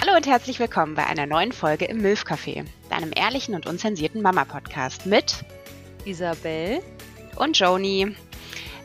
Hallo 0.00 0.14
und 0.14 0.28
herzlich 0.28 0.60
willkommen 0.60 0.94
bei 0.94 1.04
einer 1.04 1.26
neuen 1.26 1.50
Folge 1.50 1.84
im 1.86 2.00
Milf 2.00 2.22
Café, 2.22 2.64
deinem 2.88 3.10
ehrlichen 3.16 3.56
und 3.56 3.66
unzensierten 3.66 4.22
Mama-Podcast 4.22 5.06
mit 5.06 5.44
Isabel 6.04 6.80
und 7.34 7.58
Joni. 7.58 8.14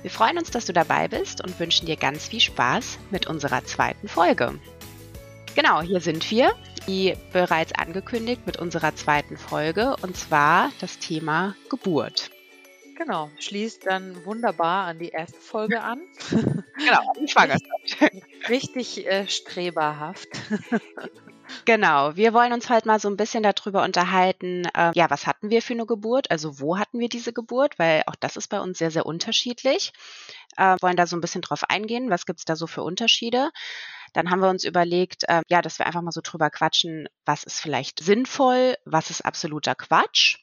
Wir 0.01 0.09
freuen 0.09 0.39
uns, 0.39 0.49
dass 0.49 0.65
du 0.65 0.73
dabei 0.73 1.07
bist 1.07 1.43
und 1.43 1.59
wünschen 1.59 1.85
dir 1.85 1.97
ganz 1.97 2.29
viel 2.29 2.39
Spaß 2.39 2.97
mit 3.11 3.27
unserer 3.27 3.63
zweiten 3.63 4.07
Folge. 4.07 4.59
Genau, 5.53 5.83
hier 5.83 6.01
sind 6.01 6.31
wir, 6.31 6.51
wie 6.87 7.15
bereits 7.31 7.73
angekündigt, 7.73 8.47
mit 8.47 8.57
unserer 8.57 8.95
zweiten 8.95 9.37
Folge 9.37 9.95
und 10.01 10.17
zwar 10.17 10.71
das 10.81 10.97
Thema 10.97 11.55
Geburt. 11.69 12.31
Genau, 12.95 13.29
schließt 13.39 13.85
dann 13.85 14.25
wunderbar 14.25 14.85
an 14.85 14.99
die 14.99 15.09
erste 15.09 15.39
Folge 15.39 15.81
an. 15.81 16.01
Genau, 16.75 17.13
die 17.19 17.27
Schwangerschaft. 17.27 18.13
Richtig 18.49 19.05
äh, 19.05 19.27
streberhaft. 19.27 20.27
Genau, 21.65 22.15
wir 22.15 22.33
wollen 22.33 22.53
uns 22.53 22.69
halt 22.69 22.85
mal 22.85 22.99
so 22.99 23.07
ein 23.09 23.17
bisschen 23.17 23.43
darüber 23.43 23.83
unterhalten, 23.83 24.65
äh, 24.73 24.91
ja, 24.95 25.09
was 25.09 25.27
hatten 25.27 25.49
wir 25.49 25.61
für 25.61 25.73
eine 25.73 25.85
Geburt, 25.85 26.31
also 26.31 26.59
wo 26.59 26.77
hatten 26.77 26.99
wir 26.99 27.09
diese 27.09 27.31
Geburt, 27.31 27.77
weil 27.79 28.03
auch 28.07 28.15
das 28.15 28.37
ist 28.37 28.47
bei 28.49 28.59
uns 28.59 28.77
sehr, 28.77 28.91
sehr 28.91 29.05
unterschiedlich. 29.05 29.93
Äh, 30.57 30.77
wollen 30.81 30.95
da 30.95 31.07
so 31.07 31.15
ein 31.15 31.21
bisschen 31.21 31.41
drauf 31.41 31.63
eingehen, 31.69 32.09
was 32.09 32.25
gibt's 32.25 32.45
da 32.45 32.55
so 32.55 32.67
für 32.67 32.83
Unterschiede. 32.83 33.49
Dann 34.13 34.29
haben 34.29 34.41
wir 34.41 34.49
uns 34.49 34.63
überlegt, 34.63 35.23
äh, 35.27 35.41
ja, 35.47 35.61
dass 35.61 35.79
wir 35.79 35.85
einfach 35.85 36.01
mal 36.01 36.11
so 36.11 36.21
drüber 36.21 36.49
quatschen, 36.49 37.07
was 37.25 37.43
ist 37.43 37.59
vielleicht 37.59 38.03
sinnvoll, 38.03 38.75
was 38.85 39.09
ist 39.09 39.25
absoluter 39.25 39.75
Quatsch. 39.75 40.42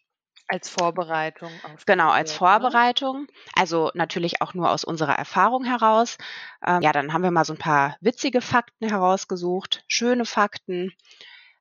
Als 0.53 0.69
Vorbereitung 0.69 1.53
Genau, 1.87 2.11
als 2.11 2.33
ne? 2.33 2.39
Vorbereitung. 2.39 3.29
Also 3.55 3.93
natürlich 3.95 4.43
auch 4.43 4.53
nur 4.53 4.71
aus 4.71 4.83
unserer 4.83 5.15
Erfahrung 5.15 5.65
heraus. 5.65 6.19
Ähm, 6.67 6.83
ja, 6.83 6.93
dann 6.93 7.13
haben 7.13 7.23
wir 7.23 7.31
mal 7.31 7.45
so 7.45 7.53
ein 7.53 7.59
paar 7.59 7.97
witzige 8.01 8.41
Fakten 8.41 8.89
herausgesucht, 8.89 9.85
schöne 9.87 10.25
Fakten 10.25 10.93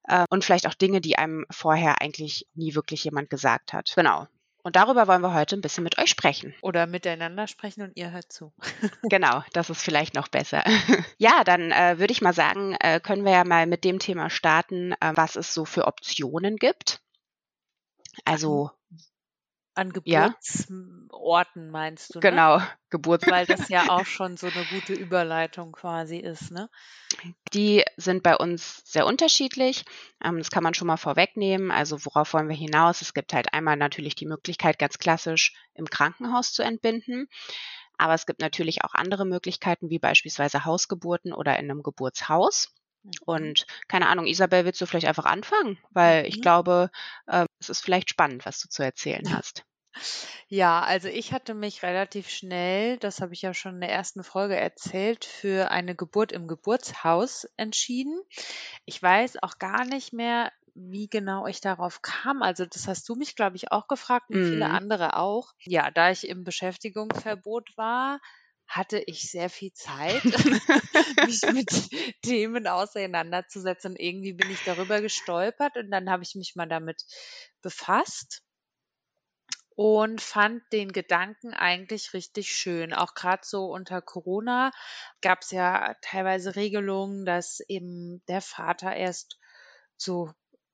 äh, 0.08 0.26
und 0.30 0.44
vielleicht 0.44 0.66
auch 0.66 0.74
Dinge, 0.74 1.02
die 1.02 1.18
einem 1.20 1.46
vorher 1.52 2.02
eigentlich 2.02 2.48
nie 2.56 2.74
wirklich 2.74 3.04
jemand 3.04 3.30
gesagt 3.30 3.74
hat. 3.74 3.92
Genau. 3.96 4.28
Und 4.64 4.76
darüber 4.76 5.08
wollen 5.08 5.22
wir 5.22 5.34
heute 5.34 5.56
ein 5.56 5.62
bisschen 5.62 5.84
mit 5.84 5.98
euch 6.00 6.10
sprechen. 6.10 6.54
Oder 6.62 6.86
miteinander 6.86 7.48
sprechen 7.48 7.82
und 7.82 7.96
ihr 7.96 8.12
hört 8.12 8.32
zu. 8.32 8.52
Genau, 9.04 9.44
das 9.54 9.70
ist 9.70 9.82
vielleicht 9.82 10.16
noch 10.16 10.28
besser. 10.28 10.64
ja, 11.18 11.44
dann 11.44 11.72
äh, 11.72 12.00
würde 12.00 12.12
ich 12.12 12.22
mal 12.22 12.34
sagen, 12.34 12.76
äh, 12.80 13.00
können 13.00 13.24
wir 13.24 13.32
ja 13.32 13.44
mal 13.46 13.68
mit 13.68 13.84
dem 13.84 14.00
Thema 14.00 14.30
starten, 14.30 14.94
äh, 14.94 15.12
was 15.16 15.36
es 15.36 15.54
so 15.54 15.64
für 15.66 15.86
Optionen 15.86 16.58
gibt. 16.58 17.02
Also 18.26 18.72
An 19.80 19.94
Ja. 20.06 20.36
Geburtsorten 20.40 21.72
meinst 21.72 22.16
du, 22.16 22.20
ne? 22.20 22.26
genau, 22.30 22.60
Geburt. 22.90 23.30
Weil 23.30 23.46
das 23.46 23.70
ja 23.70 23.88
auch 23.88 24.06
schon 24.06 24.38
so 24.38 24.48
eine 24.48 24.66
gute 24.66 24.94
Überleitung 24.94 25.72
quasi 25.72 26.18
ist, 26.18 26.52
ne? 26.52 26.70
Die 27.54 27.84
sind 27.98 28.22
bei 28.24 28.36
uns 28.36 28.82
sehr 28.86 29.06
unterschiedlich. 29.06 29.84
Ähm, 30.24 30.38
das 30.38 30.52
kann 30.52 30.64
man 30.64 30.74
schon 30.74 30.88
mal 30.88 30.98
vorwegnehmen. 30.98 31.72
Also 31.72 32.06
worauf 32.06 32.34
wollen 32.34 32.50
wir 32.50 32.56
hinaus? 32.56 33.02
Es 33.02 33.14
gibt 33.14 33.34
halt 33.34 33.54
einmal 33.54 33.76
natürlich 33.78 34.16
die 34.16 34.26
Möglichkeit, 34.28 34.78
ganz 34.80 34.98
klassisch 35.00 35.54
im 35.74 35.86
Krankenhaus 35.86 36.54
zu 36.54 36.62
entbinden. 36.64 37.28
Aber 37.98 38.14
es 38.14 38.26
gibt 38.26 38.40
natürlich 38.42 38.84
auch 38.84 38.94
andere 38.94 39.26
Möglichkeiten, 39.26 39.90
wie 39.90 40.00
beispielsweise 40.00 40.66
Hausgeburten 40.66 41.34
oder 41.34 41.58
in 41.60 41.70
einem 41.70 41.84
Geburtshaus. 41.84 42.74
Mhm. 43.04 43.12
Und 43.26 43.66
keine 43.88 44.08
Ahnung, 44.08 44.28
Isabel, 44.28 44.66
willst 44.66 44.82
du 44.82 44.86
vielleicht 44.86 45.08
einfach 45.08 45.26
anfangen? 45.26 45.78
Weil 45.92 46.26
ich 46.28 46.36
Mhm. 46.38 46.42
glaube, 46.42 46.92
äh, 47.28 47.46
es 47.60 47.70
ist 47.70 47.82
vielleicht 47.84 48.10
spannend, 48.10 48.46
was 48.46 48.60
du 48.62 48.70
zu 48.70 48.84
erzählen 48.84 49.34
hast. 49.36 49.66
Ja, 50.48 50.82
also 50.82 51.08
ich 51.08 51.32
hatte 51.34 51.54
mich 51.54 51.84
relativ 51.84 52.30
schnell, 52.30 52.98
das 52.98 53.22
habe 53.22 53.34
ich 53.34 53.42
ja 53.42 53.54
schon 53.54 53.76
in 53.76 53.82
der 53.82 53.92
ersten 53.92 54.24
Folge 54.24 54.56
erzählt, 54.58 55.26
für 55.26 55.72
eine 55.72 55.96
Geburt 55.96 56.32
im 56.32 56.48
Geburtshaus 56.48 57.46
entschieden. 57.58 58.20
Ich 58.86 59.02
weiß 59.02 59.42
auch 59.44 59.58
gar 59.60 59.86
nicht 59.86 60.14
mehr, 60.14 60.52
wie 60.76 61.08
genau 61.10 61.48
ich 61.48 61.62
darauf 61.62 62.02
kam. 62.02 62.42
Also 62.42 62.66
das 62.66 62.88
hast 62.88 63.08
du 63.10 63.16
mich, 63.16 63.36
glaube 63.36 63.56
ich, 63.58 63.72
auch 63.72 63.88
gefragt 63.88 64.30
und 64.30 64.44
viele 64.46 64.70
Mhm. 64.70 64.80
andere 64.80 65.18
auch. 65.18 65.54
Ja, 65.66 65.92
da 65.92 66.12
ich 66.12 66.28
im 66.28 66.44
Beschäftigungsverbot 66.44 67.70
war, 67.78 68.20
hatte 68.68 69.00
ich 69.08 69.30
sehr 69.32 69.50
viel 69.50 69.74
Zeit, 69.74 70.26
mich 71.22 71.48
mit 71.48 71.72
Themen 72.22 72.68
auseinanderzusetzen. 72.68 73.92
Und 73.92 74.00
irgendwie 74.00 74.34
bin 74.34 74.50
ich 74.50 74.64
darüber 74.64 75.02
gestolpert 75.02 75.76
und 75.78 75.90
dann 75.92 76.10
habe 76.10 76.24
ich 76.24 76.36
mich 76.36 76.56
mal 76.56 76.68
damit 76.68 77.04
befasst 77.62 78.44
und 79.82 80.20
fand 80.20 80.62
den 80.74 80.92
Gedanken 80.92 81.54
eigentlich 81.54 82.14
richtig 82.14 82.52
schön. 82.52 82.94
Auch 82.94 83.14
gerade 83.14 83.44
so 83.46 83.68
unter 83.72 84.02
Corona 84.02 84.72
gab 85.22 85.42
es 85.42 85.52
ja 85.52 85.96
teilweise 86.02 86.56
Regelungen, 86.58 87.26
dass 87.26 87.62
eben 87.70 88.22
der 88.28 88.42
Vater 88.42 88.94
erst 88.94 89.40
so, 89.98 90.32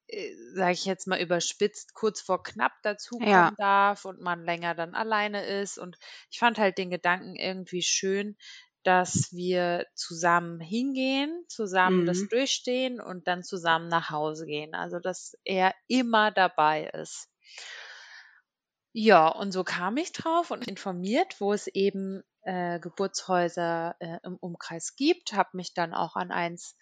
äh, 0.07 0.31
sage 0.55 0.73
ich 0.73 0.85
jetzt 0.85 1.05
mal 1.07 1.21
überspitzt, 1.21 1.93
kurz 1.93 2.19
vor 2.21 2.41
knapp 2.43 2.73
dazukommen 2.83 3.51
Ja. 3.51 3.55
darf 3.57 4.05
und 4.05 4.21
man 4.21 4.43
länger 4.43 4.73
dann 4.75 4.95
alleine 4.95 5.45
ist. 5.45 5.77
Und 5.77 5.97
ich 6.31 6.39
fand 6.39 6.57
halt 6.57 6.77
den 6.79 6.89
Gedanken 6.89 7.35
irgendwie 7.35 7.83
schön, 7.83 8.35
dass 8.83 9.31
wir 9.33 9.85
zusammen 9.95 10.59
hingehen, 10.59 11.43
zusammen 11.47 12.05
das 12.05 12.17
Mhm. 12.17 12.27
durchstehen 12.27 12.99
und 13.01 13.27
dann 13.27 13.43
zusammen 13.43 13.87
nach 13.87 14.09
Hause 14.09 14.45
gehen. 14.47 14.73
Also 14.75 14.99
dass 14.99 15.33
er 15.43 15.73
immer 15.87 16.31
dabei 16.31 16.85
ist. 16.93 17.29
Ja, 18.97 19.27
und 19.27 19.51
so 19.51 19.65
kam 19.65 19.97
ich 19.97 20.13
drauf 20.13 20.51
und 20.51 20.69
informiert, 20.69 21.41
wo 21.41 21.51
es 21.51 21.67
eben 21.67 22.23
äh, 22.43 22.79
Geburtshäuser 22.79 23.93
äh, 23.99 24.19
im 24.23 24.37
Umkreis 24.37 24.95
gibt, 24.95 25.33
habe 25.33 25.49
mich 25.57 25.73
dann 25.73 25.93
auch 25.93 26.15
an 26.15 26.31
eins 26.31 26.77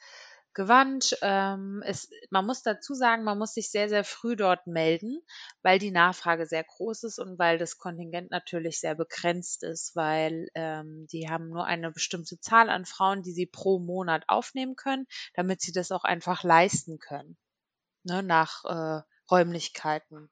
gewandt. 0.54 1.18
Ähm, 1.24 1.82
es, 1.88 2.12
man 2.30 2.46
muss 2.46 2.62
dazu 2.62 2.94
sagen, 2.94 3.24
man 3.24 3.40
muss 3.40 3.56
sich 3.56 3.72
sehr, 3.72 3.90
sehr 3.90 4.04
früh 4.04 4.36
dort 4.36 4.68
melden, 4.68 5.24
weil 5.64 5.80
die 5.80 5.90
Nachfrage 5.90 6.46
sehr 6.46 6.64
groß 6.64 7.04
ist 7.06 7.18
und 7.18 7.40
weil 7.40 7.58
das 7.58 7.80
Kontingent 7.80 8.30
natürlich 8.30 8.80
sehr 8.80 8.94
begrenzt 8.94 9.64
ist, 9.64 9.96
weil 9.96 10.50
ähm, 10.54 11.08
die 11.12 11.32
haben 11.32 11.50
nur 11.50 11.66
eine 11.66 11.90
bestimmte 11.92 12.40
Zahl 12.40 12.70
an 12.70 12.86
Frauen, 12.86 13.24
die 13.24 13.34
sie 13.34 13.48
pro 13.48 13.80
Monat 13.80 14.26
aufnehmen 14.28 14.76
können, 14.76 15.08
damit 15.34 15.62
sie 15.62 15.72
das 15.72 15.92
auch 15.92 16.04
einfach 16.04 16.44
leisten 16.44 17.00
können, 17.00 17.38
ne, 18.04 18.22
nach 18.22 18.64
äh, 18.66 19.02
Räumlichkeiten. 19.32 20.30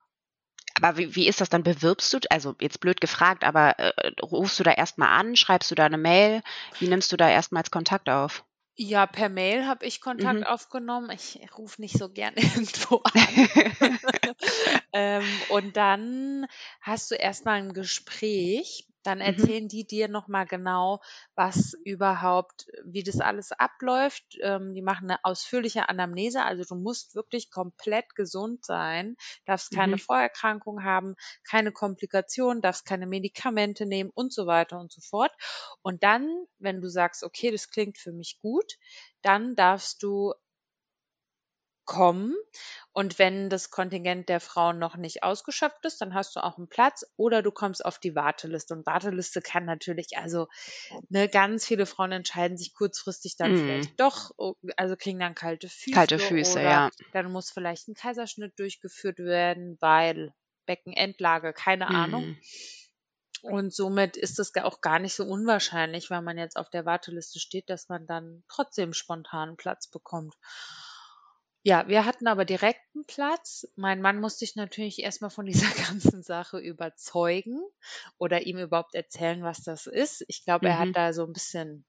Aber 0.82 0.98
wie, 0.98 1.16
wie 1.16 1.28
ist 1.28 1.42
das 1.42 1.50
dann? 1.50 1.64
Bewirbst 1.64 2.14
du, 2.14 2.20
also 2.30 2.56
jetzt 2.60 2.80
blöd 2.80 3.02
gefragt, 3.02 3.44
aber 3.44 3.78
äh, 3.80 3.92
rufst 4.22 4.60
du 4.60 4.64
da 4.64 4.72
erstmal 4.72 5.10
an, 5.10 5.36
schreibst 5.36 5.72
du 5.72 5.76
da 5.76 5.86
eine 5.86 5.98
Mail? 5.98 6.42
Wie 6.80 6.88
nimmst 6.88 7.12
du 7.12 7.18
da 7.18 7.30
erstmals 7.30 7.72
Kontakt 7.72 8.10
auf? 8.10 8.44
Ja, 8.78 9.06
per 9.06 9.30
Mail 9.30 9.68
habe 9.68 9.86
ich 9.86 10.02
Kontakt 10.02 10.40
Mhm. 10.40 10.44
aufgenommen. 10.46 11.12
Ich 11.12 11.40
rufe 11.58 11.82
nicht 11.82 11.98
so 11.98 12.10
gern 12.10 12.34
irgendwo 12.36 13.02
an. 13.04 13.50
ähm, 14.94 15.44
und 15.50 15.78
dann 15.78 16.48
hast 16.82 17.12
du 17.12 17.16
erstmal 17.16 17.58
ein 17.62 17.74
Gespräch. 17.74 18.88
Dann 19.04 19.22
Mhm. 19.24 19.48
erzählen 19.48 19.68
die 19.68 19.86
dir 19.86 20.08
nochmal 20.08 20.46
genau, 20.46 21.02
was 21.36 21.74
überhaupt, 21.86 22.68
wie 22.86 23.04
das 23.04 23.20
alles 23.20 23.52
abläuft. 23.52 24.24
Ähm, 24.42 24.74
die 24.74 24.82
machen 24.82 25.10
eine 25.10 25.24
ausführliche 25.24 25.90
Anamnese. 25.90 26.44
Also 26.44 26.64
du 26.64 26.82
musst 26.82 27.16
wirklich 27.16 27.50
komplett 27.52 28.16
gesund 28.16 28.66
sein, 28.66 29.16
darfst 29.46 29.72
keine 29.72 29.98
Mhm. 29.98 30.00
Vorerkrankung 30.00 30.84
haben, 30.84 31.16
keine 31.50 31.72
Komplikationen, 31.72 32.62
darfst 32.62 32.86
keine 32.86 33.08
Medikamente 33.08 33.86
nehmen 33.86 34.12
und 34.14 34.34
so 34.34 34.46
weiter 34.48 34.80
und 34.80 34.92
so 34.92 35.02
fort. 35.02 35.32
Und 35.82 36.04
dann, 36.04 36.46
wenn 36.60 36.82
du 36.82 36.90
sagst, 36.90 37.24
okay, 37.24 37.52
das 37.52 37.70
klingt 37.70 37.98
für 37.98 38.12
mich 38.12 38.40
gut, 38.40 38.78
dann 39.22 39.56
darfst 39.56 40.04
du 40.04 40.34
kommen. 41.92 42.34
Und 42.94 43.20
wenn 43.20 43.50
das 43.50 43.70
Kontingent 43.70 44.30
der 44.30 44.40
Frauen 44.40 44.80
noch 44.80 44.96
nicht 44.96 45.24
ausgeschöpft 45.24 45.84
ist, 45.86 46.00
dann 46.02 46.14
hast 46.14 46.36
du 46.36 46.44
auch 46.44 46.58
einen 46.58 46.70
Platz 46.70 47.06
oder 47.18 47.42
du 47.42 47.52
kommst 47.52 47.84
auf 47.84 48.00
die 48.00 48.16
Warteliste. 48.16 48.74
Und 48.74 48.86
Warteliste 48.86 49.42
kann 49.42 49.66
natürlich, 49.66 50.18
also 50.18 50.48
ne, 51.10 51.28
ganz 51.28 51.66
viele 51.66 51.86
Frauen 51.86 52.14
entscheiden 52.14 52.58
sich 52.58 52.74
kurzfristig 52.74 53.36
dann 53.36 53.52
Mhm. 53.52 53.58
vielleicht 53.58 54.00
doch, 54.00 54.32
oh, 54.38 54.54
also 54.78 54.96
kriegen 54.96 55.20
dann 55.20 55.36
kalte 55.36 55.68
Füße. 55.68 55.96
Kalte 55.96 56.20
Füße, 56.20 56.60
oder 56.60 56.64
ja. 56.64 56.90
Dann 57.12 57.32
muss 57.32 57.52
vielleicht 57.52 57.90
ein 57.90 57.94
Kaiserschnitt 57.94 58.58
durchgeführt 58.58 59.20
werden, 59.20 59.78
weil 59.82 60.34
Beckenendlage, 60.66 61.54
keine 61.54 61.88
Ahnung. 61.88 62.24
Mhm. 62.26 62.38
Und 63.44 63.74
somit 63.74 64.18
ist 64.18 64.40
es 64.40 64.56
auch 64.56 64.82
gar 64.82 65.00
nicht 65.00 65.16
so 65.16 65.24
unwahrscheinlich, 65.26 66.10
weil 66.10 66.22
man 66.22 66.38
jetzt 66.38 66.58
auf 66.58 66.70
der 66.70 66.86
Warteliste 66.86 67.40
steht, 67.40 67.70
dass 67.70 67.90
man 67.90 68.06
dann 68.06 68.44
trotzdem 68.48 68.94
spontan 68.94 69.58
Platz 69.58 69.88
bekommt. 69.90 70.36
Ja, 71.64 71.88
wir 71.88 72.06
hatten 72.06 72.28
aber 72.28 72.46
direkt 72.46 72.82
einen 72.96 73.06
Platz. 73.06 73.68
Mein 73.76 74.02
Mann 74.02 74.20
musste 74.20 74.46
ich 74.46 74.56
natürlich 74.56 75.00
erstmal 75.00 75.30
von 75.30 75.46
dieser 75.46 75.70
ganzen 75.88 76.24
Sache 76.24 76.60
überzeugen 76.60 77.60
oder 78.18 78.42
ihm 78.48 78.58
überhaupt 78.58 78.96
erzählen, 78.96 79.44
was 79.44 79.62
das 79.64 79.86
ist. 79.88 80.24
Ich 80.28 80.44
glaube, 80.44 80.70
er 80.70 80.78
Mhm. 80.78 80.80
hat 80.80 80.96
da 80.96 81.14
so 81.14 81.24
ein 81.24 81.34
bisschen, 81.34 81.86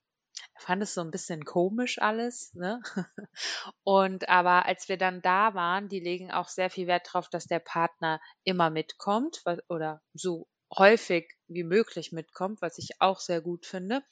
er 0.54 0.62
fand 0.62 0.82
es 0.82 0.94
so 0.94 1.02
ein 1.02 1.10
bisschen 1.12 1.44
komisch 1.44 2.00
alles, 2.00 2.52
ne? 2.54 2.82
Und 3.84 4.28
aber 4.28 4.66
als 4.66 4.88
wir 4.88 4.98
dann 4.98 5.22
da 5.22 5.54
waren, 5.54 5.88
die 5.88 6.00
legen 6.00 6.32
auch 6.32 6.48
sehr 6.48 6.70
viel 6.70 6.86
Wert 6.88 7.08
darauf, 7.08 7.28
dass 7.30 7.46
der 7.46 7.60
Partner 7.60 8.20
immer 8.44 8.70
mitkommt 8.70 9.42
oder 9.68 10.02
so 10.14 10.48
häufig 10.76 11.32
wie 11.48 11.64
möglich 11.64 12.12
mitkommt, 12.12 12.62
was 12.62 12.78
ich 12.78 13.00
auch 13.00 13.20
sehr 13.20 13.40
gut 13.42 13.66
finde. 13.66 14.02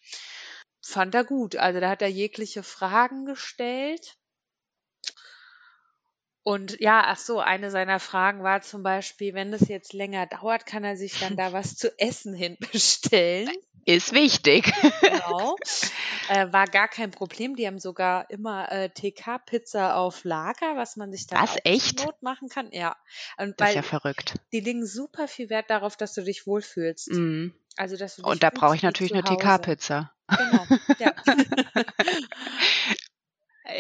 Fand 0.85 1.15
er 1.15 1.25
gut. 1.25 1.57
Also 1.57 1.81
da 1.81 1.89
hat 1.91 2.03
er 2.03 2.09
jegliche 2.09 2.63
Fragen 2.63 3.25
gestellt. 3.27 4.19
Und 6.43 6.81
ja, 6.81 7.03
ach 7.07 7.19
so, 7.19 7.39
eine 7.41 7.71
seiner 7.71 8.01
Fragen 8.01 8.43
war 8.43 8.63
zum 8.63 8.83
Beispiel, 8.83 9.35
wenn 9.35 9.53
das 9.53 9.69
jetzt 9.69 9.93
länger 9.93 10.27
dauert, 10.27 10.65
kann 10.67 10.85
er 10.85 10.97
sich 10.97 11.19
dann 11.21 11.37
da 11.37 11.53
was 11.53 11.77
zu 11.77 11.93
essen 11.99 12.35
hinbestellen? 12.35 13.51
Ist 13.87 14.13
wichtig. 14.13 14.73
Genau. 15.01 15.57
Äh, 16.29 16.53
war 16.53 16.67
gar 16.67 16.87
kein 16.87 17.11
Problem. 17.11 17.57
Die 17.57 17.67
haben 17.67 17.81
sogar 17.81 18.31
immer 18.31 18.71
äh, 18.71 18.89
TK-Pizza 18.89 19.97
auf 19.97 20.23
Lager, 20.23 20.77
was 20.77 20.95
man 20.95 21.11
sich 21.11 21.27
dann 21.27 21.43
Was, 21.43 21.57
echt? 21.65 22.05
Not 22.05 22.23
machen 22.23 22.49
kann. 22.49 22.69
Ja. 22.71 22.97
Und 23.37 23.61
Das 23.61 23.71
ist 23.71 23.75
ja 23.75 23.83
verrückt. 23.83 24.35
die 24.53 24.61
legen 24.61 24.87
super 24.87 25.27
viel 25.27 25.51
Wert 25.51 25.71
darauf, 25.71 25.97
dass 25.97 26.15
du 26.15 26.23
dich 26.23 26.47
wohlfühlst. 26.47 27.11
Mhm. 27.11 27.53
Also, 27.77 27.97
dass 27.97 28.15
du 28.15 28.23
Und 28.23 28.45
da 28.45 28.51
brauche 28.51 28.77
ich 28.77 28.83
natürlich 28.85 29.13
eine. 29.13 29.25
TK-Pizza. 29.25 30.13
Genau, 30.29 30.67
ja. 31.01 31.13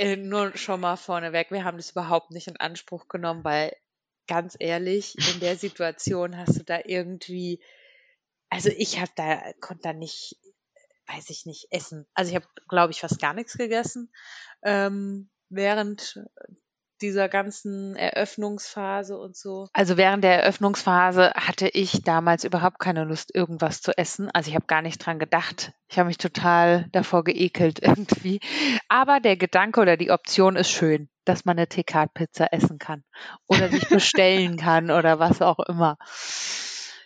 Äh, 0.00 0.16
Nur 0.16 0.56
schon 0.56 0.80
mal 0.80 0.96
vorneweg, 0.96 1.50
wir 1.50 1.64
haben 1.64 1.76
das 1.76 1.90
überhaupt 1.90 2.30
nicht 2.30 2.48
in 2.48 2.56
Anspruch 2.56 3.06
genommen, 3.08 3.44
weil 3.44 3.76
ganz 4.26 4.56
ehrlich, 4.58 5.14
in 5.34 5.40
der 5.40 5.56
Situation 5.56 6.38
hast 6.38 6.58
du 6.58 6.64
da 6.64 6.80
irgendwie, 6.86 7.62
also 8.48 8.70
ich 8.70 8.98
habe 8.98 9.10
da, 9.14 9.52
konnte 9.60 9.82
da 9.82 9.92
nicht, 9.92 10.38
weiß 11.06 11.28
ich 11.28 11.44
nicht, 11.44 11.66
essen. 11.70 12.06
Also 12.14 12.30
ich 12.30 12.36
habe, 12.36 12.46
glaube 12.66 12.92
ich, 12.92 13.00
fast 13.00 13.20
gar 13.20 13.34
nichts 13.34 13.58
gegessen 13.58 14.10
ähm, 14.62 15.28
während 15.50 16.18
dieser 17.02 17.28
ganzen 17.28 17.96
Eröffnungsphase 17.96 19.18
und 19.18 19.36
so. 19.36 19.68
Also 19.72 19.96
während 19.96 20.24
der 20.24 20.42
Eröffnungsphase 20.42 21.32
hatte 21.34 21.68
ich 21.68 22.02
damals 22.02 22.44
überhaupt 22.44 22.78
keine 22.78 23.04
Lust, 23.04 23.34
irgendwas 23.34 23.80
zu 23.80 23.96
essen. 23.96 24.30
Also 24.32 24.50
ich 24.50 24.54
habe 24.54 24.66
gar 24.66 24.82
nicht 24.82 25.04
dran 25.04 25.18
gedacht. 25.18 25.72
Ich 25.88 25.98
habe 25.98 26.08
mich 26.08 26.18
total 26.18 26.86
davor 26.92 27.24
geekelt 27.24 27.78
irgendwie. 27.82 28.40
Aber 28.88 29.20
der 29.20 29.36
Gedanke 29.36 29.80
oder 29.80 29.96
die 29.96 30.10
Option 30.10 30.56
ist 30.56 30.70
schön, 30.70 31.08
dass 31.24 31.44
man 31.44 31.58
eine 31.58 31.68
TK-Pizza 31.68 32.52
essen 32.52 32.78
kann 32.78 33.04
oder 33.46 33.68
sich 33.68 33.88
bestellen 33.88 34.56
kann 34.56 34.90
oder 34.90 35.18
was 35.18 35.42
auch 35.42 35.60
immer. 35.60 35.96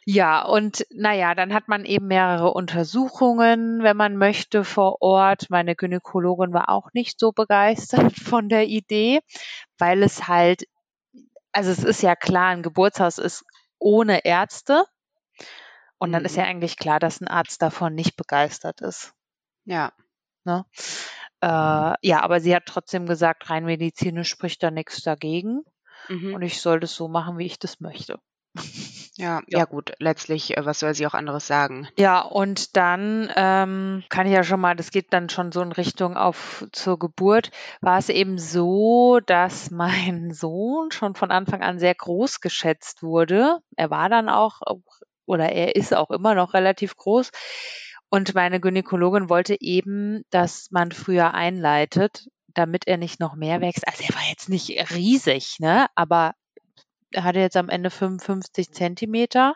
Ja, 0.07 0.43
und 0.45 0.87
naja, 0.91 1.35
dann 1.35 1.55
hat 1.55 1.69
man 1.69 1.85
eben 1.85 2.07
mehrere 2.07 2.53
Untersuchungen, 2.53 3.83
wenn 3.83 3.97
man 3.97 4.17
möchte, 4.17 4.65
vor 4.65 5.01
Ort. 5.01 5.49
Meine 5.51 5.75
Gynäkologin 5.77 6.53
war 6.53 6.69
auch 6.69 6.89
nicht 6.93 7.19
so 7.19 7.33
begeistert 7.33 8.13
von 8.19 8.49
der 8.49 8.67
Idee, 8.67 9.21
weil 9.79 10.03
es 10.03 10.29
halt, 10.29 10.65
also 11.53 11.71
es 11.71 11.85
ist 11.85 12.03
ja 12.03 12.17
klar, 12.17 12.49
ein 12.49 12.63
Geburtshaus 12.63 13.19
ist 13.19 13.45
ohne 13.79 14.25
Ärzte. 14.25 14.85
Und 15.99 16.13
dann 16.13 16.25
ist 16.25 16.37
Mhm. 16.37 16.39
ja 16.43 16.45
eigentlich 16.45 16.77
klar, 16.77 16.99
dass 17.01 17.21
ein 17.21 17.29
Arzt 17.29 17.63
davon 17.63 17.95
nicht 17.95 18.17
begeistert 18.17 18.81
ist. 18.81 19.13
Ja. 19.65 19.93
Ne? 20.45 20.67
Äh, 21.41 21.47
ja, 21.49 22.21
aber 22.23 22.41
sie 22.41 22.55
hat 22.55 22.67
trotzdem 22.67 23.07
gesagt, 23.07 23.49
rein 23.51 23.65
medizinisch 23.65 24.29
spricht 24.29 24.63
da 24.63 24.71
nichts 24.71 25.03
dagegen. 25.03 25.63
Mhm. 26.09 26.35
Und 26.35 26.43
ich 26.43 26.61
soll 26.61 26.81
das 26.81 26.95
so 26.95 27.09
machen, 27.09 27.39
wie 27.39 27.47
ich 27.47 27.59
das 27.59 27.81
möchte. 27.81 28.19
Ja, 29.17 29.43
Ja. 29.49 29.59
ja 29.59 29.65
gut, 29.65 29.93
letztlich, 29.99 30.57
äh, 30.57 30.65
was 30.65 30.81
soll 30.81 30.95
sie 30.95 31.07
auch 31.07 31.15
anderes 31.15 31.47
sagen? 31.47 31.89
Ja, 31.97 32.21
und 32.21 32.77
dann 32.77 33.31
ähm, 33.37 34.05
kann 34.09 34.27
ich 34.27 34.33
ja 34.33 34.45
schon 34.45 34.61
mal, 34.61 34.75
das 34.75 34.91
geht 34.91 35.13
dann 35.13 35.29
schon 35.29 35.53
so 35.53 35.63
in 35.63 35.73
Richtung 35.73 36.17
auf 36.17 36.67
zur 36.73 36.99
Geburt, 36.99 37.51
war 37.81 37.99
es 37.99 38.09
eben 38.09 38.39
so, 38.39 39.21
dass 39.27 39.71
mein 39.71 40.33
Sohn 40.33 40.91
schon 40.91 41.15
von 41.15 41.31
Anfang 41.31 41.63
an 41.63 41.79
sehr 41.79 41.95
groß 41.95 42.41
geschätzt 42.41 43.03
wurde. 43.03 43.59
Er 43.77 43.91
war 43.91 44.09
dann 44.09 44.29
auch, 44.29 44.61
oder 45.27 45.51
er 45.51 45.77
ist 45.77 45.95
auch 45.95 46.11
immer 46.11 46.35
noch 46.35 46.55
relativ 46.55 46.97
groß. 46.97 47.31
Und 48.11 48.35
meine 48.35 48.61
Gynäkologin 48.61 49.29
wollte 49.29 49.57
eben, 49.61 50.23
dass 50.31 50.69
man 50.71 50.93
früher 50.93 51.35
einleitet, 51.35 52.29
damit 52.49 52.87
er 52.87 52.97
nicht 52.97 53.19
noch 53.19 53.35
mehr 53.35 53.61
wächst. 53.61 53.89
Also 53.89 54.05
er 54.05 54.15
war 54.15 54.29
jetzt 54.29 54.49
nicht 54.49 54.71
riesig, 54.95 55.57
ne? 55.59 55.87
Aber 55.97 56.35
er 57.15 57.25
hatte 57.25 57.41
jetzt 57.41 57.57
am 57.57 57.69
Ende 57.69 57.91
55 57.91 58.73
Zentimeter. 58.73 59.55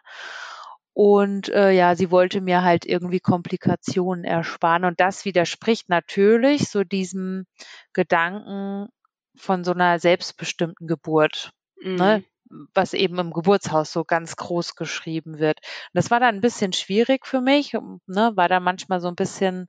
Und 0.95 1.49
äh, 1.51 1.71
ja, 1.71 1.95
sie 1.95 2.11
wollte 2.11 2.41
mir 2.41 2.63
halt 2.63 2.85
irgendwie 2.85 3.21
Komplikationen 3.21 4.25
ersparen. 4.25 4.85
Und 4.85 4.99
das 4.99 5.25
widerspricht 5.25 5.89
natürlich 5.89 6.69
so 6.71 6.83
diesem 6.83 7.47
Gedanken 7.93 8.89
von 9.37 9.63
so 9.63 9.73
einer 9.73 10.01
selbstbestimmten 10.01 10.89
Geburt, 10.89 11.53
ne? 11.83 12.25
Mhm. 12.51 12.69
was 12.75 12.95
eben 12.95 13.19
im 13.19 13.33
Geburtshaus 13.33 13.93
so 13.93 14.05
ganz 14.05 14.35
groß 14.37 14.75
geschrieben 14.75 15.39
wird. 15.39 15.59
Und 15.61 15.95
das 15.95 16.11
war 16.11 16.19
dann 16.19 16.35
ein 16.37 16.41
bisschen 16.41 16.73
schwierig 16.73 17.27
für 17.27 17.41
mich, 17.41 17.75
ne? 18.07 18.33
war 18.35 18.49
da 18.49 18.59
manchmal 18.59 19.01
so 19.01 19.09
ein 19.09 19.15
bisschen, 19.15 19.69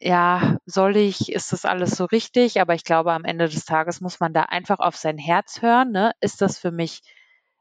ja, 0.00 0.58
soll 0.66 0.96
ich, 0.96 1.32
ist 1.32 1.52
das 1.52 1.64
alles 1.64 1.92
so 1.92 2.04
richtig? 2.04 2.60
Aber 2.60 2.74
ich 2.74 2.84
glaube, 2.84 3.12
am 3.12 3.24
Ende 3.24 3.48
des 3.48 3.64
Tages 3.64 4.00
muss 4.00 4.20
man 4.20 4.32
da 4.32 4.42
einfach 4.44 4.78
auf 4.80 4.96
sein 4.96 5.18
Herz 5.18 5.62
hören. 5.62 5.90
Ne? 5.92 6.12
Ist 6.20 6.40
das 6.42 6.58
für 6.58 6.70
mich 6.72 7.00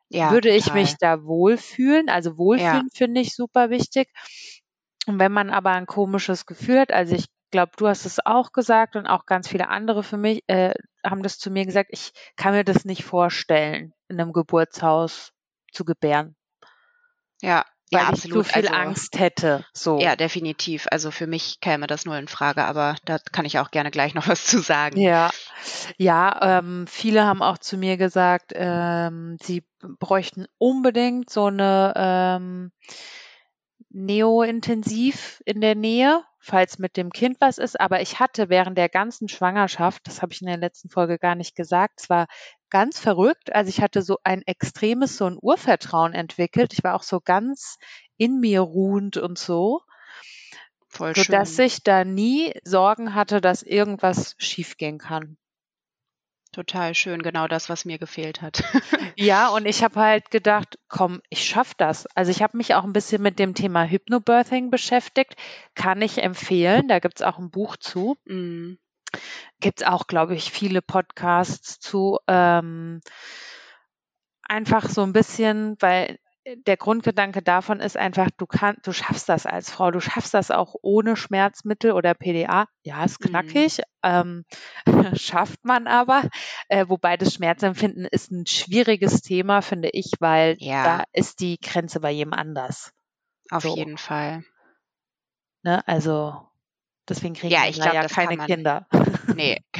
Ja, 0.09 0.35
würde 0.35 0.49
ich 0.49 0.73
total. 0.73 0.73
mich 0.73 0.97
da 0.97 1.23
wohlfühlen. 1.23 2.09
Also 2.09 2.37
Ja. 2.55 2.83
wohlfühlen 2.83 2.89
finde 2.93 3.21
ich 3.21 3.35
super 3.35 3.69
wichtig. 3.69 4.09
Und 5.07 5.19
wenn 5.19 5.31
man 5.31 5.49
aber 5.51 5.71
ein 5.71 5.85
komisches 5.85 6.45
Gefühl 6.45 6.79
hat, 6.79 6.91
also 6.91 7.15
ich 7.15 7.25
glaube, 7.51 7.71
du 7.77 7.87
hast 7.87 8.05
es 8.05 8.19
auch 8.25 8.51
gesagt 8.51 8.95
und 8.95 9.07
auch 9.07 9.25
ganz 9.25 9.47
viele 9.47 9.69
andere 9.69 10.03
für 10.03 10.17
mich 10.17 10.43
äh, 10.47 10.73
haben 11.05 11.23
das 11.23 11.37
zu 11.39 11.49
mir 11.51 11.65
gesagt, 11.65 11.89
ich 11.93 12.11
kann 12.35 12.53
mir 12.53 12.63
das 12.65 12.85
nicht 12.85 13.03
vorstellen, 13.03 13.93
in 14.09 14.19
einem 14.19 14.33
Geburtshaus 14.33 15.31
zu 15.71 15.85
gebären, 15.85 16.35
Ja, 17.41 17.63
weil 17.91 18.01
ja, 18.01 18.07
ich 18.07 18.13
absolut. 18.13 18.47
viel 18.47 18.67
Also, 18.67 18.73
Angst 18.73 19.19
hätte. 19.19 19.65
So. 19.73 19.99
ja, 19.99 20.15
definitiv. 20.15 20.87
Also 20.91 21.11
für 21.11 21.27
mich 21.27 21.59
käme 21.61 21.87
das 21.87 22.05
nur 22.05 22.17
in 22.17 22.27
Frage, 22.27 22.65
aber 22.65 22.95
da 23.05 23.17
kann 23.31 23.45
ich 23.45 23.59
auch 23.59 23.71
gerne 23.71 23.91
gleich 23.91 24.13
noch 24.15 24.27
was 24.27 24.45
zu 24.45 24.59
sagen. 24.59 24.99
Ja, 24.99 25.29
ja, 25.97 26.59
ähm, 26.59 26.85
viele 26.87 27.23
haben 27.25 27.41
auch 27.41 27.57
zu 27.57 27.77
mir 27.77 27.97
gesagt, 27.97 28.51
ähm, 28.55 29.37
sie 29.41 29.63
bräuchten 29.99 30.47
unbedingt 30.57 31.29
so 31.29 31.45
eine 31.45 31.93
ähm, 31.95 32.71
Neo-Intensiv 33.89 35.41
in 35.45 35.61
der 35.61 35.75
Nähe, 35.75 36.23
falls 36.39 36.77
mit 36.79 36.97
dem 36.97 37.11
Kind 37.11 37.37
was 37.39 37.57
ist. 37.57 37.79
Aber 37.79 38.01
ich 38.01 38.19
hatte 38.19 38.49
während 38.49 38.77
der 38.77 38.89
ganzen 38.89 39.27
Schwangerschaft, 39.29 40.01
das 40.05 40.21
habe 40.21 40.33
ich 40.33 40.41
in 40.41 40.47
der 40.47 40.57
letzten 40.57 40.89
Folge 40.89 41.17
gar 41.17 41.35
nicht 41.35 41.55
gesagt, 41.55 42.01
es 42.01 42.09
war 42.09 42.27
ganz 42.69 42.99
verrückt. 42.99 43.53
Also 43.53 43.69
ich 43.69 43.81
hatte 43.81 44.01
so 44.01 44.17
ein 44.23 44.41
extremes, 44.43 45.17
so 45.17 45.25
ein 45.25 45.37
Urvertrauen 45.41 46.13
entwickelt. 46.13 46.73
Ich 46.73 46.83
war 46.83 46.95
auch 46.95 47.03
so 47.03 47.19
ganz 47.21 47.77
in 48.17 48.39
mir 48.39 48.61
ruhend 48.61 49.17
und 49.17 49.37
so, 49.37 49.81
Voll 50.89 51.15
sodass 51.15 51.55
schön. 51.55 51.65
ich 51.65 51.83
da 51.83 52.03
nie 52.03 52.53
Sorgen 52.65 53.13
hatte, 53.15 53.39
dass 53.41 53.63
irgendwas 53.63 54.35
schiefgehen 54.37 54.97
kann. 54.97 55.37
Total 56.51 56.93
schön. 56.95 57.21
Genau 57.21 57.47
das, 57.47 57.69
was 57.69 57.85
mir 57.85 57.97
gefehlt 57.97 58.41
hat. 58.41 58.63
Ja, 59.19 59.49
und 59.49 59.65
ich 59.65 59.83
habe 59.83 59.99
halt 59.99 60.29
gedacht, 60.29 60.77
komm, 60.89 61.21
ich 61.29 61.43
schaff 61.43 61.73
das. 61.73 62.05
Also 62.15 62.29
ich 62.29 62.43
habe 62.43 62.55
mich 62.57 62.75
auch 62.75 62.83
ein 62.83 62.93
bisschen 62.93 63.21
mit 63.21 63.39
dem 63.39 63.55
Thema 63.55 63.83
Hypnobirthing 63.85 64.69
beschäftigt. 64.69 65.35
Kann 65.73 66.01
ich 66.03 66.19
empfehlen. 66.21 66.87
Da 66.87 66.99
gibt's 66.99 67.23
auch 67.23 67.39
ein 67.39 67.49
Buch 67.49 67.77
zu. 67.77 68.15
Mhm. 69.13 69.19
Gibt's 69.59 69.83
auch, 69.83 70.07
glaube 70.07 70.35
ich, 70.35 70.51
viele 70.51 70.81
Podcasts 70.81 71.79
zu. 71.79 72.17
Ähm, 72.27 73.01
einfach 74.43 74.89
so 74.89 75.03
ein 75.03 75.13
bisschen, 75.13 75.75
weil 75.79 76.19
der 76.65 76.77
Grundgedanke 76.77 77.41
davon 77.41 77.81
ist 77.81 77.97
einfach, 77.97 78.29
du 78.37 78.45
kannst, 78.45 78.87
du 78.87 78.93
schaffst 78.93 79.27
das 79.27 79.45
als 79.45 79.69
Frau, 79.69 79.91
du 79.91 79.99
schaffst 79.99 80.33
das 80.33 80.49
auch 80.49 80.75
ohne 80.81 81.17
Schmerzmittel 81.17 81.91
oder 81.91 82.13
PDA. 82.13 82.67
Ja, 82.83 83.03
ist 83.03 83.19
Mhm. 83.19 83.27
knackig, 83.27 83.81
ähm, 84.01 84.45
schafft 85.19 85.65
man 85.65 85.87
aber. 85.87 86.29
Äh, 86.69 86.85
wobei 86.87 87.17
das 87.17 87.33
Schmerzempfinden 87.33 88.05
ist 88.05 88.31
ein 88.31 88.45
schwieriges 88.45 89.21
Thema, 89.21 89.61
finde 89.61 89.89
ich, 89.91 90.13
weil 90.19 90.55
Ja. 90.59 90.83
da 90.99 91.03
ist 91.11 91.41
die 91.41 91.57
Grenze 91.59 91.99
bei 91.99 92.11
jedem 92.11 92.33
anders. 92.33 92.93
Auf 93.49 93.63
So. 93.63 93.75
jeden 93.75 93.97
Fall. 93.97 94.45
Ne? 95.63 95.85
Also 95.85 96.47
deswegen 97.09 97.33
kriegen 97.35 97.53
Ja, 97.53 97.63
wir 97.63 97.69
ich 97.69 97.77
da 97.77 97.91
glaube, 97.91 97.97
ja 97.97 98.07
keine. 98.07 98.37
Kinder. 98.45 98.87
Nee. 99.35 99.61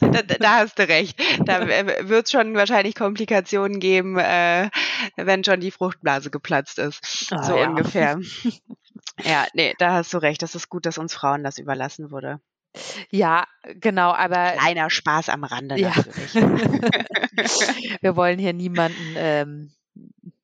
da, 0.00 0.22
da 0.22 0.22
da 0.22 0.56
hast 0.56 0.78
du 0.78 0.88
recht. 0.88 1.18
Da 1.44 1.66
wird 1.66 2.26
es 2.26 2.30
schon 2.30 2.54
wahrscheinlich 2.54 2.94
Komplikationen 2.94 3.80
geben, 3.80 4.18
äh, 4.18 4.70
wenn 5.16 5.44
schon 5.44 5.60
die 5.60 5.70
Fruchtblase 5.70 6.30
geplatzt 6.30 6.78
ist. 6.78 7.28
Ah, 7.30 7.42
so 7.42 7.56
ja. 7.56 7.68
ungefähr. 7.68 8.18
Ja, 9.24 9.46
nee, 9.54 9.72
da 9.78 9.92
hast 9.92 10.12
du 10.12 10.18
recht. 10.18 10.42
Das 10.42 10.54
ist 10.54 10.68
gut, 10.68 10.84
dass 10.84 10.98
uns 10.98 11.14
Frauen 11.14 11.42
das 11.42 11.56
überlassen 11.58 12.10
wurde. 12.10 12.38
Ja, 13.10 13.46
genau, 13.64 14.12
aber 14.12 14.52
Kleiner 14.52 14.90
Spaß 14.90 15.30
am 15.30 15.44
Rande 15.44 15.78
Ja. 15.78 15.92
natürlich. 15.96 16.34
wir 18.02 18.16
wollen 18.16 18.38
hier 18.38 18.52
niemanden 18.52 19.14
ähm, 19.16 19.72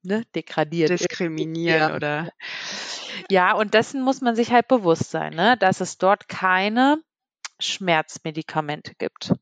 ne, 0.03 0.25
degradieren. 0.35 0.97
Diskriminieren 0.97 1.91
Ja. 1.91 1.97
oder 1.97 2.33
Ja, 3.31 3.53
und 3.55 3.75
dessen 3.75 4.03
muss 4.03 4.21
man 4.21 4.35
sich 4.37 4.53
halt 4.53 4.69
bewusst 4.69 5.11
sein, 5.11 5.35
ne? 5.35 5.57
dass 5.59 5.81
es 5.81 5.99
dort 5.99 6.29
keine 6.29 6.99
Schmerzmedikamente 7.61 8.95
gibt. 8.97 9.33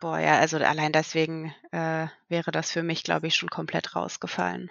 boah, 0.00 0.18
ja, 0.18 0.38
also 0.38 0.58
allein 0.58 0.92
deswegen 0.92 1.54
äh, 1.72 2.06
wäre 2.28 2.50
das 2.50 2.70
für 2.70 2.82
mich, 2.82 3.04
glaube 3.04 3.26
ich, 3.26 3.34
schon 3.36 3.48
komplett 3.48 3.96
rausgefallen. 3.96 4.70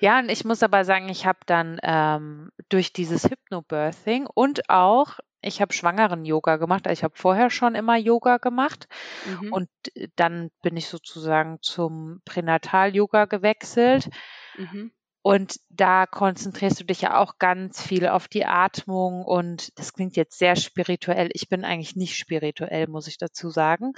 Ja, 0.00 0.18
und 0.18 0.28
ich 0.28 0.44
muss 0.44 0.62
aber 0.62 0.84
sagen, 0.84 1.08
ich 1.08 1.24
habe 1.26 1.38
dann 1.46 1.78
ähm, 1.82 2.52
durch 2.68 2.92
dieses 2.92 3.24
Hypnobirthing 3.24 4.26
und 4.26 4.68
auch 4.68 5.18
ich 5.42 5.60
habe 5.60 5.72
Schwangeren-Yoga 5.72 6.56
gemacht. 6.56 6.86
Also 6.86 7.00
ich 7.00 7.04
habe 7.04 7.14
vorher 7.16 7.50
schon 7.50 7.74
immer 7.74 7.96
Yoga 7.96 8.38
gemacht 8.38 8.88
Mhm. 9.26 9.52
und 9.52 9.68
äh, 9.94 10.08
dann 10.16 10.50
bin 10.62 10.76
ich 10.76 10.88
sozusagen 10.88 11.58
zum 11.60 12.20
Pränatal-Yoga 12.24 13.26
gewechselt. 13.26 14.08
Mhm. 14.56 14.92
Und 15.24 15.60
da 15.68 16.06
konzentrierst 16.06 16.80
du 16.80 16.84
dich 16.84 17.02
ja 17.02 17.16
auch 17.16 17.38
ganz 17.38 17.80
viel 17.80 18.08
auf 18.08 18.26
die 18.26 18.44
Atmung 18.44 19.24
und 19.24 19.78
das 19.78 19.92
klingt 19.92 20.16
jetzt 20.16 20.36
sehr 20.36 20.56
spirituell. 20.56 21.28
Ich 21.32 21.48
bin 21.48 21.64
eigentlich 21.64 21.94
nicht 21.94 22.16
spirituell, 22.16 22.88
muss 22.88 23.06
ich 23.06 23.18
dazu 23.18 23.48
sagen. 23.50 23.92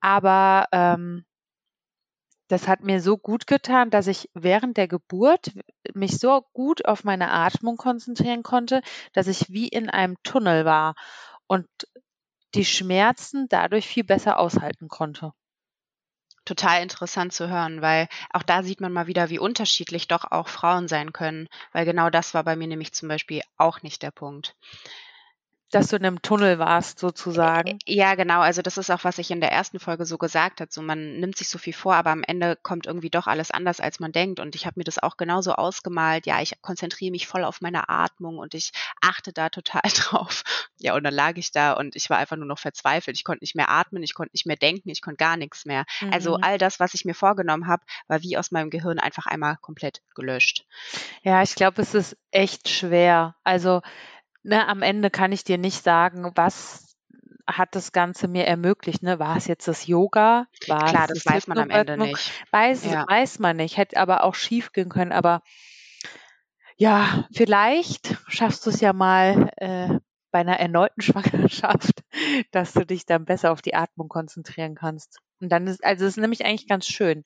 Aber 0.00 0.66
ähm, 0.70 1.24
das 2.52 2.68
hat 2.68 2.82
mir 2.82 3.00
so 3.00 3.16
gut 3.16 3.46
getan, 3.46 3.88
dass 3.88 4.06
ich 4.06 4.28
während 4.34 4.76
der 4.76 4.86
Geburt 4.86 5.52
mich 5.94 6.18
so 6.18 6.42
gut 6.52 6.84
auf 6.84 7.02
meine 7.02 7.30
Atmung 7.30 7.78
konzentrieren 7.78 8.42
konnte, 8.42 8.82
dass 9.14 9.26
ich 9.26 9.48
wie 9.48 9.68
in 9.68 9.88
einem 9.88 10.22
Tunnel 10.22 10.66
war 10.66 10.94
und 11.46 11.66
die 12.54 12.66
Schmerzen 12.66 13.48
dadurch 13.48 13.88
viel 13.88 14.04
besser 14.04 14.38
aushalten 14.38 14.88
konnte. 14.88 15.32
Total 16.44 16.82
interessant 16.82 17.32
zu 17.32 17.48
hören, 17.48 17.80
weil 17.80 18.06
auch 18.34 18.42
da 18.42 18.62
sieht 18.62 18.82
man 18.82 18.92
mal 18.92 19.06
wieder, 19.06 19.30
wie 19.30 19.38
unterschiedlich 19.38 20.06
doch 20.06 20.30
auch 20.30 20.48
Frauen 20.48 20.88
sein 20.88 21.14
können, 21.14 21.48
weil 21.72 21.86
genau 21.86 22.10
das 22.10 22.34
war 22.34 22.44
bei 22.44 22.54
mir 22.54 22.68
nämlich 22.68 22.92
zum 22.92 23.08
Beispiel 23.08 23.40
auch 23.56 23.80
nicht 23.80 24.02
der 24.02 24.10
Punkt. 24.10 24.56
Dass 25.72 25.88
du 25.88 25.96
in 25.96 26.04
einem 26.04 26.22
Tunnel 26.22 26.58
warst, 26.58 26.98
sozusagen. 27.00 27.78
Ja, 27.86 28.14
genau. 28.14 28.40
Also 28.40 28.62
das 28.62 28.76
ist 28.78 28.90
auch, 28.90 29.04
was 29.04 29.18
ich 29.18 29.30
in 29.30 29.40
der 29.40 29.50
ersten 29.50 29.80
Folge 29.80 30.06
so 30.06 30.18
gesagt 30.18 30.60
habe. 30.60 30.70
So, 30.72 30.82
man 30.82 31.18
nimmt 31.18 31.36
sich 31.36 31.48
so 31.48 31.58
viel 31.58 31.72
vor, 31.72 31.94
aber 31.94 32.10
am 32.10 32.22
Ende 32.22 32.56
kommt 32.62 32.86
irgendwie 32.86 33.10
doch 33.10 33.26
alles 33.26 33.50
anders, 33.50 33.80
als 33.80 33.98
man 33.98 34.12
denkt. 34.12 34.38
Und 34.38 34.54
ich 34.54 34.66
habe 34.66 34.78
mir 34.78 34.84
das 34.84 35.02
auch 35.02 35.16
genauso 35.16 35.54
ausgemalt. 35.54 36.26
Ja, 36.26 36.40
ich 36.42 36.60
konzentriere 36.62 37.10
mich 37.10 37.26
voll 37.26 37.42
auf 37.42 37.60
meine 37.60 37.88
Atmung 37.88 38.38
und 38.38 38.54
ich 38.54 38.72
achte 39.00 39.32
da 39.32 39.48
total 39.48 39.82
drauf. 39.94 40.42
Ja, 40.78 40.94
und 40.94 41.04
dann 41.04 41.14
lag 41.14 41.36
ich 41.36 41.52
da 41.52 41.72
und 41.72 41.96
ich 41.96 42.10
war 42.10 42.18
einfach 42.18 42.36
nur 42.36 42.46
noch 42.46 42.58
verzweifelt. 42.58 43.16
Ich 43.16 43.24
konnte 43.24 43.42
nicht 43.42 43.54
mehr 43.56 43.70
atmen, 43.70 44.02
ich 44.02 44.14
konnte 44.14 44.32
nicht 44.34 44.46
mehr 44.46 44.56
denken, 44.56 44.90
ich 44.90 45.00
konnte 45.00 45.16
gar 45.16 45.36
nichts 45.36 45.64
mehr. 45.64 45.84
Also 46.10 46.36
Mhm. 46.36 46.44
all 46.44 46.58
das, 46.58 46.80
was 46.80 46.94
ich 46.94 47.04
mir 47.06 47.14
vorgenommen 47.14 47.66
habe, 47.66 47.82
war 48.08 48.22
wie 48.22 48.36
aus 48.36 48.50
meinem 48.50 48.68
Gehirn 48.70 48.98
einfach 48.98 49.26
einmal 49.26 49.56
komplett 49.60 50.02
gelöscht. 50.14 50.66
Ja, 51.22 51.42
ich 51.42 51.54
glaube, 51.54 51.80
es 51.80 51.94
ist 51.94 52.16
echt 52.30 52.68
schwer. 52.68 53.36
Also, 53.42 53.80
ne, 54.42 54.66
am 54.68 54.82
Ende 54.82 55.10
kann 55.10 55.32
ich 55.32 55.44
dir 55.44 55.58
nicht 55.58 55.82
sagen, 55.82 56.32
was 56.34 56.96
hat 57.46 57.74
das 57.74 57.92
Ganze 57.92 58.28
mir 58.28 58.46
ermöglicht, 58.46 59.02
ne? 59.02 59.18
War 59.18 59.36
es 59.36 59.46
jetzt 59.46 59.68
das 59.68 59.86
Yoga? 59.86 60.46
War 60.68 60.86
Klar, 60.86 61.06
das 61.08 61.24
das 61.24 61.26
weiß 61.26 61.46
man 61.48 61.58
am 61.58 61.70
Ende 61.70 61.96
nicht. 61.96 62.32
Weiß, 62.50 62.84
Ja. 62.84 63.04
weiß 63.08 63.38
man 63.40 63.56
nicht. 63.56 63.76
Hätte 63.76 63.96
aber 63.96 64.24
auch 64.24 64.34
schief 64.34 64.72
gehen 64.72 64.88
können. 64.88 65.12
Aber 65.12 65.42
ja, 66.76 67.28
vielleicht 67.32 68.16
schaffst 68.28 68.66
du 68.66 68.70
es 68.70 68.80
ja 68.80 68.92
mal 68.92 69.50
äh, 69.56 69.98
bei 70.30 70.40
einer 70.40 70.58
erneuten 70.58 71.00
Schwangerschaft, 71.02 72.02
dass 72.50 72.72
du 72.72 72.86
dich 72.86 73.06
dann 73.06 73.24
besser 73.24 73.52
auf 73.52 73.62
die 73.62 73.74
Atmung 73.74 74.08
konzentrieren 74.08 74.74
kannst. 74.74 75.18
Und 75.40 75.50
dann 75.50 75.66
ist, 75.66 75.84
also 75.84 76.04
es 76.06 76.16
ist 76.16 76.20
nämlich 76.20 76.44
eigentlich 76.44 76.68
ganz 76.68 76.86
schön. 76.86 77.24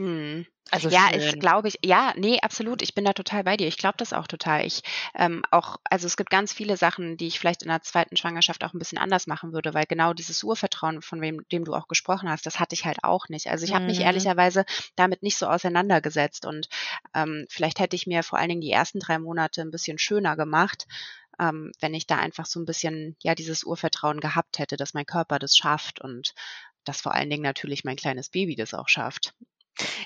Hm. 0.00 0.46
Also 0.70 0.88
Ja, 0.88 1.08
schön. 1.08 1.10
ich 1.12 1.38
glaube 1.38 1.68
ich, 1.68 1.78
ja, 1.84 2.14
nee, 2.16 2.38
absolut. 2.40 2.80
Ich 2.82 2.94
bin 2.94 3.04
da 3.04 3.12
total 3.12 3.44
bei 3.44 3.56
dir. 3.56 3.66
Ich 3.68 3.76
glaube 3.76 3.96
das 3.98 4.12
auch 4.12 4.26
total. 4.26 4.64
Ich 4.64 4.82
ähm, 5.14 5.42
auch, 5.50 5.76
also 5.84 6.06
es 6.06 6.16
gibt 6.16 6.30
ganz 6.30 6.52
viele 6.52 6.76
Sachen, 6.76 7.16
die 7.16 7.26
ich 7.26 7.38
vielleicht 7.38 7.62
in 7.62 7.68
der 7.68 7.82
zweiten 7.82 8.16
Schwangerschaft 8.16 8.64
auch 8.64 8.72
ein 8.72 8.78
bisschen 8.78 8.96
anders 8.98 9.26
machen 9.26 9.52
würde, 9.52 9.74
weil 9.74 9.84
genau 9.86 10.14
dieses 10.14 10.42
Urvertrauen, 10.44 11.02
von 11.02 11.20
wem, 11.20 11.46
dem 11.52 11.64
du 11.64 11.74
auch 11.74 11.86
gesprochen 11.88 12.30
hast, 12.30 12.46
das 12.46 12.58
hatte 12.60 12.74
ich 12.74 12.84
halt 12.86 13.04
auch 13.04 13.28
nicht. 13.28 13.48
Also 13.48 13.64
ich 13.64 13.74
habe 13.74 13.84
mich 13.86 14.00
Mhm. 14.00 14.00
ehrlicherweise 14.00 14.64
damit 14.96 15.22
nicht 15.22 15.36
so 15.38 15.46
auseinandergesetzt 15.48 16.46
und 16.46 16.68
ähm, 17.14 17.46
vielleicht 17.50 17.78
hätte 17.80 17.96
ich 17.96 18.06
mir 18.06 18.22
vor 18.22 18.38
allen 18.38 18.48
Dingen 18.48 18.60
die 18.62 18.70
ersten 18.70 19.00
drei 19.00 19.18
Monate 19.18 19.60
ein 19.62 19.70
bisschen 19.72 19.98
schöner 19.98 20.36
gemacht, 20.36 20.86
ähm, 21.40 21.72
wenn 21.80 21.94
ich 21.94 22.06
da 22.06 22.16
einfach 22.18 22.46
so 22.46 22.60
ein 22.60 22.64
bisschen, 22.66 23.16
ja, 23.22 23.34
dieses 23.34 23.64
Urvertrauen 23.64 24.20
gehabt 24.20 24.58
hätte, 24.58 24.76
dass 24.76 24.94
mein 24.94 25.06
Körper 25.06 25.38
das 25.38 25.56
schafft 25.56 26.00
und 26.00 26.32
dass 26.84 27.00
vor 27.02 27.14
allen 27.14 27.30
Dingen 27.30 27.42
natürlich 27.42 27.84
mein 27.84 27.96
kleines 27.96 28.30
Baby 28.30 28.56
das 28.56 28.74
auch 28.74 28.88
schafft. 28.88 29.34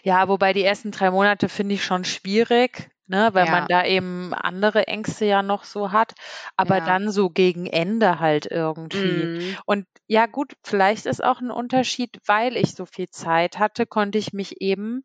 Ja, 0.04 0.28
wobei 0.28 0.52
die 0.52 0.62
ersten 0.64 0.90
drei 0.90 1.10
Monate 1.10 1.48
finde 1.48 1.74
ich 1.76 1.82
schon 1.84 2.04
schwierig, 2.04 2.90
ne, 3.06 3.30
weil 3.32 3.46
Ja. 3.46 3.46
man 3.46 3.66
da 3.68 3.84
eben 3.86 4.34
andere 4.34 4.86
Ängste 4.86 5.24
ja 5.24 5.42
noch 5.42 5.64
so 5.64 5.92
hat. 5.92 6.12
Aber 6.58 6.80
Ja. 6.80 6.82
dann 6.82 7.10
so 7.10 7.30
gegen 7.30 7.66
Ende 7.66 8.20
halt 8.20 8.44
irgendwie. 8.50 9.30
Mhm. 9.34 9.56
Und 9.64 9.86
ja, 10.06 10.26
gut, 10.26 10.52
vielleicht 10.62 11.06
ist 11.06 11.24
auch 11.24 11.40
ein 11.40 11.50
Unterschied, 11.50 12.18
weil 12.26 12.56
ich 12.58 12.74
so 12.74 12.84
viel 12.84 13.08
Zeit 13.08 13.58
hatte, 13.58 13.86
konnte 13.86 14.18
ich 14.18 14.34
mich 14.34 14.60
eben 14.60 15.02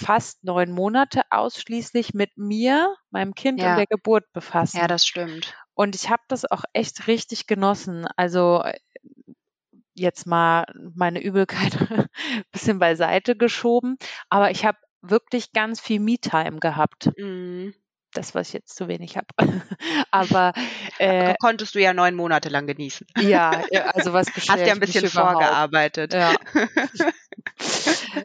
fast 0.00 0.44
neun 0.44 0.70
Monate 0.72 1.22
ausschließlich 1.30 2.14
mit 2.14 2.36
mir, 2.38 2.94
meinem 3.10 3.34
Kind 3.34 3.64
und 3.64 3.74
Ja. 3.74 3.78
der 3.78 3.86
Geburt 3.86 4.24
befassen. 4.32 4.74
Ja, 4.74 4.88
das 4.88 5.06
stimmt. 5.06 5.56
Und 5.74 5.94
ich 5.96 6.10
habe 6.10 6.22
das 6.28 6.44
auch 6.50 6.64
echt 6.74 7.06
richtig 7.08 7.46
genossen. 7.48 8.06
Also 8.16 8.62
jetzt 9.98 10.26
mal 10.26 10.64
meine 10.94 11.20
Übelkeit 11.22 11.76
ein 11.90 12.06
bisschen 12.52 12.78
beiseite 12.78 13.36
geschoben, 13.36 13.96
aber 14.28 14.50
ich 14.50 14.64
habe 14.64 14.78
wirklich 15.00 15.52
ganz 15.52 15.80
viel 15.80 16.00
Me-Time 16.00 16.58
gehabt. 16.58 17.10
Mhm. 17.16 17.74
Das, 18.14 18.34
was 18.34 18.48
ich 18.48 18.54
jetzt 18.54 18.74
zu 18.74 18.88
wenig 18.88 19.16
habe. 19.16 19.26
aber 20.10 20.54
äh, 20.98 21.34
Konntest 21.40 21.74
du 21.74 21.80
ja 21.80 21.92
neun 21.92 22.14
Monate 22.14 22.48
lang 22.48 22.66
genießen. 22.66 23.06
ja, 23.18 23.62
ja, 23.70 23.82
also 23.90 24.12
was 24.12 24.28
Hast 24.28 24.48
ja 24.48 24.72
ein 24.72 24.80
bisschen 24.80 25.08
vorgearbeitet. 25.08 26.14
Ja. 26.14 26.34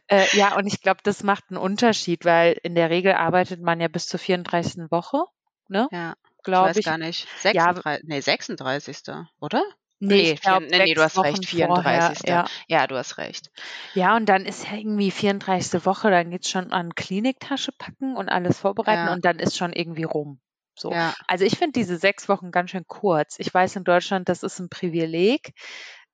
äh, 0.07 0.25
ja, 0.37 0.55
und 0.55 0.67
ich 0.67 0.81
glaube, 0.81 1.01
das 1.03 1.23
macht 1.23 1.45
einen 1.49 1.57
Unterschied, 1.57 2.25
weil 2.25 2.57
in 2.63 2.75
der 2.75 2.89
Regel 2.89 3.13
arbeitet 3.13 3.61
man 3.61 3.79
ja 3.81 3.87
bis 3.89 4.07
zur 4.07 4.19
34. 4.19 4.89
Woche, 4.89 5.25
ne? 5.67 5.87
Ja, 5.91 6.15
ich 6.37 6.43
Glaube 6.43 6.69
weiß 6.69 6.77
ich. 6.77 6.85
gar 6.85 6.97
nicht. 6.97 7.27
Ja, 7.43 7.73
36, 7.73 8.07
nee, 8.07 8.19
36. 8.21 8.97
Oder? 9.39 9.63
Nee, 10.07 10.35
glaube, 10.35 10.67
vier, 10.67 10.77
nee, 10.77 10.85
nee, 10.85 10.93
du 10.93 11.01
hast 11.01 11.17
recht, 11.23 11.37
Wochen 11.53 11.57
vorher, 11.67 12.01
34. 12.13 12.27
ja. 12.29 12.45
Ja, 12.67 12.87
du 12.87 12.95
hast 12.95 13.17
recht. 13.17 13.51
Ja, 13.93 14.15
und 14.15 14.27
dann 14.27 14.45
ist 14.45 14.65
ja 14.67 14.77
irgendwie 14.77 15.11
34. 15.11 15.85
Woche, 15.85 16.09
dann 16.11 16.31
geht's 16.31 16.49
schon 16.49 16.71
an 16.71 16.95
Kliniktasche 16.95 17.71
packen 17.71 18.15
und 18.15 18.29
alles 18.29 18.59
vorbereiten 18.59 19.07
Ja. 19.07 19.13
und 19.13 19.25
dann 19.25 19.39
ist 19.39 19.57
schon 19.57 19.73
irgendwie 19.73 20.03
rum. 20.03 20.39
So. 20.75 20.91
Ja, 20.91 21.13
Also 21.27 21.45
ich 21.45 21.57
finde 21.57 21.73
diese 21.73 21.97
sechs 21.97 22.27
Wochen 22.29 22.51
ganz 22.51 22.71
schön 22.71 22.85
kurz. 22.87 23.35
Ich 23.39 23.53
weiß 23.53 23.75
in 23.75 23.83
Deutschland, 23.83 24.29
das 24.29 24.43
ist 24.43 24.59
ein 24.59 24.69
Privileg. 24.69 25.53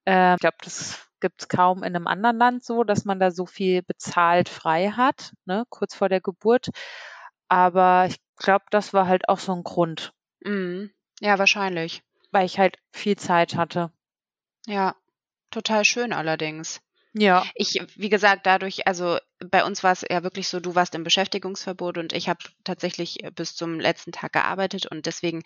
Ähm, 0.05 0.35
ich 0.35 0.41
glaube, 0.41 0.57
das 0.63 1.07
gibt's 1.21 1.47
kaum 1.47 1.79
in 1.83 1.95
einem 1.95 2.07
anderen 2.07 2.37
Land 2.37 2.63
so, 2.63 2.83
dass 2.83 3.05
man 3.05 3.19
da 3.19 3.31
so 3.31 3.45
viel 3.45 3.81
bezahlt 3.83 4.49
frei 4.49 4.89
hat, 4.89 5.33
ne, 5.45 5.65
kurz 5.69 5.95
vor 5.95 6.09
der 6.09 6.21
Geburt. 6.21 6.69
Aber 7.47 8.05
ich 8.07 8.17
glaube, 8.37 8.65
das 8.71 8.93
war 8.93 9.07
halt 9.07 9.27
auch 9.29 9.39
so 9.39 9.53
ein 9.53 9.63
Grund, 9.63 10.13
mhm. 10.41 10.91
ja, 11.19 11.37
wahrscheinlich. 11.39 12.03
Weil 12.31 12.45
ich 12.45 12.59
halt 12.59 12.77
viel 12.91 13.17
Zeit 13.17 13.55
hatte. 13.55 13.91
Ja, 14.65 14.95
total 15.51 15.85
schön 15.85 16.13
allerdings. 16.13 16.81
Ja. 17.13 17.43
Ich, 17.55 17.81
wie 17.95 18.09
gesagt, 18.09 18.45
dadurch, 18.45 18.87
also 18.87 19.17
bei 19.39 19.63
uns 19.65 19.83
war 19.83 19.91
es 19.91 20.05
ja 20.09 20.23
wirklich 20.23 20.47
so, 20.47 20.59
du 20.59 20.75
warst 20.75 20.93
im 20.93 21.03
Beschäftigungsverbot 21.03 21.97
und 21.97 22.13
ich 22.13 22.29
habe 22.29 22.39
tatsächlich 22.63 23.17
bis 23.35 23.55
zum 23.55 23.79
letzten 23.79 24.11
Tag 24.11 24.33
gearbeitet 24.33 24.85
und 24.85 25.05
deswegen 25.05 25.41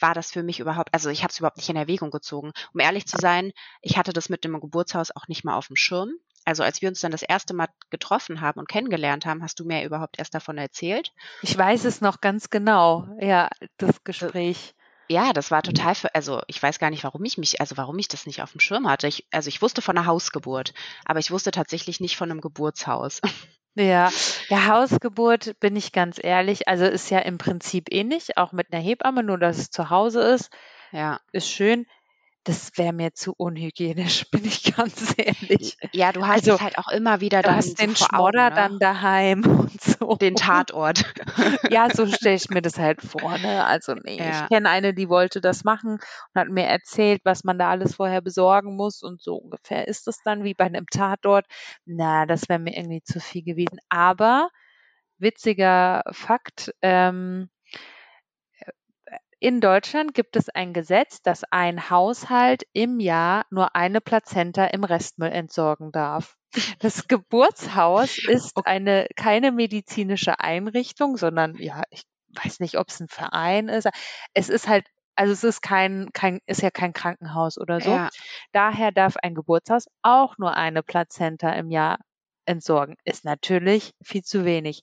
war 0.00 0.14
das 0.14 0.32
für 0.32 0.42
mich 0.42 0.58
überhaupt, 0.58 0.92
also 0.92 1.10
ich 1.10 1.22
habe 1.22 1.30
es 1.30 1.38
überhaupt 1.38 1.56
nicht 1.56 1.68
in 1.68 1.76
Erwägung 1.76 2.10
gezogen. 2.10 2.52
Um 2.72 2.80
ehrlich 2.80 3.06
zu 3.06 3.16
sein, 3.16 3.52
ich 3.80 3.96
hatte 3.96 4.12
das 4.12 4.28
mit 4.28 4.44
dem 4.44 4.58
Geburtshaus 4.60 5.14
auch 5.14 5.28
nicht 5.28 5.44
mal 5.44 5.56
auf 5.56 5.68
dem 5.68 5.76
Schirm. 5.76 6.14
Also 6.44 6.62
als 6.62 6.82
wir 6.82 6.88
uns 6.88 7.00
dann 7.00 7.12
das 7.12 7.22
erste 7.22 7.54
Mal 7.54 7.68
getroffen 7.90 8.40
haben 8.40 8.58
und 8.58 8.68
kennengelernt 8.68 9.24
haben, 9.24 9.42
hast 9.42 9.60
du 9.60 9.64
mir 9.64 9.84
überhaupt 9.84 10.18
erst 10.18 10.34
davon 10.34 10.58
erzählt. 10.58 11.12
Ich 11.42 11.56
weiß 11.56 11.84
es 11.84 12.00
noch 12.00 12.20
ganz 12.20 12.50
genau. 12.50 13.06
Ja, 13.18 13.48
das 13.78 14.04
Gespräch. 14.04 14.74
Ja, 15.10 15.32
das 15.32 15.50
war 15.50 15.62
total 15.62 15.94
für, 15.94 16.14
also 16.14 16.40
ich 16.46 16.62
weiß 16.62 16.78
gar 16.78 16.90
nicht, 16.90 17.04
warum 17.04 17.24
ich 17.24 17.36
mich, 17.36 17.60
also 17.60 17.76
warum 17.76 17.98
ich 17.98 18.08
das 18.08 18.26
nicht 18.26 18.42
auf 18.42 18.52
dem 18.52 18.60
Schirm 18.60 18.88
hatte. 18.88 19.06
Ich, 19.06 19.26
also 19.30 19.48
ich 19.48 19.60
wusste 19.60 19.82
von 19.82 19.96
einer 19.98 20.06
Hausgeburt, 20.06 20.72
aber 21.04 21.18
ich 21.18 21.30
wusste 21.30 21.50
tatsächlich 21.50 22.00
nicht 22.00 22.16
von 22.16 22.30
einem 22.30 22.40
Geburtshaus. 22.40 23.20
Ja, 23.74 24.10
ja, 24.48 24.66
Hausgeburt, 24.66 25.58
bin 25.60 25.76
ich 25.76 25.92
ganz 25.92 26.18
ehrlich, 26.22 26.68
also 26.68 26.84
ist 26.86 27.10
ja 27.10 27.18
im 27.18 27.36
Prinzip 27.38 27.92
ähnlich, 27.92 28.38
auch 28.38 28.52
mit 28.52 28.72
einer 28.72 28.82
Hebamme, 28.82 29.22
nur 29.22 29.38
dass 29.38 29.58
es 29.58 29.70
zu 29.70 29.90
Hause 29.90 30.22
ist, 30.22 30.50
Ja. 30.92 31.20
ist 31.32 31.50
schön. 31.50 31.86
Das 32.44 32.72
wäre 32.76 32.92
mir 32.92 33.12
zu 33.14 33.32
unhygienisch, 33.36 34.26
bin 34.30 34.44
ich 34.44 34.74
ganz 34.76 35.14
ehrlich. 35.16 35.76
Ja, 35.92 36.12
du 36.12 36.26
hast 36.26 36.46
Also, 36.46 36.52
es 36.52 36.60
halt 36.60 36.78
auch 36.78 36.88
immer 36.88 37.20
wieder 37.20 37.42
Du 37.42 37.50
dann 37.50 37.54
hast 37.54 37.78
so 37.78 37.86
den 37.86 37.96
vor 37.98 38.08
Schmodder 38.08 38.50
ne? 38.50 38.50
dann 38.50 38.78
daheim 38.78 39.44
und 39.70 39.80
so. 39.80 40.18
Den 40.20 40.36
Tatort. 40.36 41.04
Ja, 41.68 41.90
so 41.90 42.06
stelle 42.06 42.36
ich 42.36 42.50
mir 42.50 42.62
das 42.62 42.78
halt 42.78 43.00
vor. 43.02 43.38
Ne? 43.38 43.64
Also 43.64 43.94
nee, 43.94 44.28
Ja. 44.28 44.30
ich 44.30 44.48
kenne 44.48 44.68
eine, 44.70 44.94
die 44.94 45.08
wollte 45.08 45.40
das 45.40 45.64
machen 45.64 45.92
und 45.94 46.40
hat 46.40 46.48
mir 46.48 46.64
erzählt, 46.66 47.22
was 47.24 47.42
man 47.44 47.58
da 47.58 47.70
alles 47.70 47.96
vorher 47.96 48.20
besorgen 48.20 48.76
muss 48.76 49.02
und 49.02 49.22
so 49.22 49.36
ungefähr 49.36 49.88
ist 49.88 50.06
es 50.08 50.22
dann 50.22 50.44
wie 50.44 50.54
bei 50.54 50.64
einem 50.66 50.86
Tatort. 50.90 51.46
Na, 51.86 52.26
das 52.26 52.48
wäre 52.48 52.58
mir 52.58 52.76
irgendwie 52.76 53.02
zu 53.02 53.18
viel 53.20 53.42
gewesen. 53.44 53.78
Aber 53.88 54.50
witziger 55.18 56.02
Fakt, 56.12 56.72
ähm, 56.82 57.48
in 59.40 59.60
Deutschland 59.60 60.14
gibt 60.14 60.36
es 60.36 60.48
ein 60.48 60.72
Gesetz, 60.72 61.22
dass 61.22 61.44
ein 61.50 61.90
Haushalt 61.90 62.64
im 62.72 63.00
Jahr 63.00 63.44
nur 63.50 63.74
eine 63.76 64.00
Plazenta 64.00 64.66
im 64.66 64.84
Restmüll 64.84 65.30
entsorgen 65.30 65.92
darf. 65.92 66.36
Das 66.78 67.06
Geburtshaus 67.08 68.18
ist 68.18 68.52
eine 68.64 69.06
keine 69.16 69.52
medizinische 69.52 70.40
Einrichtung, 70.40 71.16
sondern 71.16 71.56
ja, 71.56 71.82
ich 71.90 72.02
weiß 72.42 72.60
nicht, 72.60 72.78
ob 72.78 72.88
es 72.88 73.00
ein 73.00 73.08
Verein 73.08 73.68
ist. 73.68 73.88
Es 74.32 74.48
ist 74.48 74.68
halt 74.68 74.86
also 75.16 75.32
es 75.32 75.44
ist 75.44 75.62
kein, 75.62 76.10
kein, 76.12 76.40
ist 76.46 76.62
ja 76.62 76.70
kein 76.70 76.92
Krankenhaus 76.92 77.56
oder 77.56 77.80
so. 77.80 77.90
Ja. 77.90 78.08
Daher 78.52 78.90
darf 78.90 79.16
ein 79.16 79.34
Geburtshaus 79.34 79.86
auch 80.02 80.38
nur 80.38 80.56
eine 80.56 80.82
Plazenta 80.82 81.50
im 81.52 81.70
Jahr 81.70 81.98
entsorgen. 82.46 82.96
Ist 83.04 83.24
natürlich 83.24 83.92
viel 84.02 84.22
zu 84.22 84.44
wenig. 84.44 84.82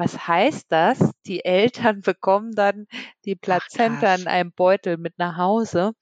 Was 0.00 0.26
heißt 0.26 0.66
das? 0.72 0.98
Die 1.26 1.44
Eltern 1.44 2.00
bekommen 2.02 2.52
dann 2.52 2.86
die 3.24 3.36
Plazenta 3.36 4.06
krass. 4.06 4.20
in 4.22 4.28
einem 4.28 4.52
Beutel 4.52 4.96
mit 4.96 5.18
nach 5.18 5.36
Hause 5.36 5.92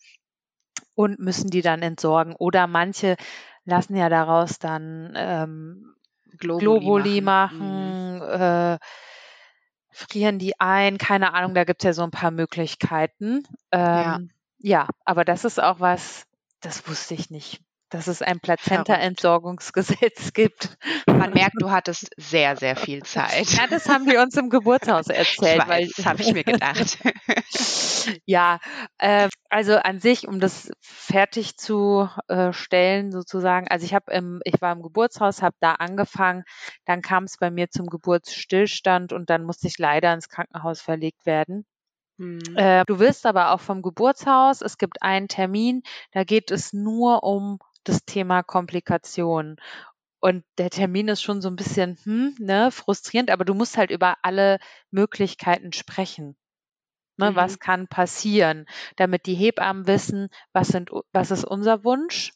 und 0.95 1.19
müssen 1.19 1.51
die 1.51 1.63
dann 1.63 1.83
entsorgen. 1.83 2.37
Oder 2.37 2.67
manche 2.67 3.17
lassen 3.65 3.97
ja 3.97 4.09
daraus 4.09 4.59
dann 4.59 5.15
ähm, 5.17 5.95
Globuli 6.39 6.61
Globuli 6.61 7.21
machen. 7.21 8.19
machen, 8.21 8.23
äh, 8.23 8.79
frieren 9.91 10.39
die 10.39 10.59
ein, 10.61 10.97
keine 10.99 11.35
Ahnung, 11.35 11.55
da 11.55 11.65
gibt's 11.65 11.85
ja 11.85 11.93
so 11.93 12.03
ein 12.03 12.13
paar 12.13 12.31
Möglichkeiten. 12.31 13.43
Ja. 13.73 14.17
Ähm, 14.17 14.31
ja, 14.59 14.89
aber 15.05 15.25
das 15.25 15.45
ist 15.45 15.61
auch 15.61 15.81
was, 15.81 16.27
das 16.61 16.87
wusste 16.89 17.15
ich 17.15 17.31
nicht, 17.31 17.61
dass 17.91 18.07
es 18.07 18.23
ein. 18.23 18.41
Plazenta-Entsorgungsgesetz 18.41 20.33
gibt. 20.35 20.77
Man 21.07 21.33
merkt, 21.33 21.57
du 21.61 21.71
hattest 21.71 22.11
sehr, 22.17 22.57
sehr 22.57 22.77
viel 22.77 23.03
Zeit. 23.03 23.49
Ja, 23.55 23.67
das 23.67 23.89
haben 23.89 24.07
die 24.07 24.17
uns 24.17 24.37
im 24.37 24.51
Geburtshaus 24.51 25.09
Ich 25.09 25.17
erzählt, 25.17 25.67
weil 25.67 25.85
weiß, 25.87 25.93
das 25.97 26.07
habe 26.07 26.23
ich 26.23 26.33
mir 26.33 26.45
gedacht. 26.45 26.99
ja, 28.27 28.59
äh, 28.99 29.29
also 29.49 29.77
an 29.77 30.01
sich, 30.01 30.29
um 30.29 30.41
das 30.41 30.71
fertig 30.81 31.57
zu 31.57 32.09
äh, 32.29 32.53
stellen 32.53 33.13
sozusagen. 33.13 33.69
Also 33.69 33.85
ich 33.85 33.95
habe 33.95 34.13
im, 34.13 34.41
ich 34.45 34.61
war 34.61 34.73
im 34.73 34.83
Geburtshaus, 34.83 35.43
habe 35.43 35.57
da 35.61 35.75
angefangen, 35.75 36.45
dann 36.85 37.03
kam 37.03 37.25
es 37.25 37.37
bei 37.39 37.51
mir 37.51 37.71
zum 37.71 37.87
Geburtsstillstand 37.87 39.13
und 39.13 39.31
dann 39.31 39.45
musste 39.45 39.67
ich 39.67 39.79
leider 39.79 40.13
ins 40.13 40.29
Krankenhaus 40.29 40.81
verlegt 40.81 41.27
werden. 41.27 41.67
Hm. 42.19 42.41
Äh, 42.57 42.85
du 42.87 42.99
wirst 42.99 43.27
aber 43.27 43.53
auch 43.53 43.61
vom 43.61 43.81
Geburtshaus, 43.81 44.61
es 44.61 44.77
gibt 44.77 45.03
einen 45.03 45.29
Termin, 45.29 45.83
da 46.13 46.25
geht 46.25 46.51
es 46.51 46.73
nur 46.73 47.23
um 47.23 47.59
das 47.89 48.05
Thema 48.05 48.43
Komplikationen. 48.43 49.57
Und 50.21 50.45
der 50.59 50.71
Termin 50.71 51.09
ist 51.09 51.23
schon 51.23 51.41
so 51.43 51.49
ein 51.49 51.57
bisschen 51.57 51.99
hm, 52.05 52.37
ne, 52.41 52.71
frustrierend, 52.73 53.31
aber 53.31 53.45
du 53.45 53.55
musst 53.55 53.77
halt 53.79 53.91
über 53.91 54.17
alle 54.23 54.59
Möglichkeiten 54.91 55.73
sprechen. 55.73 56.37
Ne, 57.19 57.31
Mhm. 57.31 57.37
Was 57.37 57.59
kann 57.59 57.89
passieren, 57.89 58.67
damit 58.97 59.27
die 59.27 59.35
Hebammen 59.35 59.87
wissen, 59.87 60.29
was, 60.53 60.69
sind, 60.69 60.91
was 61.13 61.31
ist 61.31 61.45
unser 61.45 61.85
Wunsch 61.85 62.33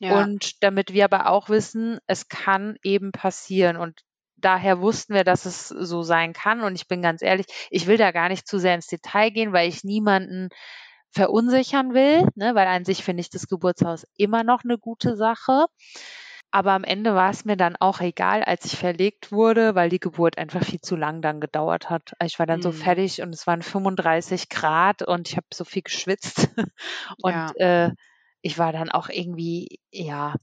Ja. 0.00 0.26
und 0.26 0.62
damit 0.62 0.92
wir 0.92 1.04
aber 1.04 1.28
auch 1.30 1.48
wissen, 1.48 1.98
es 2.06 2.28
kann 2.28 2.76
eben 2.82 3.12
passieren. 3.12 3.76
Und 3.76 4.02
daher 4.36 4.80
wussten 4.80 5.14
wir, 5.14 5.24
dass 5.24 5.46
es 5.46 5.68
so 5.68 6.02
sein 6.02 6.32
kann. 6.32 6.62
Und 6.62 6.74
ich 6.76 6.88
bin 6.88 7.02
ganz 7.02 7.22
ehrlich, 7.22 7.46
ich 7.70 7.86
will 7.86 7.96
da 7.98 8.10
gar 8.12 8.28
nicht 8.28 8.46
zu 8.48 8.58
sehr 8.58 8.74
ins 8.74 8.86
Detail 8.88 9.30
gehen, 9.30 9.52
weil 9.52 9.68
ich 9.68 9.84
niemanden 9.84 10.48
verunsichern 11.12 11.94
will, 11.94 12.28
ne? 12.36 12.54
weil 12.54 12.66
an 12.68 12.84
sich 12.84 13.04
finde 13.04 13.20
ich 13.22 13.30
das 13.30 13.48
Geburtshaus 13.48 14.06
immer 14.16 14.44
noch 14.44 14.64
eine 14.64 14.78
gute 14.78 15.16
Sache. 15.16 15.66
Aber 16.52 16.72
am 16.72 16.84
Ende 16.84 17.14
war 17.14 17.30
es 17.30 17.44
mir 17.44 17.56
dann 17.56 17.76
auch 17.76 18.00
egal, 18.00 18.42
als 18.42 18.64
ich 18.64 18.76
verlegt 18.76 19.30
wurde, 19.32 19.74
weil 19.76 19.88
die 19.88 20.00
Geburt 20.00 20.36
einfach 20.38 20.64
viel 20.64 20.80
zu 20.80 20.96
lang 20.96 21.22
dann 21.22 21.40
gedauert 21.40 21.90
hat. 21.90 22.12
Ich 22.24 22.38
war 22.40 22.46
dann 22.46 22.60
so 22.60 22.72
Mhm. 22.72 22.72
fertig 22.72 23.22
und 23.22 23.32
es 23.34 23.46
waren 23.46 23.62
35 23.62 24.48
Grad 24.48 25.02
und 25.02 25.28
ich 25.28 25.36
habe 25.36 25.46
so 25.52 25.64
viel 25.64 25.82
geschwitzt. 25.82 26.48
Und 27.22 27.44
Ja. 27.46 27.54
äh, 27.60 27.90
ich 28.42 28.58
war 28.58 28.72
dann 28.72 28.90
auch 28.90 29.08
irgendwie, 29.10 29.80
ja, 29.92 30.34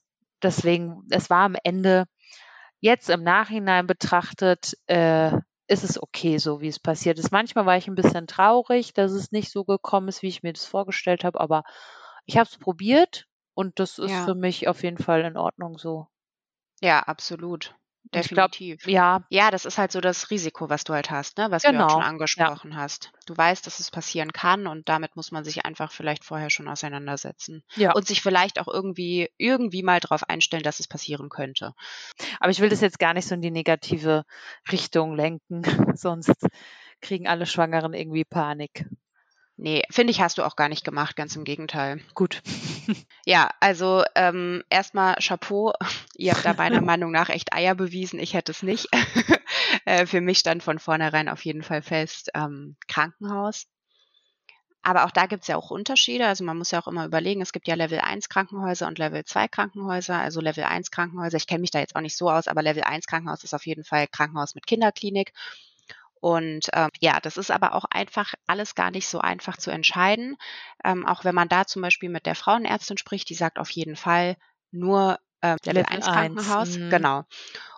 deswegen, 0.43 1.03
es 1.09 1.29
war 1.29 1.43
am 1.45 1.55
Ende, 1.63 2.05
jetzt 2.79 3.09
im 3.09 3.23
Nachhinein 3.23 3.87
betrachtet, 3.87 4.73
äh, 4.87 5.31
ist 5.67 5.83
es 5.83 6.01
okay, 6.01 6.37
so 6.39 6.61
wie 6.61 6.67
es 6.69 6.79
passiert 6.79 7.19
ist. 7.19 7.31
Manchmal 7.31 7.65
war 7.65 7.77
ich 7.77 7.87
ein 7.87 7.95
bisschen 7.95 8.27
traurig, 8.27 8.93
dass 8.93 9.11
es 9.11 9.31
nicht 9.31 9.51
so 9.51 9.65
gekommen 9.65 10.07
ist, 10.09 10.21
wie 10.23 10.27
ich 10.29 10.43
mir 10.43 10.53
das 10.53 10.65
vorgestellt 10.65 11.23
habe, 11.23 11.39
aber 11.39 11.63
ich 12.25 12.37
habe 12.37 12.49
es 12.49 12.57
probiert 12.57 13.27
und 13.55 13.79
das 13.79 13.97
ist 13.99 14.15
Ja. 14.15 14.23
für 14.23 14.35
mich 14.35 14.67
auf 14.67 14.83
jeden 14.83 14.97
Fall 14.97 15.21
in 15.23 15.37
Ordnung 15.37 15.77
so. 15.77 16.07
Ja, 16.81 17.01
absolut. 17.07 17.75
Definitiv. 18.13 18.87
ja, 18.87 19.25
Ja, 19.29 19.51
das 19.51 19.65
ist 19.65 19.77
halt 19.77 19.91
so 19.91 20.01
das 20.01 20.29
Risiko, 20.29 20.69
was 20.69 20.83
du 20.83 20.93
halt 20.93 21.11
hast, 21.11 21.37
ne? 21.37 21.47
was 21.51 21.63
du 21.63 21.71
ja 21.71 21.85
auch 21.85 21.89
schon 21.89 21.99
genau, 21.99 22.01
ja, 22.01 22.07
angesprochen 22.07 22.75
hast. 22.75 23.11
Du 23.25 23.35
weißt, 23.35 23.65
dass 23.65 23.79
es 23.79 23.91
passieren 23.91 24.31
kann 24.31 24.67
und 24.67 24.87
damit 24.89 25.15
muss 25.15 25.31
man 25.31 25.43
sich 25.43 25.65
einfach 25.65 25.91
vielleicht 25.91 26.23
vorher 26.23 26.49
schon 26.49 26.67
auseinandersetzen. 26.67 27.63
ja. 27.75 27.93
Und 27.93 28.07
sich 28.07 28.21
vielleicht 28.21 28.59
auch 28.59 28.67
irgendwie, 28.67 29.29
irgendwie 29.37 29.83
mal 29.83 29.99
darauf 29.99 30.23
einstellen, 30.29 30.63
dass 30.63 30.79
es 30.79 30.87
passieren 30.87 31.29
könnte. 31.29 31.73
Aber 32.39 32.51
ich 32.51 32.59
will 32.59 32.69
das 32.69 32.81
jetzt 32.81 32.99
gar 32.99 33.13
nicht 33.13 33.27
so 33.27 33.35
in 33.35 33.41
die 33.41 33.51
negative 33.51 34.23
Richtung 34.71 35.15
lenken, 35.15 35.61
sonst 35.97 36.35
kriegen 37.01 37.27
alle 37.27 37.45
Schwangeren 37.45 37.93
irgendwie 37.93 38.25
Panik. 38.25 38.85
Nee, 39.57 39.81
finde 39.89 40.11
ich, 40.11 40.21
hast 40.21 40.37
du 40.37 40.43
auch 40.43 40.55
gar 40.55 40.69
nicht 40.69 40.83
gemacht, 40.85 41.15
ganz 41.15 41.35
im 41.35 41.43
Gegenteil. 41.43 42.01
Gut. 42.13 42.41
Ja, 43.25 43.49
also 43.59 44.05
ähm, 44.15 44.63
erstmal 44.69 45.15
Chapeau. 45.15 45.73
Ihr 46.15 46.31
habt 46.31 46.45
da 46.45 46.53
meiner 46.53 46.79
Meinung 46.81 47.11
nach 47.11 47.27
echt 47.27 47.51
Eier 47.51 47.75
bewiesen. 47.75 48.19
Ich 48.19 48.33
hätte 48.33 48.51
es 48.53 48.63
nicht. 48.63 48.87
Äh, 49.85 50.05
Für 50.05 50.21
mich 50.21 50.39
stand 50.39 50.63
von 50.63 50.79
vornherein 50.79 51.29
auf 51.29 51.43
jeden 51.45 51.63
Fall 51.63 51.81
fest 51.81 52.29
ähm, 52.35 52.75
Krankenhaus. 52.87 53.67
Aber 54.81 55.05
auch 55.05 55.11
da 55.11 55.25
gibt 55.27 55.41
es 55.43 55.47
ja 55.47 55.55
auch 55.57 55.69
Unterschiede. 55.69 56.25
Also 56.27 56.43
man 56.43 56.57
muss 56.57 56.71
ja 56.71 56.81
auch 56.81 56.87
immer 56.87 57.05
überlegen, 57.05 57.41
es 57.41 57.51
gibt 57.51 57.67
ja 57.67 57.75
Level 57.75 57.99
1 57.99 58.29
Krankenhäuser 58.29 58.87
und 58.87 58.97
Level 58.99 59.23
2 59.25 59.47
Krankenhäuser. 59.47 60.17
Also 60.17 60.39
Level 60.41 60.63
1 60.63 60.89
Krankenhäuser, 60.91 61.37
ich 61.37 61.45
kenne 61.47 61.61
mich 61.61 61.71
da 61.71 61.79
jetzt 61.79 61.95
auch 61.95 62.01
nicht 62.01 62.15
so 62.17 62.29
aus, 62.29 62.47
aber 62.47 62.61
Level 62.63 62.83
1 62.83 63.05
Krankenhaus 63.05 63.43
ist 63.43 63.53
auf 63.53 63.65
jeden 63.67 63.83
Fall 63.83 64.07
Krankenhaus 64.07 64.55
mit 64.55 64.65
Kinderklinik. 64.65 65.33
Und 66.19 66.69
ähm, 66.73 66.89
ja, 66.99 67.19
das 67.19 67.37
ist 67.37 67.51
aber 67.51 67.73
auch 67.73 67.85
einfach 67.85 68.33
alles 68.47 68.75
gar 68.75 68.91
nicht 68.91 69.07
so 69.07 69.19
einfach 69.19 69.57
zu 69.57 69.71
entscheiden. 69.71 70.37
Ähm, 70.83 71.05
auch 71.05 71.23
wenn 71.23 71.35
man 71.35 71.49
da 71.49 71.65
zum 71.65 71.81
Beispiel 71.81 72.09
mit 72.09 72.25
der 72.25 72.35
Frauenärztin 72.35 72.97
spricht, 72.97 73.29
die 73.29 73.35
sagt 73.35 73.59
auf 73.59 73.69
jeden 73.69 73.95
Fall 73.95 74.35
nur 74.71 75.19
äh, 75.41 75.55
Level 75.63 75.83
Level 75.83 75.85
1 75.85 76.07
1. 76.07 76.15
Krankenhaus. 76.15 76.77
Mhm. 76.77 76.89
Genau. 76.89 77.23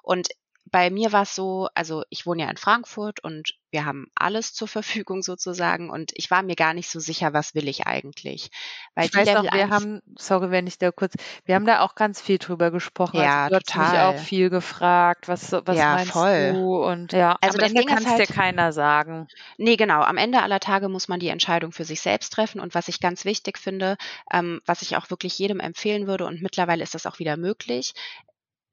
Und 0.03 0.29
bei 0.71 0.89
mir 0.89 1.11
war 1.11 1.23
es 1.23 1.35
so, 1.35 1.69
also 1.75 2.03
ich 2.09 2.25
wohne 2.25 2.43
ja 2.43 2.49
in 2.49 2.57
Frankfurt 2.57 3.23
und 3.23 3.55
wir 3.71 3.85
haben 3.85 4.07
alles 4.15 4.53
zur 4.53 4.67
Verfügung 4.67 5.21
sozusagen 5.23 5.89
und 5.89 6.11
ich 6.15 6.31
war 6.31 6.43
mir 6.43 6.55
gar 6.55 6.73
nicht 6.73 6.89
so 6.89 6.99
sicher, 6.99 7.33
was 7.33 7.55
will 7.55 7.67
ich 7.67 7.87
eigentlich. 7.87 8.49
Weil 8.95 9.07
Ich 9.07 9.11
die 9.11 9.19
weiß 9.19 9.25
Level 9.25 9.49
auch, 9.49 9.51
wir 9.51 9.69
1, 9.69 9.69
haben, 9.69 10.01
sorry, 10.17 10.51
wenn 10.51 10.67
ich 10.67 10.77
da 10.77 10.91
kurz, 10.91 11.15
wir 11.45 11.55
haben 11.55 11.65
da 11.65 11.81
auch 11.81 11.95
ganz 11.95 12.21
viel 12.21 12.37
drüber 12.37 12.71
gesprochen. 12.71 13.19
Also 13.19 13.37
ja, 13.37 13.47
du 13.47 13.55
hast 13.55 13.75
mich 13.75 13.97
auch 13.99 14.15
total. 14.15 14.17
viel 14.17 14.49
gefragt, 14.49 15.27
was, 15.27 15.51
was 15.51 15.85
Ja, 15.85 15.87
meinst 15.87 16.25
voll. 16.25 16.59
du? 16.59 16.83
Und 16.85 17.13
ja, 17.13 17.37
Also 17.41 17.57
am 17.57 17.59
das 17.59 17.73
Ende 17.73 17.73
Ding 17.73 17.85
kann 17.85 18.03
ist 18.03 18.05
es 18.05 18.13
dir 18.15 18.27
halt, 18.27 18.27
keiner 18.27 18.71
sagen. 18.73 19.27
Nee, 19.57 19.75
genau. 19.77 20.01
Am 20.01 20.17
Ende 20.17 20.41
aller 20.41 20.59
Tage 20.59 20.89
muss 20.89 21.07
man 21.07 21.19
die 21.19 21.27
Entscheidung 21.29 21.71
für 21.71 21.85
sich 21.85 22.01
selbst 22.01 22.31
treffen. 22.33 22.59
Und 22.61 22.75
was 22.75 22.87
ich 22.87 22.99
ganz 22.99 23.25
wichtig 23.25 23.57
finde, 23.57 23.97
ähm, 24.31 24.61
was 24.65 24.81
ich 24.81 24.97
auch 24.97 25.09
wirklich 25.09 25.37
jedem 25.39 25.59
empfehlen 25.59 26.07
würde, 26.07 26.25
und 26.25 26.41
mittlerweile 26.41 26.83
ist 26.83 26.95
das 26.95 27.05
auch 27.05 27.19
wieder 27.19 27.37
möglich, 27.37 27.93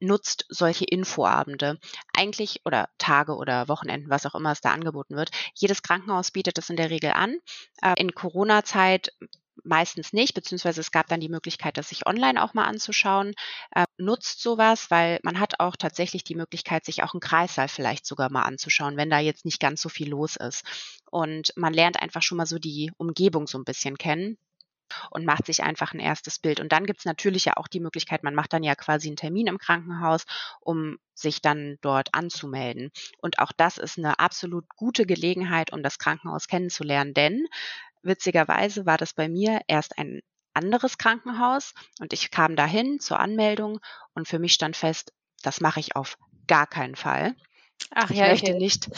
nutzt 0.01 0.47
solche 0.49 0.85
Infoabende. 0.85 1.79
Eigentlich 2.17 2.61
oder 2.65 2.89
Tage 2.99 3.37
oder 3.37 3.69
Wochenenden, 3.69 4.11
was 4.11 4.27
auch 4.27 4.35
immer 4.35 4.53
es 4.53 4.61
da 4.61 4.73
angeboten 4.73 5.17
wird. 5.17 5.31
Jedes 5.55 5.83
Krankenhaus 5.83 6.31
bietet 6.31 6.59
das 6.59 6.71
in 6.71 6.77
der 6.77 6.91
Regel 6.91 7.11
an. 7.11 7.39
Äh, 7.83 7.95
in 7.99 8.15
Corona-Zeit 8.15 9.13
meistens 9.65 10.13
nicht, 10.13 10.35
beziehungsweise 10.35 10.81
es 10.81 10.93
gab 10.93 11.09
dann 11.09 11.21
die 11.21 11.29
Möglichkeit, 11.29 11.77
das 11.77 11.89
sich 11.89 12.07
online 12.07 12.43
auch 12.43 12.55
mal 12.55 12.67
anzuschauen. 12.67 13.35
Äh, 13.75 13.85
nutzt 13.99 14.41
sowas, 14.41 14.91
weil 14.91 15.19
man 15.23 15.41
hat 15.41 15.61
auch 15.61 15.77
tatsächlich 15.77 16.25
die 16.25 16.35
Möglichkeit, 16.35 16.85
sich 16.85 17.03
auch 17.03 17.15
einen 17.15 17.21
Kreissaal 17.21 17.69
vielleicht 17.69 18.07
sogar 18.07 18.31
mal 18.31 18.43
anzuschauen, 18.43 18.97
wenn 18.97 19.11
da 19.11 19.19
jetzt 19.19 19.45
nicht 19.45 19.61
ganz 19.61 19.81
so 19.81 19.89
viel 19.89 20.09
los 20.09 20.37
ist. 20.37 20.65
Und 21.11 21.53
man 21.57 21.73
lernt 21.73 22.01
einfach 22.01 22.23
schon 22.23 22.39
mal 22.39 22.47
so 22.47 22.59
die 22.59 22.93
Umgebung 22.97 23.47
so 23.47 23.59
ein 23.59 23.65
bisschen 23.65 23.99
kennen 23.99 24.39
und 25.11 25.25
macht 25.25 25.47
sich 25.47 25.63
einfach 25.63 25.93
ein 25.93 26.01
erstes 26.01 26.39
Bild. 26.39 26.61
Und 26.61 26.73
dann 26.73 26.87
gibt's 26.87 27.05
natürlich 27.05 27.47
ja 27.47 27.55
auch 27.57 27.69
die 27.69 27.81
Möglichkeit, 27.81 28.23
man 28.23 28.35
macht 28.35 28.53
dann 28.53 28.63
ja 28.63 28.75
quasi 28.75 29.09
einen 29.09 29.17
Termin 29.17 29.47
im 29.47 29.59
Krankenhaus, 29.59 30.25
um 30.61 30.99
sich 31.15 31.41
dann 31.43 31.79
dort 31.81 32.15
anzumelden. 32.15 32.91
Und 33.19 33.39
auch 33.39 33.53
das 33.57 33.79
ist 33.79 33.99
eine 33.99 34.19
absolut 34.19 34.69
gute 34.77 35.07
Gelegenheit, 35.07 35.73
um 35.73 35.83
das 35.83 35.99
Krankenhaus 35.99 36.47
kennenzulernen, 36.49 37.15
denn 37.15 37.47
witzigerweise 38.03 38.87
war 38.87 38.99
das 38.99 39.15
bei 39.15 39.29
mir 39.29 39.61
erst 39.67 39.99
ein 39.99 40.21
anderes 40.55 40.99
Krankenhaus 40.99 41.75
und 42.01 42.13
ich 42.13 42.31
kam 42.31 42.57
dahin 42.57 42.99
zur 42.99 43.21
Anmeldung 43.21 43.81
und 44.15 44.27
für 44.27 44.39
mich 44.39 44.55
stand 44.55 44.77
fest, 44.77 45.13
das 45.43 45.61
mache 45.61 45.81
ich 45.81 45.95
auf 45.97 46.17
gar 46.47 46.67
keinen 46.67 46.97
Fall. 46.97 47.35
Ach 47.91 48.11
Ich 48.11 48.17
ja, 48.17 48.33
ich, 48.33 48.43
möchte 48.43 48.57
nicht, 48.57 48.89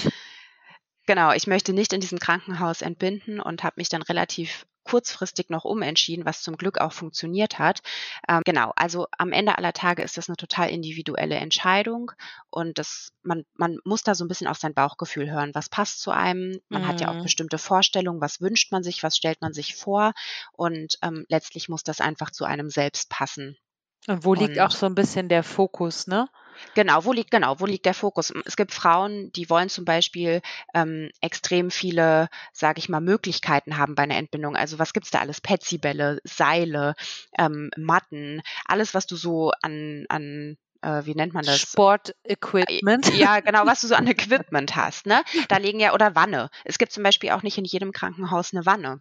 genau, 1.07 1.33
ich 1.33 1.46
möchte 1.46 1.72
nicht 1.72 1.92
in 1.92 2.01
diesem 2.01 2.20
Krankenhaus 2.20 2.81
entbinden 2.83 3.40
und 3.40 3.64
habe 3.64 3.74
mich 3.79 3.88
dann 3.88 4.03
relativ 4.03 4.66
kurzfristig 4.88 5.51
noch 5.51 5.64
umentschieden, 5.64 6.24
was 6.24 6.42
zum 6.42 6.57
Glück 6.57 6.79
auch 6.79 6.92
funktioniert 6.92 7.59
hat. 7.59 7.81
Ähm, 8.29 8.42
genau, 8.44 8.72
also 8.77 9.07
am 9.18 9.33
Ende 9.33 9.59
aller 9.59 9.72
Tage 9.72 10.03
ist 10.03 10.16
das 10.16 10.29
eine 10.29 10.37
total 10.37 10.70
individuelle 10.70 11.37
Entscheidung 11.37 12.12
und 12.51 12.79
das, 12.79 13.12
man, 13.22 13.44
man 13.55 13.79
muss 13.85 14.03
da 14.03 14.14
so 14.14 14.24
ein 14.24 14.29
bisschen 14.29 14.46
auf 14.48 14.59
sein 14.59 14.74
Bauchgefühl 14.74 15.31
hören. 15.31 15.55
Was 15.55 15.68
passt 15.68 16.01
zu 16.01 16.11
einem? 16.11 16.61
Man 16.68 16.87
hat 16.87 17.01
ja 17.01 17.09
auch 17.09 17.18
Mhm. 17.18 17.22
bestimmte 17.22 17.59
Vorstellungen, 17.59 18.20
was 18.20 18.40
wünscht 18.40 18.72
man 18.72 18.83
sich, 18.83 19.03
was 19.03 19.16
stellt 19.16 19.40
man 19.40 19.53
sich 19.53 19.74
vor 19.77 20.12
und 20.53 20.96
ähm, 21.03 21.24
letztlich 21.29 21.68
muss 21.68 21.83
das 21.85 22.01
einfach 22.01 22.31
zu 22.31 22.44
einem 22.44 22.70
selbst 22.70 23.11
passen. 23.11 23.57
Und 24.06 24.24
wo 24.24 24.34
liegt 24.34 24.58
auch 24.58 24.70
so 24.70 24.87
ein 24.87 24.94
bisschen 24.94 25.28
der 25.28 25.42
Fokus, 25.42 26.06
ne? 26.06 26.28
Genau, 26.74 27.04
wo 27.04 27.12
liegt 27.12 27.30
genau, 27.30 27.61
wo 27.61 27.66
liegt 27.66 27.87
der 27.87 27.94
Fokus? 27.94 28.32
Es 28.44 28.56
gibt 28.56 28.72
Frauen, 28.72 29.30
die 29.32 29.48
wollen 29.48 29.68
zum 29.68 29.84
Beispiel 29.84 30.40
ähm, 30.74 31.11
extrem 31.20 31.70
viele, 31.70 32.28
sage 32.52 32.78
ich 32.78 32.88
mal, 32.88 33.00
Möglichkeiten 33.00 33.76
haben 33.76 33.94
bei 33.94 34.04
einer 34.04 34.16
Entbindung. 34.16 34.56
Also 34.56 34.78
was 34.78 34.92
gibt's 34.92 35.11
da 35.11 35.20
alles? 35.20 35.40
Petsybälle, 35.40 36.20
Seile, 36.24 36.94
ähm, 37.37 37.70
Matten, 37.76 38.42
alles, 38.64 38.94
was 38.94 39.06
du 39.06 39.16
so 39.16 39.52
an, 39.62 40.04
an 40.08 40.56
äh, 40.82 41.04
wie 41.04 41.14
nennt 41.14 41.34
man 41.34 41.44
das? 41.44 41.61
Sportequipment. 41.61 43.14
Ja, 43.14 43.40
genau, 43.40 43.66
was 43.66 43.80
du 43.80 43.88
so 43.88 43.94
an 43.94 44.06
Equipment 44.06 44.76
hast, 44.76 45.06
ne? 45.06 45.22
Da 45.48 45.58
liegen 45.58 45.80
ja, 45.80 45.92
oder 45.92 46.14
Wanne. 46.14 46.50
Es 46.64 46.78
gibt 46.78 46.92
zum 46.92 47.02
Beispiel 47.02 47.30
auch 47.30 47.42
nicht 47.42 47.58
in 47.58 47.64
jedem 47.64 47.92
Krankenhaus 47.92 48.52
eine 48.52 48.66
Wanne. 48.66 49.00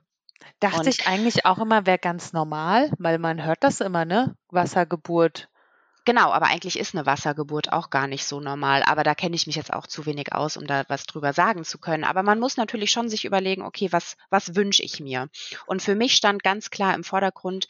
Dachte 0.60 0.80
Und 0.80 0.88
ich 0.88 1.08
eigentlich 1.08 1.46
auch 1.46 1.60
immer, 1.60 1.86
wäre 1.86 2.00
ganz 2.00 2.34
normal, 2.34 2.92
weil 2.98 3.20
man 3.20 3.44
hört 3.44 3.64
das 3.64 3.82
immer, 3.82 4.06
ne? 4.06 4.36
Wassergeburt. 4.50 5.50
Genau, 6.06 6.32
aber 6.32 6.46
eigentlich 6.46 6.80
ist 6.80 6.96
eine 6.96 7.06
Wassergeburt 7.06 7.74
auch 7.74 7.90
gar 7.90 8.08
nicht 8.08 8.24
so 8.24 8.40
normal. 8.40 8.82
Aber 8.84 9.04
da 9.04 9.14
kenne 9.14 9.36
ich 9.36 9.46
mich 9.46 9.58
jetzt 9.58 9.74
auch 9.74 9.88
zu 9.88 10.06
wenig 10.06 10.32
aus, 10.32 10.56
um 10.56 10.66
da 10.66 10.86
was 10.88 11.06
drüber 11.06 11.34
sagen 11.34 11.66
zu 11.66 11.80
können. 11.80 12.06
Aber 12.06 12.24
man 12.24 12.40
muss 12.40 12.56
natürlich 12.56 12.92
schon 12.92 13.10
sich 13.10 13.26
überlegen, 13.26 13.62
okay, 13.62 13.92
was, 13.92 14.16
was 14.30 14.56
wünsche 14.56 14.84
ich 14.84 15.02
mir? 15.02 15.28
Und 15.66 15.82
für 15.82 15.96
mich 15.96 16.16
stand 16.16 16.44
ganz 16.44 16.70
klar 16.70 16.96
im 16.96 17.04
Vordergrund, 17.04 17.68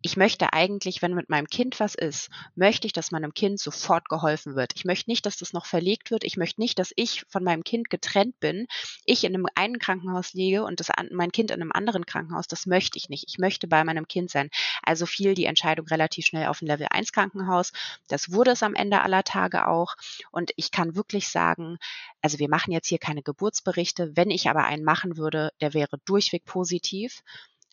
ich 0.00 0.16
möchte 0.16 0.52
eigentlich, 0.52 1.02
wenn 1.02 1.14
mit 1.14 1.28
meinem 1.28 1.48
Kind 1.48 1.80
was 1.80 1.96
ist, 1.96 2.30
möchte 2.54 2.86
ich, 2.86 2.92
dass 2.92 3.10
meinem 3.10 3.34
Kind 3.34 3.58
sofort 3.58 4.08
geholfen 4.08 4.54
wird. 4.54 4.72
Ich 4.76 4.84
möchte 4.84 5.10
nicht, 5.10 5.26
dass 5.26 5.36
das 5.36 5.52
noch 5.52 5.66
verlegt 5.66 6.12
wird. 6.12 6.22
Ich 6.22 6.36
möchte 6.36 6.60
nicht, 6.60 6.78
dass 6.78 6.92
ich 6.94 7.24
von 7.28 7.42
meinem 7.42 7.64
Kind 7.64 7.90
getrennt 7.90 8.38
bin, 8.38 8.68
ich 9.04 9.24
in 9.24 9.34
einem 9.34 9.46
einen 9.56 9.80
Krankenhaus 9.80 10.34
liege 10.34 10.62
und 10.62 10.78
das, 10.78 10.88
mein 11.10 11.32
Kind 11.32 11.50
in 11.50 11.60
einem 11.60 11.72
anderen 11.72 12.06
Krankenhaus. 12.06 12.46
Das 12.46 12.66
möchte 12.66 12.96
ich 12.96 13.08
nicht. 13.08 13.24
Ich 13.26 13.38
möchte 13.38 13.66
bei 13.66 13.82
meinem 13.82 14.06
Kind 14.06 14.30
sein. 14.30 14.50
Also 14.84 15.04
fiel 15.04 15.34
die 15.34 15.46
Entscheidung 15.46 15.86
relativ 15.88 16.26
schnell 16.26 16.46
auf 16.46 16.62
ein 16.62 16.66
Level 16.66 16.86
1 16.90 17.12
Krankenhaus. 17.12 17.72
Das 18.06 18.30
wurde 18.30 18.52
es 18.52 18.62
am 18.62 18.74
Ende 18.74 19.02
aller 19.02 19.24
Tage 19.24 19.66
auch. 19.66 19.96
Und 20.30 20.52
ich 20.54 20.70
kann 20.70 20.94
wirklich 20.94 21.28
sagen, 21.28 21.78
also 22.22 22.38
wir 22.38 22.48
machen 22.48 22.72
jetzt 22.72 22.86
hier 22.86 22.98
keine 22.98 23.22
Geburtsberichte. 23.22 24.12
Wenn 24.14 24.30
ich 24.30 24.48
aber 24.48 24.64
einen 24.64 24.84
machen 24.84 25.16
würde, 25.16 25.50
der 25.60 25.74
wäre 25.74 25.98
durchweg 26.04 26.44
positiv. 26.44 27.22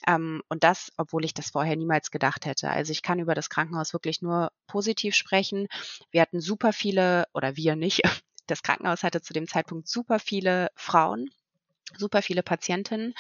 Ähm, 0.08 0.42
und 0.50 0.64
das, 0.64 0.92
obwohl 0.98 1.26
ich 1.26 1.34
das 1.34 1.50
vorher 1.50 1.76
niemals 1.76 2.12
gedacht 2.12 2.46
hätte. 2.46 2.70
Also 2.70 2.92
ich 2.92 3.02
kann 3.02 3.20
über 3.20 3.36
das 3.36 3.50
Krankenhaus 3.50 3.94
wirklich 3.94 4.22
nur 4.22 4.52
positiv 4.68 5.16
sprechen. 5.16 5.68
Wir 6.12 6.22
hatten 6.22 6.42
super 6.42 6.74
viele, 6.74 7.26
oder 7.34 7.56
wir 7.56 7.76
nicht, 7.76 8.02
das 8.48 8.64
Krankenhaus 8.64 9.04
hatte 9.04 9.22
zu 9.22 9.34
dem 9.34 9.48
Zeitpunkt 9.48 9.88
super 9.88 10.20
viele 10.20 10.70
Frauen 10.76 11.30
super 11.98 12.22
viele 12.22 12.44
Patientinnen. 12.44 13.14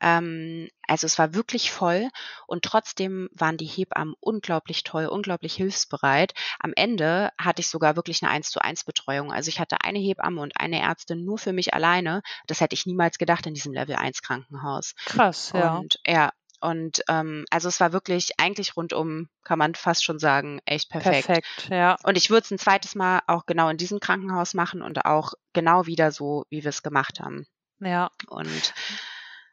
Ähm, 0.00 0.68
also 0.86 1.06
es 1.06 1.18
war 1.18 1.34
wirklich 1.34 1.70
voll 1.70 2.08
und 2.46 2.64
trotzdem 2.64 3.28
waren 3.32 3.56
die 3.56 3.66
Hebammen 3.66 4.14
unglaublich 4.20 4.84
toll, 4.84 5.06
unglaublich 5.06 5.54
hilfsbereit. 5.54 6.34
Am 6.58 6.72
Ende 6.74 7.30
hatte 7.38 7.60
ich 7.60 7.68
sogar 7.68 7.96
wirklich 7.96 8.22
eine 8.22 8.30
1 8.30 8.50
zu 8.50 8.60
1 8.60 8.84
Betreuung. 8.84 9.32
Also 9.32 9.48
ich 9.48 9.60
hatte 9.60 9.78
eine 9.82 9.98
Hebamme 9.98 10.40
und 10.40 10.58
eine 10.58 10.80
Ärztin 10.80 11.24
nur 11.24 11.38
für 11.38 11.52
mich 11.52 11.74
alleine. 11.74 12.22
Das 12.46 12.60
hätte 12.60 12.74
ich 12.74 12.86
niemals 12.86 13.18
gedacht 13.18 13.46
in 13.46 13.54
diesem 13.54 13.72
Level 13.72 13.96
1 13.96 14.22
Krankenhaus. 14.22 14.94
Krass, 15.04 15.52
ja. 15.54 15.76
Und 15.76 15.98
ja, 16.06 16.32
und 16.62 17.02
ähm, 17.08 17.44
also 17.50 17.68
es 17.68 17.80
war 17.80 17.92
wirklich 17.92 18.38
eigentlich 18.38 18.76
rundum, 18.76 19.28
kann 19.42 19.58
man 19.58 19.74
fast 19.74 20.04
schon 20.04 20.20
sagen, 20.20 20.60
echt 20.64 20.90
perfekt. 20.90 21.26
Perfekt, 21.26 21.68
ja. 21.70 21.96
Und 22.04 22.16
ich 22.16 22.30
würde 22.30 22.44
es 22.44 22.52
ein 22.52 22.58
zweites 22.58 22.94
Mal 22.94 23.20
auch 23.26 23.46
genau 23.46 23.68
in 23.68 23.78
diesem 23.78 23.98
Krankenhaus 23.98 24.54
machen 24.54 24.80
und 24.80 25.04
auch 25.04 25.32
genau 25.52 25.86
wieder 25.86 26.12
so, 26.12 26.44
wie 26.50 26.62
wir 26.62 26.68
es 26.68 26.84
gemacht 26.84 27.18
haben. 27.18 27.46
Ja. 27.82 28.10
Und 28.28 28.74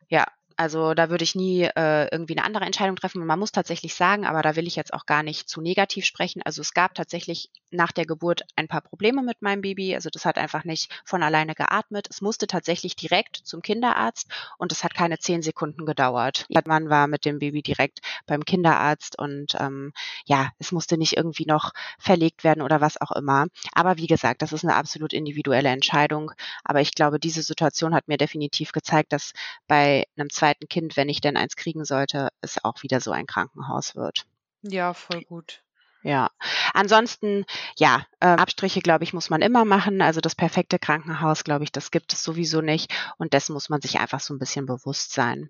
ja, 0.07 0.25
also 0.59 0.93
da 0.93 1.09
würde 1.09 1.23
ich 1.23 1.35
nie 1.35 1.63
äh, 1.63 2.09
irgendwie 2.11 2.37
eine 2.37 2.45
andere 2.45 2.65
Entscheidung 2.65 2.97
treffen. 2.97 3.25
Man 3.25 3.39
muss 3.39 3.53
tatsächlich 3.53 3.95
sagen, 3.95 4.25
aber 4.25 4.41
da 4.41 4.57
will 4.57 4.67
ich 4.67 4.75
jetzt 4.75 4.93
auch 4.93 5.05
gar 5.05 5.23
nicht 5.23 5.47
zu 5.47 5.61
negativ 5.61 6.03
sprechen. 6.03 6.41
Also 6.43 6.59
es 6.59 6.73
gab 6.73 6.95
tatsächlich 6.95 7.49
nach 7.71 7.93
der 7.93 8.05
Geburt 8.05 8.41
ein 8.57 8.67
paar 8.67 8.81
Probleme 8.81 9.23
mit 9.23 9.41
meinem 9.41 9.61
Baby. 9.61 9.95
Also 9.95 10.09
das 10.09 10.25
hat 10.25 10.37
einfach 10.37 10.65
nicht 10.65 10.91
von 11.05 11.23
alleine 11.23 11.55
geatmet. 11.55 12.07
Es 12.09 12.19
musste 12.19 12.45
tatsächlich 12.45 12.97
direkt 12.97 13.37
zum 13.37 13.61
Kinderarzt 13.61 14.27
und 14.57 14.73
es 14.73 14.83
hat 14.83 14.93
keine 14.93 15.17
zehn 15.17 15.41
Sekunden 15.41 15.85
gedauert. 15.85 16.45
Man 16.65 16.89
war 16.89 17.07
mit 17.07 17.23
dem 17.23 17.39
Baby 17.39 17.61
direkt 17.61 17.99
beim 18.25 18.43
Kinderarzt 18.43 19.17
und 19.17 19.55
ähm, 19.61 19.93
ja, 20.25 20.49
es 20.57 20.73
musste 20.73 20.97
nicht 20.97 21.15
irgendwie 21.15 21.45
noch 21.45 21.71
verlegt 21.99 22.43
werden 22.43 22.61
oder 22.61 22.81
was 22.81 22.99
auch 22.99 23.13
immer. 23.13 23.45
Aber 23.71 23.95
wie 23.95 24.07
gesagt, 24.07 24.41
das 24.41 24.51
ist 24.51 24.65
eine 24.65 24.75
absolut 24.75 25.13
individuelle 25.13 25.69
Entscheidung. 25.69 26.33
Aber 26.65 26.81
ich 26.81 26.93
glaube, 26.95 27.17
diese 27.17 27.43
Situation 27.43 27.95
hat 27.95 28.09
mir 28.09 28.17
definitiv 28.17 28.73
gezeigt, 28.73 29.13
dass 29.13 29.31
bei 29.65 30.03
einem 30.17 30.29
zweiten 30.29 30.48
zweiten 30.49 30.67
Kind, 30.67 30.97
wenn 30.97 31.09
ich 31.09 31.21
denn 31.21 31.37
eins 31.37 31.55
kriegen 31.55 31.85
sollte, 31.85 32.29
es 32.41 32.63
auch 32.63 32.81
wieder 32.81 32.99
so 32.99 33.11
ein 33.11 33.27
Krankenhaus 33.27 33.95
wird. 33.95 34.25
Ja, 34.61 34.93
voll 34.93 35.21
gut. 35.23 35.61
Ja, 36.01 36.29
ansonsten, 36.73 37.45
ja, 37.77 38.05
äh, 38.21 38.27
Abstriche, 38.27 38.79
glaube 38.79 39.03
ich, 39.03 39.13
muss 39.13 39.29
man 39.29 39.41
immer 39.41 39.65
machen. 39.65 40.01
Also 40.01 40.21
das 40.21 40.33
perfekte 40.33 40.79
Krankenhaus, 40.79 41.43
glaube 41.43 41.65
ich, 41.65 41.73
das 41.73 41.91
gibt 41.91 42.13
es 42.13 42.23
sowieso 42.23 42.61
nicht. 42.61 42.93
Und 43.17 43.33
dessen 43.33 43.53
muss 43.53 43.69
man 43.69 43.81
sich 43.81 43.99
einfach 43.99 44.21
so 44.21 44.33
ein 44.33 44.39
bisschen 44.39 44.65
bewusst 44.65 45.11
sein. 45.11 45.49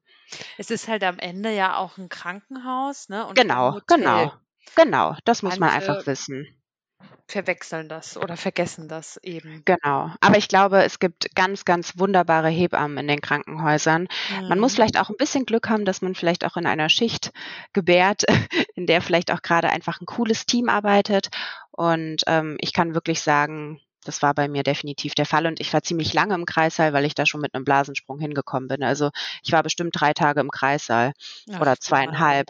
Es 0.57 0.71
ist 0.71 0.87
halt 0.87 1.03
am 1.03 1.19
Ende 1.19 1.53
ja 1.53 1.77
auch 1.77 1.97
ein 1.97 2.09
Krankenhaus, 2.09 3.09
ne? 3.09 3.27
Und 3.27 3.35
genau, 3.35 3.79
genau, 3.85 4.33
genau. 4.75 5.15
Das 5.23 5.43
muss 5.43 5.59
man 5.59 5.69
einfach 5.69 6.05
wissen 6.07 6.58
verwechseln 7.27 7.89
das 7.89 8.17
oder 8.17 8.37
vergessen 8.37 8.87
das 8.87 9.17
eben. 9.17 9.63
Genau. 9.65 10.11
Aber 10.19 10.37
ich 10.37 10.47
glaube, 10.47 10.83
es 10.83 10.99
gibt 10.99 11.33
ganz, 11.35 11.63
ganz 11.63 11.97
wunderbare 11.97 12.49
Hebammen 12.49 12.97
in 12.97 13.07
den 13.07 13.21
Krankenhäusern. 13.21 14.07
Mhm. 14.41 14.47
Man 14.47 14.59
muss 14.59 14.73
mhm. 14.73 14.75
vielleicht 14.77 14.99
auch 14.99 15.09
ein 15.09 15.17
bisschen 15.17 15.45
Glück 15.45 15.69
haben, 15.69 15.85
dass 15.85 16.01
man 16.01 16.15
vielleicht 16.15 16.45
auch 16.45 16.57
in 16.57 16.65
einer 16.65 16.89
Schicht 16.89 17.31
gebärt, 17.73 18.23
in 18.75 18.87
der 18.87 19.01
vielleicht 19.01 19.31
auch 19.31 19.41
gerade 19.41 19.69
einfach 19.69 20.01
ein 20.01 20.05
cooles 20.05 20.45
Team 20.45 20.69
arbeitet. 20.69 21.29
Und 21.71 22.23
ähm, 22.27 22.57
ich 22.59 22.73
kann 22.73 22.95
wirklich 22.95 23.21
sagen, 23.21 23.79
das 24.09 24.23
war 24.23 24.33
bei 24.33 24.47
mir 24.47 24.63
definitiv 24.63 25.13
der 25.13 25.27
Fall 25.27 25.45
und 25.45 25.59
ich 25.59 25.71
war 25.71 25.83
ziemlich 25.83 26.13
lange 26.13 26.33
im 26.33 26.45
Kreissaal, 26.45 26.93
weil 26.93 27.05
ich 27.05 27.13
da 27.13 27.27
schon 27.27 27.41
mit 27.41 27.53
einem 27.53 27.63
Blasensprung 27.63 28.17
hingekommen 28.17 28.67
bin. 28.67 28.81
Also 28.81 29.11
ich 29.43 29.51
war 29.51 29.61
bestimmt 29.61 29.91
drei 29.93 30.13
Tage 30.13 30.39
im 30.39 30.49
Kreissaal 30.49 31.13
Ach, 31.53 31.61
oder 31.61 31.77
zweieinhalb. 31.77 32.47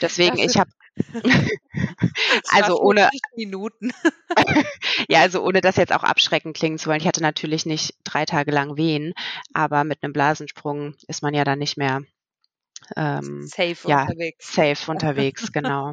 Deswegen, 0.00 0.38
ich 0.38 0.56
habe 0.56 0.70
also 2.48 2.80
ohne 2.80 3.10
Minuten. 3.36 3.92
ja, 5.08 5.20
also 5.20 5.42
ohne 5.42 5.60
das 5.60 5.76
jetzt 5.76 5.92
auch 5.92 6.02
abschreckend 6.02 6.56
klingen 6.56 6.78
zu 6.78 6.88
wollen. 6.88 7.00
Ich 7.00 7.06
hatte 7.06 7.20
natürlich 7.20 7.66
nicht 7.66 7.94
drei 8.04 8.24
Tage 8.24 8.50
lang 8.50 8.78
Wehen, 8.78 9.12
aber 9.52 9.84
mit 9.84 10.02
einem 10.02 10.14
Blasensprung 10.14 10.94
ist 11.08 11.22
man 11.22 11.34
ja 11.34 11.44
dann 11.44 11.58
nicht 11.58 11.76
mehr 11.76 12.00
ähm, 12.96 13.46
safe 13.46 13.86
ja, 13.86 14.02
unterwegs. 14.04 14.54
Safe 14.54 14.90
unterwegs, 14.90 15.52
genau. 15.52 15.92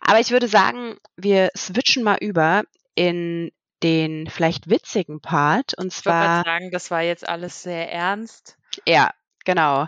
Aber 0.00 0.18
ich 0.18 0.30
würde 0.30 0.48
sagen, 0.48 0.96
wir 1.16 1.50
switchen 1.54 2.02
mal 2.02 2.16
über 2.22 2.62
in 2.94 3.50
den 3.84 4.28
vielleicht 4.28 4.68
witzigen 4.68 5.20
Part. 5.20 5.74
Und 5.74 5.92
zwar. 5.92 6.40
Ich 6.40 6.46
würde 6.46 6.50
sagen, 6.50 6.70
das 6.72 6.90
war 6.90 7.02
jetzt 7.02 7.28
alles 7.28 7.62
sehr 7.62 7.92
ernst. 7.92 8.56
Ja, 8.86 9.10
genau. 9.44 9.86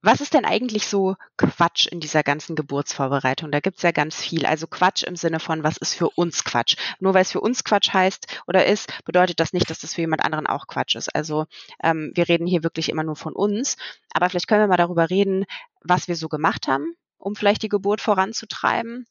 Was 0.00 0.20
ist 0.20 0.34
denn 0.34 0.44
eigentlich 0.44 0.86
so 0.86 1.16
Quatsch 1.38 1.86
in 1.86 1.98
dieser 1.98 2.22
ganzen 2.22 2.56
Geburtsvorbereitung? 2.56 3.50
Da 3.50 3.60
gibt's 3.60 3.82
ja 3.82 3.90
ganz 3.90 4.20
viel. 4.20 4.44
Also 4.44 4.66
Quatsch 4.66 5.02
im 5.02 5.16
Sinne 5.16 5.40
von, 5.40 5.62
was 5.62 5.78
ist 5.78 5.94
für 5.94 6.10
uns 6.10 6.44
Quatsch? 6.44 6.76
Nur 7.00 7.14
weil 7.14 7.22
es 7.22 7.32
für 7.32 7.40
uns 7.40 7.64
Quatsch 7.64 7.94
heißt 7.94 8.42
oder 8.46 8.66
ist, 8.66 9.02
bedeutet 9.06 9.40
das 9.40 9.54
nicht, 9.54 9.70
dass 9.70 9.78
das 9.78 9.94
für 9.94 10.02
jemand 10.02 10.22
anderen 10.22 10.46
auch 10.46 10.66
Quatsch 10.66 10.94
ist. 10.94 11.14
Also 11.14 11.46
ähm, 11.82 12.12
wir 12.14 12.28
reden 12.28 12.46
hier 12.46 12.62
wirklich 12.62 12.90
immer 12.90 13.02
nur 13.02 13.16
von 13.16 13.34
uns. 13.34 13.76
Aber 14.12 14.28
vielleicht 14.28 14.46
können 14.46 14.60
wir 14.60 14.68
mal 14.68 14.76
darüber 14.76 15.08
reden, 15.08 15.46
was 15.80 16.06
wir 16.06 16.16
so 16.16 16.28
gemacht 16.28 16.68
haben, 16.68 16.94
um 17.16 17.34
vielleicht 17.34 17.62
die 17.62 17.70
Geburt 17.70 18.02
voranzutreiben 18.02 19.06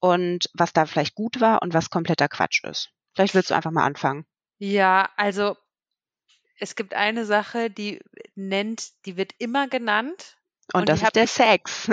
und 0.00 0.48
was 0.54 0.72
da 0.72 0.86
vielleicht 0.86 1.14
gut 1.14 1.42
war 1.42 1.60
und 1.60 1.74
was 1.74 1.90
kompletter 1.90 2.28
Quatsch 2.28 2.64
ist. 2.64 2.90
Vielleicht 3.18 3.34
willst 3.34 3.50
du 3.50 3.54
einfach 3.54 3.72
mal 3.72 3.84
anfangen. 3.84 4.24
Ja, 4.58 5.10
also 5.16 5.56
es 6.60 6.76
gibt 6.76 6.94
eine 6.94 7.24
Sache, 7.24 7.68
die 7.68 8.00
nennt, 8.36 8.92
die 9.06 9.16
wird 9.16 9.32
immer 9.38 9.66
genannt 9.66 10.36
und, 10.72 10.82
und 10.82 10.88
das 10.88 11.02
ist 11.02 11.16
der 11.16 11.26
Sex. 11.26 11.90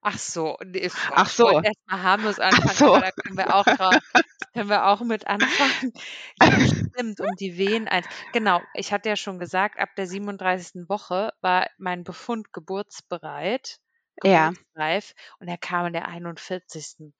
Ach 0.00 0.16
so, 0.16 0.56
nee, 0.64 0.88
Ach 1.12 1.28
so. 1.28 1.60
erstmal 1.60 2.02
harmlos 2.04 2.38
anfangen, 2.38 2.76
so. 2.76 3.00
da 3.00 3.10
können 3.10 3.36
wir 3.36 3.52
auch 3.52 3.64
drauf, 3.64 3.98
können 4.54 4.68
wir 4.68 4.86
auch 4.86 5.00
mit 5.00 5.26
anfangen. 5.26 5.92
Ja, 6.40 6.60
stimmt, 6.60 7.20
um 7.20 7.34
die 7.40 7.58
Wehen 7.58 7.88
eins. 7.88 8.06
Genau, 8.32 8.62
ich 8.74 8.92
hatte 8.92 9.08
ja 9.08 9.16
schon 9.16 9.40
gesagt, 9.40 9.80
ab 9.80 9.88
der 9.96 10.06
37. 10.06 10.88
Woche 10.88 11.32
war 11.40 11.66
mein 11.78 12.04
Befund 12.04 12.52
geburtsbereit, 12.52 13.80
geburtsreif, 14.20 15.14
ja. 15.16 15.36
und 15.40 15.48
er 15.48 15.58
kam 15.58 15.86
in 15.86 15.94
der 15.94 16.06
41. 16.06 17.12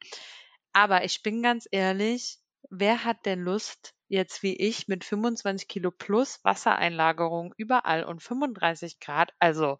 Aber 0.73 1.03
ich 1.03 1.25
bin 1.25 1.43
ganz 1.43 1.67
ehrlich, 1.73 2.39
wer 2.71 3.05
hat 3.05 3.27
denn 3.27 3.41
Lust, 3.41 3.95
jetzt 4.09 4.43
wie 4.43 4.57
ich 4.57 4.89
mit 4.89 5.05
25 5.05 5.69
Kilo 5.69 5.91
plus 5.91 6.41
Wassereinlagerung 6.45 7.55
überall 7.57 8.05
und 8.05 8.23
35 8.23 9.01
Grad, 9.01 9.33
also 9.39 9.79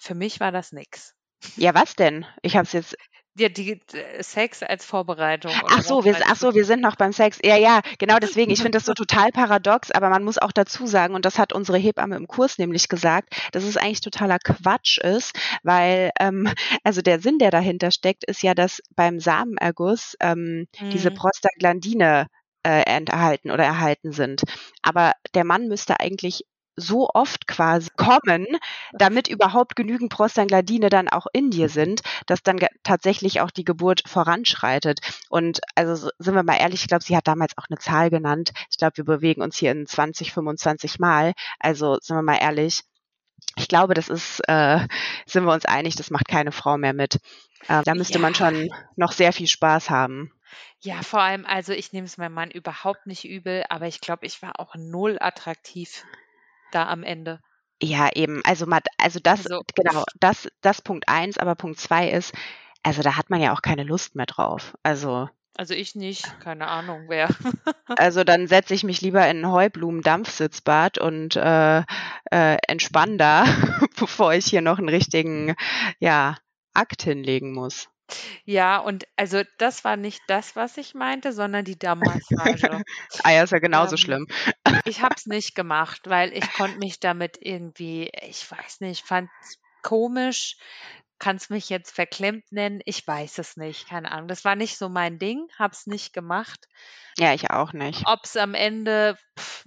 für 0.00 0.14
mich 0.14 0.38
war 0.38 0.52
das 0.52 0.70
nix. 0.72 1.14
Ja, 1.56 1.74
was 1.74 1.94
denn? 1.96 2.26
Ich 2.42 2.56
habe 2.56 2.64
es 2.66 2.72
jetzt 2.72 2.96
Ja, 3.36 3.48
die 3.48 3.80
äh, 3.92 4.22
Sex 4.22 4.62
als 4.62 4.84
Vorbereitung. 4.84 5.52
Ach 5.66 5.82
so, 5.82 6.04
wir, 6.04 6.16
ach 6.26 6.36
so, 6.36 6.54
wir 6.54 6.64
sind 6.64 6.80
noch 6.80 6.94
beim 6.94 7.12
Sex. 7.12 7.38
Ja, 7.42 7.56
ja, 7.56 7.80
genau 7.98 8.18
deswegen. 8.18 8.52
Ich 8.52 8.60
finde 8.60 8.78
das 8.78 8.86
so 8.86 8.94
total 8.94 9.32
paradox, 9.32 9.90
aber 9.90 10.08
man 10.08 10.22
muss 10.22 10.38
auch 10.38 10.52
dazu 10.52 10.86
sagen, 10.86 11.14
und 11.14 11.24
das 11.24 11.38
hat 11.38 11.52
unsere 11.52 11.78
Hebamme 11.78 12.16
im 12.16 12.28
Kurs 12.28 12.58
nämlich 12.58 12.88
gesagt, 12.88 13.34
dass 13.52 13.64
es 13.64 13.76
eigentlich 13.76 14.02
totaler 14.02 14.38
Quatsch 14.38 14.98
ist, 14.98 15.32
weil 15.64 16.10
ähm, 16.20 16.48
also 16.84 17.02
der 17.02 17.20
Sinn, 17.20 17.38
der 17.38 17.50
dahinter 17.50 17.90
steckt, 17.90 18.24
ist 18.24 18.42
ja, 18.42 18.54
dass 18.54 18.80
beim 18.94 19.18
Samenerguss 19.18 20.16
ähm, 20.20 20.68
mhm. 20.78 20.90
diese 20.90 21.10
Prostaglandine 21.10 22.28
äh, 22.62 22.82
enthalten 22.82 23.50
oder 23.50 23.64
erhalten 23.64 24.12
sind. 24.12 24.42
Aber 24.82 25.12
der 25.34 25.44
Mann 25.44 25.66
müsste 25.66 25.98
eigentlich 25.98 26.44
so 26.76 27.08
oft 27.12 27.46
quasi 27.46 27.88
kommen, 27.96 28.46
damit 28.92 29.28
überhaupt 29.28 29.76
genügend 29.76 30.10
Prostaglandine 30.10 30.88
dann 30.88 31.08
auch 31.08 31.26
in 31.32 31.50
dir 31.50 31.68
sind, 31.68 32.02
dass 32.26 32.42
dann 32.42 32.58
tatsächlich 32.82 33.40
auch 33.40 33.50
die 33.50 33.64
Geburt 33.64 34.02
voranschreitet. 34.06 35.00
Und 35.28 35.60
also 35.74 36.10
sind 36.18 36.34
wir 36.34 36.42
mal 36.42 36.56
ehrlich, 36.56 36.82
ich 36.82 36.88
glaube, 36.88 37.04
sie 37.04 37.16
hat 37.16 37.28
damals 37.28 37.56
auch 37.58 37.66
eine 37.68 37.78
Zahl 37.78 38.10
genannt. 38.10 38.52
Ich 38.70 38.76
glaube, 38.76 38.96
wir 38.96 39.04
bewegen 39.04 39.42
uns 39.42 39.56
hier 39.56 39.72
in 39.72 39.86
20, 39.86 40.32
25 40.32 40.98
Mal. 40.98 41.32
Also 41.58 41.98
sind 42.00 42.16
wir 42.16 42.22
mal 42.22 42.38
ehrlich, 42.38 42.82
ich 43.56 43.68
glaube, 43.68 43.94
das 43.94 44.08
ist, 44.08 44.40
äh, 44.48 44.86
sind 45.26 45.44
wir 45.44 45.52
uns 45.52 45.64
einig, 45.64 45.96
das 45.96 46.10
macht 46.10 46.28
keine 46.28 46.52
Frau 46.52 46.76
mehr 46.76 46.92
mit. 46.92 47.16
Äh, 47.68 47.82
da 47.84 47.94
müsste 47.94 48.14
ja. 48.14 48.20
man 48.20 48.34
schon 48.34 48.70
noch 48.96 49.12
sehr 49.12 49.32
viel 49.32 49.46
Spaß 49.46 49.90
haben. 49.90 50.32
Ja, 50.80 51.02
vor 51.02 51.20
allem, 51.20 51.46
also 51.46 51.72
ich 51.72 51.92
nehme 51.92 52.06
es 52.06 52.18
meinem 52.18 52.34
Mann 52.34 52.50
überhaupt 52.50 53.06
nicht 53.06 53.24
übel, 53.24 53.64
aber 53.70 53.86
ich 53.86 54.00
glaube, 54.00 54.26
ich 54.26 54.42
war 54.42 54.60
auch 54.60 54.74
null 54.76 55.16
attraktiv 55.20 56.04
da 56.74 56.88
am 56.88 57.02
Ende. 57.02 57.40
Ja, 57.82 58.08
eben. 58.14 58.40
Also, 58.44 58.66
also 58.98 59.20
das, 59.22 59.46
also, 59.46 59.62
genau, 59.74 60.04
das, 60.20 60.48
das 60.60 60.80
Punkt 60.82 61.08
eins, 61.08 61.38
aber 61.38 61.54
Punkt 61.54 61.78
zwei 61.78 62.10
ist, 62.10 62.32
also 62.82 63.02
da 63.02 63.16
hat 63.16 63.30
man 63.30 63.40
ja 63.40 63.52
auch 63.52 63.62
keine 63.62 63.82
Lust 63.82 64.14
mehr 64.14 64.26
drauf. 64.26 64.76
Also. 64.82 65.28
Also 65.56 65.74
ich 65.74 65.94
nicht, 65.94 66.40
keine 66.40 66.66
Ahnung 66.66 67.04
wer. 67.08 67.28
also 67.86 68.24
dann 68.24 68.48
setze 68.48 68.74
ich 68.74 68.82
mich 68.82 69.00
lieber 69.00 69.28
in 69.28 69.44
ein 69.44 69.52
Heublumen-Dampfsitzbad 69.52 70.98
und 70.98 71.36
äh, 71.36 71.78
äh, 72.30 72.56
entspann 72.66 73.18
da, 73.18 73.44
bevor 73.98 74.34
ich 74.34 74.46
hier 74.46 74.62
noch 74.62 74.78
einen 74.78 74.88
richtigen, 74.88 75.54
ja, 76.00 76.36
Akt 76.72 77.02
hinlegen 77.02 77.52
muss. 77.52 77.88
Ja, 78.44 78.78
und 78.78 79.06
also 79.16 79.42
das 79.58 79.84
war 79.84 79.96
nicht 79.96 80.22
das, 80.26 80.56
was 80.56 80.76
ich 80.76 80.94
meinte, 80.94 81.32
sondern 81.32 81.64
die 81.64 81.78
Dammmassage. 81.78 82.82
ah 83.22 83.30
ja, 83.30 83.42
ist 83.42 83.52
ja 83.52 83.58
genauso 83.58 83.94
ähm, 83.94 83.98
schlimm. 83.98 84.26
ich 84.84 85.00
habe 85.00 85.14
es 85.16 85.26
nicht 85.26 85.54
gemacht, 85.54 86.02
weil 86.04 86.32
ich 86.32 86.52
konnte 86.52 86.78
mich 86.78 87.00
damit 87.00 87.38
irgendwie, 87.40 88.10
ich 88.28 88.50
weiß 88.50 88.80
nicht, 88.80 89.06
fand 89.06 89.30
komisch. 89.82 90.56
Kannst 91.18 91.48
mich 91.48 91.70
jetzt 91.70 91.94
verklemmt 91.94 92.50
nennen? 92.50 92.80
Ich 92.84 93.06
weiß 93.06 93.38
es 93.38 93.56
nicht, 93.56 93.88
keine 93.88 94.10
Ahnung. 94.10 94.28
Das 94.28 94.44
war 94.44 94.56
nicht 94.56 94.76
so 94.76 94.88
mein 94.88 95.18
Ding, 95.18 95.48
hab's 95.58 95.86
nicht 95.86 96.12
gemacht. 96.12 96.68
Ja, 97.16 97.32
ich 97.32 97.50
auch 97.50 97.72
nicht. 97.72 98.02
Ob 98.06 98.24
es 98.24 98.36
am 98.36 98.52
Ende 98.54 99.16
pff, 99.38 99.66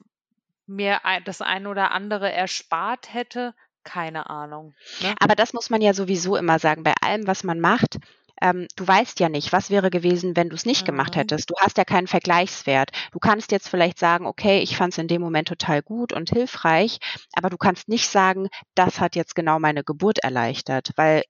mir 0.68 1.00
das 1.24 1.42
ein 1.42 1.66
oder 1.66 1.92
andere 1.92 2.32
erspart 2.32 3.14
hätte, 3.14 3.56
keine 3.84 4.30
Ahnung. 4.30 4.76
Ne? 5.02 5.16
Aber 5.20 5.36
das 5.36 5.54
muss 5.54 5.70
man 5.70 5.82
ja 5.82 5.94
sowieso 5.94 6.36
immer 6.36 6.60
sagen. 6.60 6.84
Bei 6.84 6.94
allem, 7.02 7.26
was 7.26 7.46
man 7.46 7.62
macht, 7.62 7.98
ähm, 8.42 8.68
du 8.76 8.88
weißt 8.88 9.20
ja 9.20 9.30
nicht, 9.30 9.52
was 9.54 9.70
wäre 9.70 9.90
gewesen, 9.90 10.36
wenn 10.36 10.50
du 10.50 10.56
es 10.56 10.66
nicht 10.66 10.84
mhm. 10.84 10.88
gemacht 10.88 11.16
hättest. 11.16 11.50
Du 11.50 11.56
hast 11.60 11.78
ja 11.78 11.86
keinen 11.86 12.08
Vergleichswert. 12.08 12.92
Du 13.12 13.20
kannst 13.20 13.52
jetzt 13.52 13.70
vielleicht 13.70 14.00
sagen, 14.00 14.26
okay, 14.26 14.60
ich 14.60 14.78
fand 14.78 14.94
es 14.94 14.98
in 14.98 15.08
dem 15.08 15.22
Moment 15.22 15.48
total 15.48 15.82
gut 15.82 16.14
und 16.14 16.30
hilfreich, 16.30 17.00
aber 17.34 17.50
du 17.50 17.58
kannst 17.58 17.88
nicht 17.88 18.10
sagen, 18.10 18.48
das 18.76 19.00
hat 19.00 19.16
jetzt 19.16 19.36
genau 19.36 19.60
meine 19.60 19.84
Geburt 19.84 20.20
erleichtert, 20.20 20.92
weil 20.96 21.24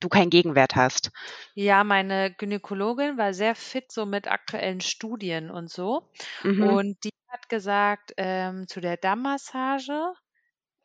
du 0.00 0.08
keinen 0.08 0.30
Gegenwert 0.30 0.76
hast. 0.76 1.10
Ja, 1.54 1.84
meine 1.84 2.34
Gynäkologin 2.34 3.16
war 3.16 3.32
sehr 3.32 3.54
fit 3.54 3.90
so 3.90 4.06
mit 4.06 4.28
aktuellen 4.28 4.80
Studien 4.80 5.50
und 5.50 5.70
so. 5.70 6.10
Mhm. 6.42 6.62
Und 6.62 7.04
die 7.04 7.10
hat 7.28 7.48
gesagt, 7.48 8.12
ähm, 8.16 8.66
zu 8.68 8.80
der 8.80 8.96
Dammmassage, 8.96 10.12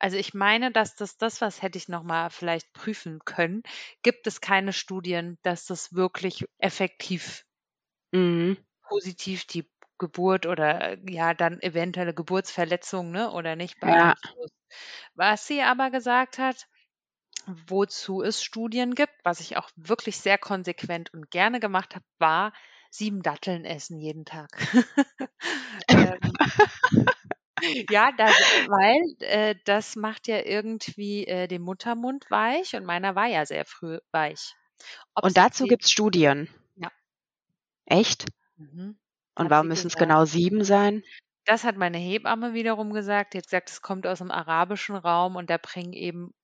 also 0.00 0.16
ich 0.16 0.34
meine, 0.34 0.72
dass 0.72 0.96
das 0.96 1.18
das, 1.18 1.40
was 1.40 1.62
hätte 1.62 1.78
ich 1.78 1.88
noch 1.88 2.02
mal 2.02 2.30
vielleicht 2.30 2.72
prüfen 2.72 3.20
können, 3.24 3.62
gibt 4.02 4.26
es 4.26 4.40
keine 4.40 4.72
Studien, 4.72 5.38
dass 5.42 5.66
das 5.66 5.94
wirklich 5.94 6.46
effektiv 6.58 7.44
mhm. 8.10 8.56
positiv 8.88 9.44
die 9.44 9.70
Geburt 9.98 10.46
oder 10.46 10.96
ja 11.08 11.34
dann 11.34 11.60
eventuelle 11.60 12.14
Geburtsverletzung 12.14 13.10
ne, 13.10 13.30
oder 13.30 13.54
nicht 13.54 13.78
beeinflusst. 13.78 14.54
Ja. 14.70 14.76
Was 15.14 15.46
sie 15.46 15.60
aber 15.60 15.90
gesagt 15.90 16.38
hat, 16.38 16.66
wozu 17.46 18.22
es 18.22 18.42
Studien 18.42 18.94
gibt, 18.94 19.14
was 19.22 19.40
ich 19.40 19.58
auch 19.58 19.70
wirklich 19.76 20.16
sehr 20.16 20.38
konsequent 20.38 21.12
und 21.12 21.30
gerne 21.30 21.60
gemacht 21.60 21.94
habe, 21.94 22.04
war 22.18 22.52
sieben 22.90 23.22
Datteln 23.22 23.66
essen 23.66 23.98
jeden 23.98 24.24
Tag. 24.24 24.48
ähm, 25.88 26.18
ja, 27.90 28.12
das, 28.16 28.32
weil 28.68 29.14
äh, 29.20 29.54
das 29.64 29.96
macht 29.96 30.28
ja 30.28 30.44
irgendwie 30.44 31.26
äh, 31.26 31.46
den 31.46 31.62
Muttermund 31.62 32.30
weich 32.30 32.74
und 32.74 32.84
meiner 32.84 33.14
war 33.14 33.26
ja 33.26 33.46
sehr 33.46 33.64
früh 33.64 33.98
weich. 34.12 34.54
Ob 35.14 35.24
und 35.24 35.36
dazu 35.36 35.64
gibt 35.64 35.84
es 35.84 35.90
Studien. 35.90 36.48
Ja. 36.76 36.90
Echt? 37.86 38.26
Mhm. 38.56 38.98
Und 39.34 39.50
warum 39.50 39.68
müssen 39.68 39.86
es 39.86 39.96
genau 39.96 40.24
sieben 40.24 40.64
sein? 40.64 41.02
Das 41.44 41.64
hat 41.64 41.76
meine 41.76 41.98
Hebamme 41.98 42.52
wiederum 42.52 42.92
gesagt. 42.92 43.34
Jetzt 43.34 43.50
sagt, 43.50 43.70
es 43.70 43.82
kommt 43.82 44.06
aus 44.06 44.18
dem 44.18 44.30
arabischen 44.30 44.96
Raum 44.96 45.36
und 45.36 45.50
da 45.50 45.56
bringen 45.56 45.92
eben 45.92 46.34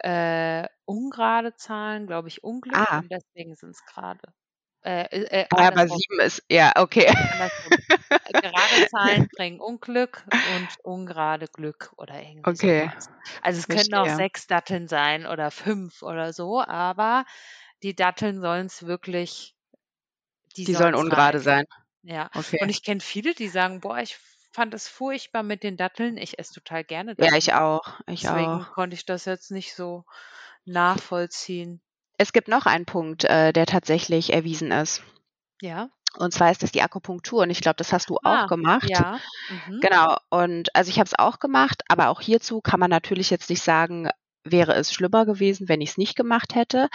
äh, 0.00 0.68
ungerade 0.84 1.54
Zahlen, 1.54 2.06
glaube 2.06 2.28
ich, 2.28 2.42
Unglück 2.42 2.76
ah. 2.76 2.98
und 2.98 3.10
deswegen 3.10 3.54
sind 3.54 3.70
es 3.70 3.84
gerade. 3.84 4.20
Äh, 4.82 5.02
äh, 5.10 5.46
ah, 5.50 5.68
aber 5.68 5.88
sieben 5.88 6.20
ist, 6.20 6.42
ja, 6.48 6.72
okay. 6.76 7.12
Gerade 8.32 8.88
Zahlen 8.90 9.28
bringen 9.36 9.60
Unglück 9.60 10.24
und 10.30 10.68
ungerade 10.84 11.46
Glück 11.48 11.92
oder 11.96 12.22
irgendwas. 12.22 12.54
Okay. 12.54 12.90
Also 13.42 13.58
es 13.58 13.66
Verstehe. 13.66 13.90
können 13.90 14.08
auch 14.08 14.16
sechs 14.16 14.46
Datteln 14.46 14.86
sein 14.86 15.26
oder 15.26 15.50
fünf 15.50 16.02
oder 16.02 16.32
so, 16.32 16.62
aber 16.62 17.24
die 17.82 17.94
Datteln 17.94 18.40
sollen 18.40 18.66
es 18.66 18.86
wirklich. 18.86 19.54
Die, 20.56 20.64
die 20.64 20.74
sollen 20.74 20.94
ungerade 20.94 21.40
sein. 21.40 21.64
Ja. 22.02 22.30
Okay. 22.34 22.58
Und 22.62 22.68
ich 22.68 22.82
kenne 22.82 23.00
viele, 23.00 23.34
die 23.34 23.48
sagen, 23.48 23.80
boah, 23.80 23.98
ich 23.98 24.16
fand 24.52 24.74
es 24.74 24.88
furchtbar 24.88 25.42
mit 25.42 25.62
den 25.62 25.76
Datteln. 25.76 26.16
Ich 26.16 26.38
esse 26.38 26.54
total 26.54 26.84
gerne 26.84 27.14
Datteln. 27.14 27.32
Ja, 27.32 27.38
ich 27.38 27.52
auch. 27.54 28.00
Ich 28.06 28.22
Deswegen 28.22 28.62
auch. 28.62 28.72
konnte 28.72 28.94
ich 28.94 29.04
das 29.04 29.24
jetzt 29.24 29.50
nicht 29.50 29.74
so 29.74 30.04
nachvollziehen. 30.64 31.80
Es 32.18 32.32
gibt 32.32 32.48
noch 32.48 32.66
einen 32.66 32.84
Punkt, 32.84 33.24
äh, 33.24 33.52
der 33.52 33.66
tatsächlich 33.66 34.32
erwiesen 34.32 34.72
ist. 34.72 35.02
Ja. 35.62 35.88
Und 36.16 36.32
zwar 36.32 36.50
ist 36.50 36.62
das 36.62 36.72
die 36.72 36.82
Akupunktur. 36.82 37.42
Und 37.42 37.50
ich 37.50 37.60
glaube, 37.60 37.76
das 37.76 37.92
hast 37.92 38.10
du 38.10 38.18
ah, 38.22 38.44
auch 38.44 38.48
gemacht. 38.48 38.88
Ja. 38.88 39.20
Mhm. 39.48 39.80
Genau. 39.80 40.16
Und 40.30 40.74
also 40.74 40.90
ich 40.90 40.98
habe 40.98 41.06
es 41.06 41.18
auch 41.18 41.38
gemacht, 41.38 41.82
aber 41.88 42.08
auch 42.08 42.20
hierzu 42.20 42.60
kann 42.60 42.80
man 42.80 42.90
natürlich 42.90 43.30
jetzt 43.30 43.48
nicht 43.50 43.62
sagen, 43.62 44.10
wäre 44.44 44.74
es 44.74 44.92
schlimmer 44.92 45.26
gewesen, 45.26 45.68
wenn 45.68 45.80
ich 45.80 45.90
es 45.90 45.98
nicht 45.98 46.16
gemacht 46.16 46.54
hätte. 46.54 46.88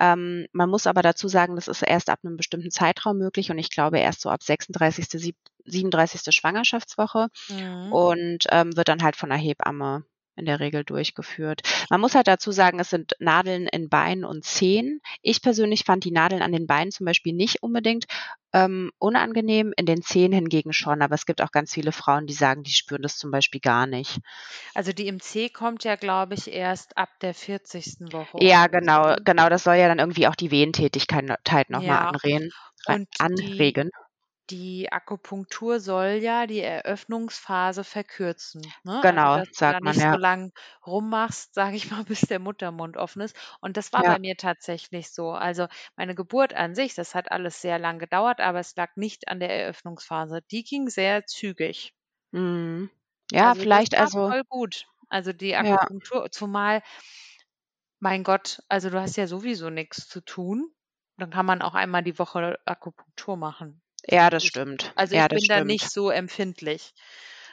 Ähm, 0.00 0.46
man 0.52 0.70
muss 0.70 0.86
aber 0.86 1.02
dazu 1.02 1.28
sagen, 1.28 1.54
das 1.54 1.68
ist 1.68 1.82
erst 1.82 2.10
ab 2.10 2.20
einem 2.24 2.36
bestimmten 2.36 2.70
Zeitraum 2.70 3.18
möglich 3.18 3.50
und 3.50 3.58
ich 3.58 3.70
glaube 3.70 3.98
erst 3.98 4.22
so 4.22 4.30
ab 4.30 4.42
36., 4.42 5.34
37. 5.66 6.34
Schwangerschaftswoche 6.34 7.28
mhm. 7.48 7.92
und 7.92 8.46
ähm, 8.50 8.76
wird 8.76 8.88
dann 8.88 9.02
halt 9.02 9.16
von 9.16 9.28
der 9.28 9.38
Hebamme 9.38 10.04
in 10.36 10.46
der 10.46 10.60
Regel 10.60 10.84
durchgeführt. 10.84 11.62
Man 11.90 12.00
muss 12.00 12.14
halt 12.14 12.26
dazu 12.26 12.52
sagen, 12.52 12.80
es 12.80 12.90
sind 12.90 13.12
Nadeln 13.18 13.66
in 13.66 13.88
Beinen 13.88 14.24
und 14.24 14.44
Zehen. 14.44 15.00
Ich 15.22 15.42
persönlich 15.42 15.84
fand 15.84 16.04
die 16.04 16.10
Nadeln 16.10 16.42
an 16.42 16.52
den 16.52 16.66
Beinen 16.66 16.90
zum 16.90 17.06
Beispiel 17.06 17.32
nicht 17.32 17.62
unbedingt 17.62 18.06
ähm, 18.52 18.92
unangenehm, 18.98 19.72
in 19.76 19.86
den 19.86 20.02
Zehen 20.02 20.32
hingegen 20.32 20.72
schon. 20.72 21.02
Aber 21.02 21.14
es 21.14 21.26
gibt 21.26 21.42
auch 21.42 21.50
ganz 21.50 21.72
viele 21.72 21.92
Frauen, 21.92 22.26
die 22.26 22.32
sagen, 22.34 22.62
die 22.62 22.72
spüren 22.72 23.02
das 23.02 23.18
zum 23.18 23.30
Beispiel 23.30 23.60
gar 23.60 23.86
nicht. 23.86 24.20
Also 24.74 24.92
die 24.92 25.08
im 25.08 25.20
C 25.20 25.48
kommt 25.48 25.84
ja, 25.84 25.96
glaube 25.96 26.34
ich, 26.34 26.50
erst 26.50 26.96
ab 26.96 27.10
der 27.20 27.34
40. 27.34 28.12
Woche. 28.12 28.38
Ja, 28.40 28.68
genau, 28.68 29.16
genau. 29.24 29.48
Das 29.48 29.64
soll 29.64 29.76
ja 29.76 29.88
dann 29.88 29.98
irgendwie 29.98 30.28
auch 30.28 30.36
die 30.36 30.50
Wehentätigkeit 30.50 31.70
nochmal 31.70 31.86
ja. 31.86 32.08
anregen. 32.08 32.50
Und 32.86 33.08
anregen. 33.18 33.90
Die 33.90 34.03
die 34.50 34.92
Akupunktur 34.92 35.80
soll 35.80 36.18
ja 36.20 36.46
die 36.46 36.60
Eröffnungsphase 36.60 37.84
verkürzen. 37.84 38.62
Ne? 38.82 39.00
Genau, 39.02 39.32
also, 39.32 39.44
dass 39.46 39.56
sagt 39.56 39.74
du 39.74 39.78
da 39.78 39.84
man 39.84 39.94
nicht 39.94 40.04
ja. 40.04 40.12
so 40.12 40.18
lang 40.18 40.52
rummachst, 40.86 41.54
sage 41.54 41.76
ich 41.76 41.90
mal, 41.90 42.04
bis 42.04 42.20
der 42.22 42.38
Muttermund 42.38 42.96
offen 42.96 43.22
ist. 43.22 43.36
Und 43.60 43.76
das 43.76 43.92
war 43.92 44.04
ja. 44.04 44.12
bei 44.12 44.18
mir 44.18 44.36
tatsächlich 44.36 45.10
so. 45.10 45.30
Also 45.30 45.66
meine 45.96 46.14
Geburt 46.14 46.54
an 46.54 46.74
sich, 46.74 46.94
das 46.94 47.14
hat 47.14 47.30
alles 47.32 47.60
sehr 47.60 47.78
lang 47.78 47.98
gedauert, 47.98 48.40
aber 48.40 48.60
es 48.60 48.76
lag 48.76 48.96
nicht 48.96 49.28
an 49.28 49.40
der 49.40 49.50
Eröffnungsphase. 49.50 50.42
Die 50.50 50.64
ging 50.64 50.88
sehr 50.88 51.26
zügig. 51.26 51.94
Mhm. 52.32 52.90
Ja, 53.30 53.50
also 53.50 53.62
vielleicht 53.62 53.94
das 53.94 54.14
war 54.14 54.22
also. 54.22 54.30
Voll 54.30 54.44
gut. 54.48 54.86
Also 55.08 55.32
die 55.32 55.54
Akupunktur, 55.54 56.24
ja. 56.24 56.30
zumal, 56.30 56.82
mein 58.00 58.24
Gott, 58.24 58.62
also 58.68 58.90
du 58.90 59.00
hast 59.00 59.16
ja 59.16 59.26
sowieso 59.26 59.70
nichts 59.70 60.08
zu 60.08 60.20
tun. 60.20 60.70
Dann 61.16 61.30
kann 61.30 61.46
man 61.46 61.62
auch 61.62 61.74
einmal 61.74 62.02
die 62.02 62.18
Woche 62.18 62.58
Akupunktur 62.64 63.36
machen. 63.36 63.80
Ja, 64.10 64.30
das 64.30 64.44
stimmt. 64.46 64.94
Also 64.96 65.14
ja, 65.14 65.28
ich 65.30 65.30
bin 65.30 65.46
stimmt. 65.46 65.48
da 65.48 65.60
nicht 65.60 65.90
so 65.92 66.10
empfindlich. 66.10 66.94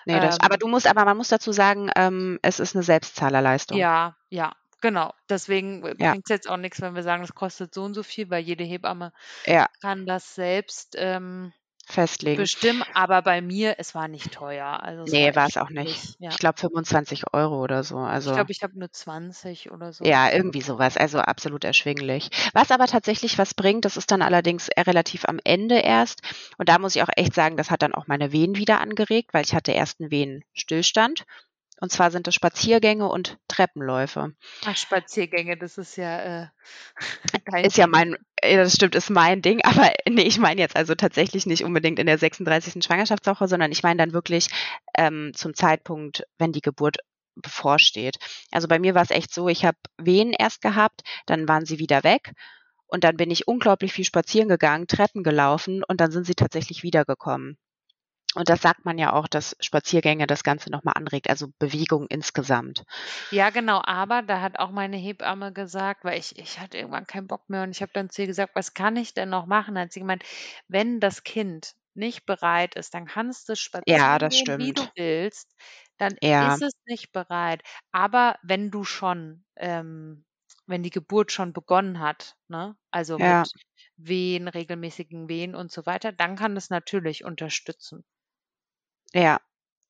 Nee, 0.06 0.20
das, 0.20 0.40
ähm, 0.40 0.42
aber 0.42 0.58
du 0.58 0.68
musst, 0.68 0.86
aber 0.88 1.06
man 1.06 1.18
muss 1.18 1.30
dazu 1.30 1.52
sagen, 1.52 1.90
ähm, 1.96 2.38
es 2.44 2.60
ist 2.60 2.76
eine 2.76 2.84
Selbstzahlerleistung. 2.84 3.88
Ja, 3.88 4.18
ja, 4.30 4.54
Genau, 4.82 5.14
deswegen 5.30 5.86
äh, 5.86 5.96
Ja. 5.98 6.16
bringt's 6.16 6.30
jetzt 6.30 6.50
auch 6.50 6.58
nichts, 6.58 6.82
wenn 6.82 6.96
wir 6.96 7.04
sagen, 7.04 7.22
das 7.22 7.36
kostet 7.36 7.72
so 7.74 7.84
und 7.84 7.94
so 7.94 8.02
viel, 8.04 8.30
weil 8.32 8.42
jede 8.44 8.64
Hebamme 8.64 9.14
Ja, 9.48 9.68
kann 9.82 10.06
das 10.08 10.34
selbst, 10.36 10.96
ähm, 10.98 11.54
festlegen. 11.92 12.50
bestimmen. 12.52 12.84
Aber 12.94 13.22
bei 13.22 13.42
mir, 13.42 13.76
es 13.80 13.96
war 13.96 14.08
nicht 14.08 14.32
teuer. 14.34 14.82
Also, 14.84 15.04
es 15.06 15.16
Ne, 15.16 15.36
war 15.36 15.48
echt 15.48 15.58
auch 15.58 15.70
nicht. 15.70 16.16
ja. 16.18 16.32
Ich 16.32 16.38
glaube 16.40 16.60
25 16.60 17.34
Euro 17.34 17.62
oder 17.64 17.84
so. 17.84 17.98
Ich 18.24 18.32
Also 18.32 18.34
glaube, 18.34 18.52
ich 18.52 18.62
habe 18.64 18.78
nur 18.80 18.92
20 18.92 19.72
oder 19.72 19.94
so. 19.94 20.04
ja, 20.04 20.32
irgendwie 20.32 20.62
so 20.62 20.80
was, 20.80 20.98
also 20.98 21.20
absolut 21.20 21.64
erschwinglich. 21.64 22.30
Was 22.54 22.72
aber 22.72 22.88
tatsächlich 22.88 23.38
was 23.38 23.54
bringt, 23.54 23.86
das 23.86 23.98
ist 23.98 24.10
dann 24.12 24.24
allerdings, 24.24 24.68
relativ 24.78 25.26
am 25.26 25.40
Ende 25.44 25.78
erst. 25.78 26.22
Und 26.58 26.70
da 26.70 26.80
muss 26.80 26.96
ich 26.96 27.04
auch 27.04 27.10
echt 27.16 27.36
sagen, 27.36 27.56
das 27.56 27.70
hat 27.70 27.84
dann 27.84 27.94
auch 27.94 28.08
meine 28.08 28.32
Venen 28.32 28.56
wieder 28.58 28.82
angeregt, 28.82 29.32
weil 29.34 29.46
ich 29.46 29.54
hatte 29.54 29.72
erst 29.74 30.00
'n 30.02 30.10
Venenstillstand. 30.10 31.26
Und 31.82 31.92
zwar 31.92 32.12
sind 32.12 32.28
das 32.28 32.36
Spaziergänge 32.36 33.10
und 33.10 33.38
Treppenläufe. 33.48 34.34
Ach, 34.66 34.78
Spaziergänge, 34.78 35.58
das 35.58 35.78
ist 35.78 35.98
ja, 35.98 36.44
äh, 36.44 36.48
dein 37.46 37.66
Ist 37.66 37.78
ja 37.78 37.88
mein 37.88 38.16
das 38.42 38.74
stimmt, 38.74 38.96
ist 38.96 39.10
mein 39.10 39.42
Ding, 39.42 39.62
aber 39.66 39.92
ne, 40.08 40.24
ich 40.24 40.40
meine 40.40 40.62
jetzt 40.62 40.76
also 40.76 40.96
tatsächlich 40.96 41.46
nicht 41.46 41.64
unbedingt 41.64 42.00
in 42.00 42.06
der 42.06 42.18
36. 42.18 42.84
Schwangerschaftswoche, 42.84 43.48
sondern 43.48 43.72
ich 43.72 43.84
meine 43.84 43.98
dann 43.98 44.14
wirklich, 44.14 44.48
ähm, 44.96 45.32
zum 45.36 45.54
Zeitpunkt, 45.54 46.24
wenn 46.38 46.52
die 46.52 46.62
Geburt 46.62 46.98
bevorsteht. 47.36 48.18
Also, 48.52 48.68
bei 48.68 48.80
mir 48.80 48.94
war's 48.94 49.12
echt 49.12 49.34
so, 49.34 49.48
ich 49.48 49.66
habe 49.66 49.78
Wehen 49.98 50.34
erst 50.38 50.62
gehabt, 50.62 51.02
dann 51.26 51.48
waren 51.48 51.66
sie 51.66 51.80
wieder 51.80 52.04
weg 52.04 52.34
und 52.88 53.04
dann 53.04 53.18
bin 53.18 53.32
ich 53.32 53.48
unglaublich 53.48 53.94
viel 53.94 54.06
spazieren 54.06 54.50
gegangen, 54.50 54.88
Treppen 54.88 55.24
gelaufen 55.24 55.84
und 55.88 56.02
dann 56.02 56.12
sind 56.12 56.26
sie 56.26 56.36
tatsächlich 56.36 56.84
wiedergekommen. 56.84 57.58
Und 58.36 58.50
das 58.50 58.62
sagt 58.62 58.84
man 58.86 58.98
ja 58.98 59.14
auch, 59.14 59.28
dass 59.28 59.56
Spaziergänge 59.62 60.28
das 60.28 60.44
Ganze 60.44 60.70
noch 60.70 60.84
mal 60.84 60.92
anregt, 60.94 61.30
also 61.30 61.48
Bewegung 61.60 62.08
insgesamt. 62.08 62.84
Ja, 63.34 63.50
genau, 63.50 63.82
aber 63.84 64.22
da 64.22 64.42
hat 64.42 64.60
auch 64.60 64.70
meine 64.72 64.98
Hebamme 64.98 65.54
gesagt 65.54 66.04
weil 66.04 66.20
ich 66.20 66.38
ich 66.38 66.60
hatte 66.60 66.78
irgendwann 66.78 67.08
keinen 67.08 67.28
Bock 67.28 67.50
mehr 67.50 67.64
und 67.64 67.72
ich 67.72 67.82
habe 67.82 67.92
dann 67.94 68.10
zu 68.10 68.22
ihr 68.22 68.28
gesagt: 68.28 68.56
„Was 68.56 68.74
kann 68.74 68.96
ich 68.98 69.14
denn 69.14 69.30
noch 69.30 69.46
machen?“ 69.48 69.76
Dann 69.76 69.86
hat 69.86 69.94
sie 69.94 70.00
gemeint: 70.02 70.24
„Wenn 70.68 71.00
das 71.00 71.24
Kind 71.24 71.74
nicht 71.94 72.26
bereit 72.26 72.76
ist, 72.76 72.94
dann 72.94 73.06
kannst 73.08 73.48
du 73.50 73.56
Ja, 73.86 74.18
spazieren 74.18 74.20
das 74.20 74.36
gehen, 74.36 74.58
wie 74.58 74.74
du 74.74 74.86
stimmt. 74.86 74.92
willst, 74.96 75.56
dann 75.98 76.18
Ja. 76.22 76.58
ist 76.58 76.62
es 76.62 76.74
nicht 76.86 77.12
bereit. 77.12 77.64
Aber 77.92 78.38
wenn 78.44 78.70
du 78.72 78.84
schon 78.84 79.46
ähm, 79.56 80.26
wenn 80.68 80.84
die 80.84 80.90
Geburt 80.90 81.32
schon 81.32 81.54
begonnen 81.54 82.00
hat, 82.00 82.36
ne, 82.48 82.78
also 82.92 83.18
Ja. 83.18 83.48
mit 83.48 83.52
Wehen, 83.98 84.48
regelmäßigen 84.48 85.28
Wehen 85.30 85.56
und 85.56 85.72
so 85.72 85.86
weiter, 85.86 86.12
dann 86.12 86.36
kann 86.36 86.54
das 86.56 86.70
natürlich 86.70 87.24
unterstützen.“ 87.26 88.04
Ja, 89.14 89.40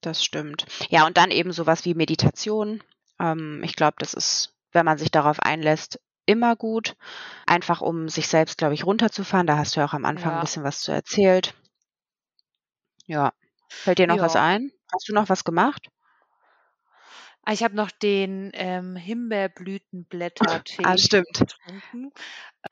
das 0.02 0.24
stimmt. 0.24 0.66
Ja, 0.90 1.06
und 1.06 1.18
dann 1.18 1.32
eben 1.32 1.52
so 1.52 1.66
was 1.66 1.86
wie 1.86 1.94
Meditation. 1.94 2.84
Ähm, 3.20 3.62
ich 3.64 3.76
glaube, 3.76 3.96
das 4.00 4.14
ist, 4.14 4.54
wenn 4.72 4.86
man 4.86 4.98
sich 4.98 5.12
darauf 5.12 5.40
einlässt, 5.42 6.00
immer 6.26 6.56
gut. 6.56 6.96
Einfach 7.46 7.82
um 7.82 8.10
sich 8.10 8.28
selbst, 8.28 8.58
glaube 8.58 8.74
ich, 8.74 8.86
runterzufahren. 8.86 9.48
Da 9.48 9.58
hast 9.58 9.76
du 9.76 9.80
ja 9.82 9.88
auch 9.88 9.94
am 9.94 10.06
Anfang 10.06 10.34
Ja. 10.34 10.40
bisschen 10.42 10.64
was 10.64 10.82
zu 10.82 10.92
erzählt. 10.92 11.56
Ja. 13.06 13.34
Fällt 13.70 14.00
dir 14.00 14.08
noch 14.08 14.20
was 14.20 14.34
Ja. 14.34 14.44
ein? 14.44 14.72
Hast 14.92 15.08
du 15.10 15.14
noch 15.14 15.30
was 15.30 15.44
gemacht? 15.44 15.90
Ah, 17.46 17.54
ich 17.54 17.64
habe 17.64 17.76
noch 17.76 17.90
den, 17.90 18.52
ähm, 18.54 18.96
Himbeerblütenblättertee 18.96 20.86
Ah, 20.86 20.98
stimmt. 20.98 21.58
getrunken. 21.64 22.12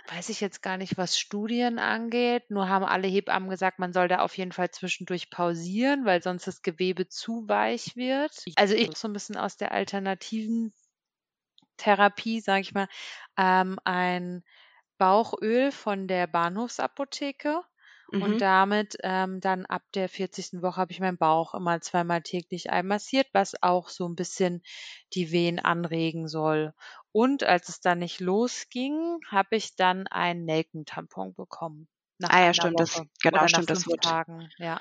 Weiß 0.07 0.29
ich 0.29 0.41
jetzt 0.41 0.61
gar 0.61 0.77
nicht, 0.77 0.97
was 0.97 1.17
Studien 1.19 1.79
angeht, 1.79 2.51
nur 2.51 2.69
haben 2.69 2.85
alle 2.85 3.07
Hebammen 3.07 3.49
gesagt, 3.49 3.79
man 3.79 3.93
soll 3.93 4.07
da 4.07 4.19
auf 4.19 4.37
jeden 4.37 4.51
Fall 4.51 4.69
zwischendurch 4.71 5.29
pausieren, 5.31 6.05
weil 6.05 6.21
sonst 6.23 6.47
das 6.47 6.61
Gewebe 6.61 7.07
zu 7.07 7.47
weich 7.47 7.95
wird. 7.95 8.31
Also, 8.57 8.75
ich 8.75 8.97
so 8.97 9.07
'n 9.07 9.13
bisschen 9.13 9.37
aus 9.37 9.57
der 9.57 9.71
alternativen 9.71 10.73
Therapie, 11.77 12.41
sage 12.41 12.61
ich 12.61 12.73
mal, 12.73 12.87
ähm, 13.37 13.79
ein 13.85 14.43
Bauchöl 14.97 15.71
von 15.71 16.07
der 16.07 16.27
Bahnhofsapotheke 16.27 17.63
Mhm. 18.13 18.17
und 18.17 18.41
damit, 18.41 18.97
ähm, 19.03 19.39
dann 19.41 19.65
ab 19.65 19.83
der 19.93 20.09
40. 20.09 20.61
Woche 20.61 20.77
habe 20.81 20.91
ich 20.91 20.99
meinen 20.99 21.17
Bauch 21.17 21.53
immer 21.53 21.81
zweimal 21.81 22.21
täglich 22.21 22.69
einmassiert, 22.71 23.27
was 23.33 23.61
auch 23.63 23.89
so 23.89 24.05
'n 24.07 24.15
bisschen 24.15 24.61
die 25.13 25.31
Wehen 25.31 25.59
anregen 25.59 26.27
soll. 26.27 26.73
Und 27.11 27.43
als 27.43 27.69
es 27.69 27.81
dann 27.81 27.99
nicht 27.99 28.19
losging, 28.19 29.19
habe 29.29 29.55
ich 29.57 29.75
dann 29.75 30.07
einen 30.07 30.45
Nelkentampon 30.45 31.33
bekommen 31.35 31.87
nach 32.17 32.31
Ah 32.31 32.39
ja, 32.45 32.53
stimmt, 32.53 32.79
das 32.79 32.91
Woche 32.93 33.09
genau, 33.21 33.41
oder 33.41 33.49
nach 33.49 33.63
stimmt, 33.63 33.69
das 33.69 33.85
5 33.85 33.87
wurde 33.87 33.99
Tagen, 34.01 34.53
ja. 34.57 34.79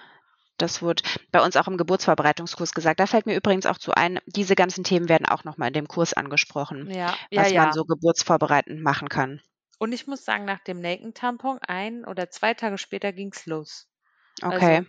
das 0.58 0.82
wurde 0.82 1.02
bei 1.32 1.40
uns 1.44 1.56
auch 1.56 1.66
im 1.68 1.76
Geburtsvorbereitungskurs 1.78 2.72
gesagt. 2.74 3.00
Da 3.00 3.06
fällt 3.06 3.26
mir 3.26 3.36
übrigens 3.36 3.66
auch 3.66 3.78
zu 3.78 3.92
ein, 3.94 4.18
diese 4.26 4.54
ganzen 4.56 4.84
Themen 4.84 5.08
werden 5.08 5.26
auch 5.26 5.44
noch 5.44 5.56
mal 5.56 5.68
in 5.68 5.72
dem 5.72 5.88
Kurs 5.88 6.12
angesprochen, 6.14 6.88
Ja, 6.88 7.18
ja, 7.30 7.46
was 7.46 7.54
man 7.54 7.70
ja. 7.70 7.72
so 7.72 7.84
geburtsvorbereitend 7.84 8.82
machen 8.82 9.08
kann. 9.08 9.40
Und 9.78 9.92
ich 9.92 10.06
muss 10.06 10.24
sagen, 10.24 10.44
nach 10.44 10.60
dem 10.60 10.80
Nelkentampon, 10.80 11.58
1 11.60 12.06
oder 12.06 12.30
2 12.30 12.54
Tage 12.54 12.78
später 12.78 13.12
ging's 13.12 13.46
los. 13.46 13.88
Also, 14.48 14.56
Okay. 14.56 14.86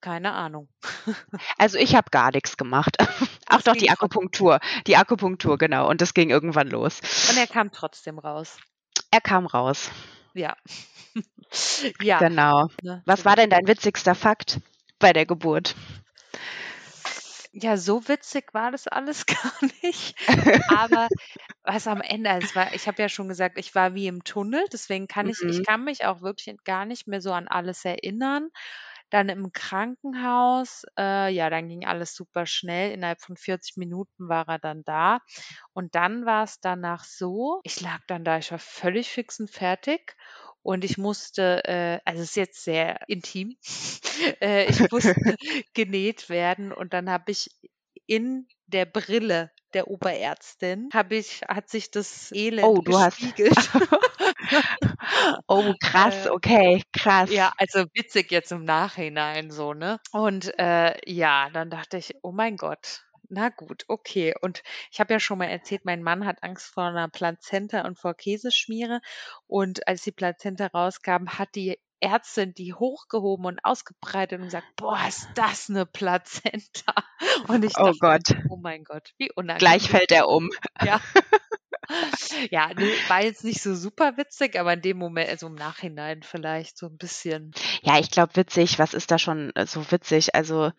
keine 0.00 0.32
Ahnung. 0.32 0.68
Also, 1.58 1.78
ich 1.78 1.94
habe 1.94 2.10
gar 2.10 2.30
nix 2.32 2.56
gemacht. 2.56 2.96
Ach 3.48 3.60
Es 3.60 3.64
doch, 3.64 3.72
ging 3.72 3.80
die. 3.82 3.90
Akupunktur. 3.90 4.60
Die 4.86 4.96
Akupunktur, 4.96 5.58
genau. 5.58 5.88
Und 5.88 6.00
das 6.00 6.14
ging 6.14 6.30
irgendwann 6.30 6.68
los. 6.68 7.00
Und 7.24 7.36
er 7.36 7.46
kam 7.46 7.70
trotzdem 7.72 8.18
raus. 8.18 8.58
Er 9.10 9.20
kam 9.20 9.46
raus. 9.46 9.90
Ja. 10.34 10.56
Ja, 11.98 12.18
Genau. 12.18 12.68
ne, 12.80 13.04
Was 13.04 13.24
war 13.24 13.36
denn 13.36 13.50
dein 13.50 13.66
witzigster 13.66 14.14
Fakt 14.14 14.60
bei 14.98 15.12
der 15.12 15.26
Geburt? 15.26 15.74
Ja, 17.56 17.76
so 17.76 18.08
witzig 18.08 18.52
war 18.52 18.70
das 18.72 18.88
alles 18.88 19.26
gar 19.26 19.52
nicht. 19.82 20.18
Aber 20.66 21.08
was 21.64 21.86
am 21.86 22.00
Ende 22.00 22.30
also, 22.30 22.48
es 22.48 22.54
war 22.56 22.74
ich 22.74 22.88
habe 22.88 23.00
ja 23.02 23.08
schon 23.08 23.28
gesagt, 23.28 23.58
ich 23.58 23.74
war 23.74 23.94
wie 23.94 24.06
im 24.08 24.24
Tunnel, 24.24 24.64
deswegen 24.72 25.06
kann 25.08 25.28
ich 25.28 25.44
ich 25.46 25.62
Mhm. 25.62 25.64
kann 25.64 25.84
mich 25.84 26.04
auch 26.04 26.20
wirklich 26.22 26.56
gar 26.64 26.84
nicht 26.86 27.06
mehr 27.08 27.20
so 27.20 27.32
an 27.32 27.48
alles 27.48 27.84
erinnern. 27.84 28.50
Dann 29.10 29.28
im 29.28 29.52
Krankenhaus, 29.52 30.84
äh, 30.98 31.32
ja, 31.32 31.50
dann 31.50 31.68
ging 31.68 31.86
alles 31.86 32.14
super 32.16 32.46
schnell. 32.46 32.92
Innerhalb 32.92 33.20
von 33.22 33.36
40 33.36 33.76
Minuten 33.76 34.28
war 34.28 34.48
er 34.48 34.58
dann 34.58 34.82
da. 34.84 35.20
Und 35.72 35.94
dann 35.94 36.26
war's 36.26 36.60
danach 36.60 37.04
so, 37.04 37.60
ich 37.64 37.80
lag 37.80 38.00
dann 38.08 38.24
da, 38.24 38.38
ich 38.38 38.50
war 38.52 38.58
völlig 38.58 39.10
fix 39.10 39.38
und 39.40 39.50
fertig 39.50 40.16
und 40.64 40.84
ich 40.84 40.98
musste, 40.98 41.62
äh 41.66 42.00
also, 42.06 42.22
es 42.22 42.30
ist 42.30 42.36
jetzt 42.36 42.64
sehr 42.64 43.00
intim, 43.08 43.56
äh, 44.42 44.66
ich 44.70 44.84
musste 44.90 45.36
genäht 45.74 46.28
werden 46.30 46.72
und 46.72 46.92
dann 46.94 47.10
habe 47.10 47.32
ich 47.32 47.50
in 48.06 48.48
der 48.66 48.86
Brille 48.86 49.52
der 49.74 49.88
Oberärztin 49.88 50.90
habe 50.94 51.16
ich 51.16 51.42
hat 51.48 51.68
sich 51.70 51.90
das 51.90 52.30
Elend 52.34 52.72
Oh, 52.72 52.80
du 52.82 52.98
hast 52.98 53.20
gespiegelt. 53.20 53.70
Oh, 55.48 55.74
krass, 55.80 56.26
Äh, 56.26 56.30
okay, 56.30 56.82
krass. 56.92 57.30
ja, 57.30 57.52
also, 57.58 57.86
witzig 57.94 58.30
jetzt 58.32 58.52
im 58.52 58.64
Nachhinein 58.64 59.50
so, 59.50 59.74
ne? 59.74 60.00
Und, 60.12 60.58
äh, 60.58 60.94
ja, 61.10 61.50
dann 61.50 61.70
dachte 61.70 61.98
ich: 61.98 62.14
„Oh 62.22 62.32
mein 62.32 62.56
Gott, 62.56 63.04
na 63.28 63.48
gut, 63.50 63.84
okay.“ 63.88 64.34
Und 64.40 64.62
ich 64.92 65.00
habe 65.00 65.12
ja 65.14 65.20
schon 65.20 65.38
mal 65.38 65.46
erzählt, 65.46 65.84
mein 65.84 66.02
Mann 66.02 66.26
hat 66.26 66.42
Angst 66.42 66.66
vor 66.66 66.90
'ner 66.90 67.08
Plazenta 67.08 67.82
und 67.86 67.98
vor 67.98 68.14
Käseschmiere. 68.14 69.00
Und 69.46 69.86
als 69.88 70.02
die 70.02 70.12
Plazenta 70.12 70.66
rauskam, 70.68 71.28
hat 71.38 71.54
die 71.54 71.78
Ärztin 72.00 72.54
die 72.54 72.74
hochgehoben 72.74 73.46
und 73.46 73.60
ausgebreitet 73.64 74.38
und 74.40 74.46
gesagt: 74.46 74.68
„Boah, 74.76 75.00
ist 75.08 75.30
das 75.34 75.68
'ne 75.68 75.86
Plazenta.“ 75.86 76.94
Und 77.48 77.64
ich 77.64 77.80
Oh 77.80 77.92
dachte: 77.98 77.98
Gott. 77.98 78.22
„Oh 78.48 78.56
mein 78.56 78.84
Gott, 78.84 79.12
wie 79.18 79.30
Gleich 79.58 79.88
unangenehm.“ 79.88 79.88
fällt 79.88 80.10
er 80.12 80.28
um. 80.28 80.50
Ja. 80.80 81.00
Ja, 82.52 82.74
ne, 82.74 82.98
war 83.08 83.22
jetzt 83.24 83.44
nicht 83.44 83.62
so 83.62 83.74
super 83.74 84.16
witzig, 84.18 84.58
aber 84.60 84.74
in 84.74 84.82
dem 84.82 84.98
Moment 84.98 85.30
also, 85.30 85.48
im 85.48 85.54
Nachhinein 85.56 86.22
vielleicht 86.24 86.78
so 86.78 86.86
'n 86.88 86.98
bisschen. 86.98 87.56
Ja, 87.82 87.98
ich 87.98 88.10
glaube, 88.10 88.36
witzig 88.36 88.78
was 88.78 88.94
ist 88.94 89.10
da 89.10 89.18
schon, 89.18 89.50
äh, 89.56 89.66
so 89.66 89.90
witzig? 89.90 90.34
Also, 90.34 90.70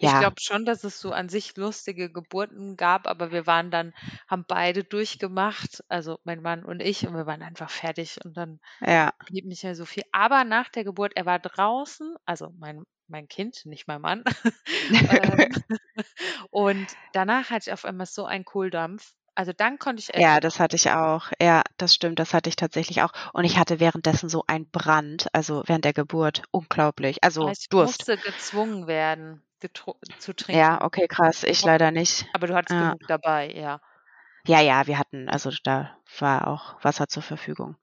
Ich 0.00 0.16
ja. 0.16 0.16
glaube 0.16 0.36
schon, 0.40 0.64
dass 0.64 0.84
es 0.84 1.00
so 1.00 1.12
an 1.12 1.28
sich 1.28 1.56
lustige 1.56 2.10
Geburten 2.12 2.76
gab, 2.76 3.06
aber 3.06 3.32
wir 3.32 3.46
waren 3.46 3.70
dann 3.70 3.92
haben 4.28 4.44
beide 4.48 4.84
durchgemacht, 4.84 5.84
also, 5.88 6.18
mein 6.24 6.42
Mann 6.42 6.64
und 6.64 6.80
ich, 6.80 7.06
und 7.06 7.14
wir 7.14 7.26
waren 7.26 7.42
einfach 7.42 7.70
fertig 7.70 8.18
und 8.24 8.36
dann 8.36 8.60
Ja. 8.80 9.12
blieb 9.26 9.46
nicht 9.46 9.64
mehr 9.64 9.76
so 9.76 9.86
viel. 9.86 10.04
Aber 10.12 10.44
nach 10.44 10.68
der 10.70 10.84
Geburt 10.84 11.14
er 11.16 11.26
war 11.26 11.38
draußen, 11.40 12.16
also, 12.26 12.52
mein 12.58 12.84
mein 13.08 13.28
Kind, 13.28 13.66
nicht 13.66 13.88
mein 13.88 14.00
Mann. 14.02 14.24
Ähm, 15.08 15.52
und 16.50 16.94
danach 17.12 17.50
hatte 17.50 17.70
ich 17.70 17.72
auf 17.74 17.84
einmal 17.86 18.06
so 18.06 18.26
einen 18.26 18.44
Kohldampf. 18.46 19.14
Also, 19.36 19.52
dann 19.54 19.78
konnte 19.78 20.00
ich 20.02 20.14
Ja, 20.18 20.40
essen. 20.40 20.40
das 20.40 20.58
hatte 20.60 20.76
ich 20.76 20.90
auch. 20.90 21.30
Ja, 21.40 21.62
das 21.76 21.94
stimmt, 21.94 22.18
das 22.18 22.32
hatte 22.34 22.48
ich 22.48 22.56
tatsächlich 22.56 23.02
auch. 23.02 23.12
Und 23.34 23.44
ich 23.44 23.58
hatte 23.58 23.80
währenddessen 23.80 24.28
so 24.28 24.44
einen 24.46 24.68
Brand, 24.70 25.26
also, 25.34 25.62
während 25.66 25.84
der 25.84 25.92
Geburt, 25.92 26.42
unglaublich. 26.52 27.22
Also, 27.22 27.52
Ich 27.52 27.68
Durst. 27.68 28.06
musste 28.06 28.18
gezwungen 28.18 28.86
werden, 28.86 29.45
zu 30.18 30.32
trinken. 30.34 30.60
Ja, 30.60 30.82
okay, 30.82 31.06
krass. 31.08 31.42
Ich 31.42 31.62
leider 31.62 31.90
nicht. 31.90 32.26
Aber 32.32 32.46
du 32.46 32.54
hattest 32.54 32.74
Ja. 32.74 32.90
genug 32.90 33.06
dabei, 33.08 33.52
ja. 33.52 33.80
Ja, 34.46 34.60
ja, 34.60 34.86
wir 34.86 34.98
hatten 34.98 35.28
also, 35.28 35.50
da 35.64 35.96
war 36.18 36.46
auch 36.46 36.82
Wasser 36.84 37.08
zur 37.08 37.22
Verfügung. 37.22 37.76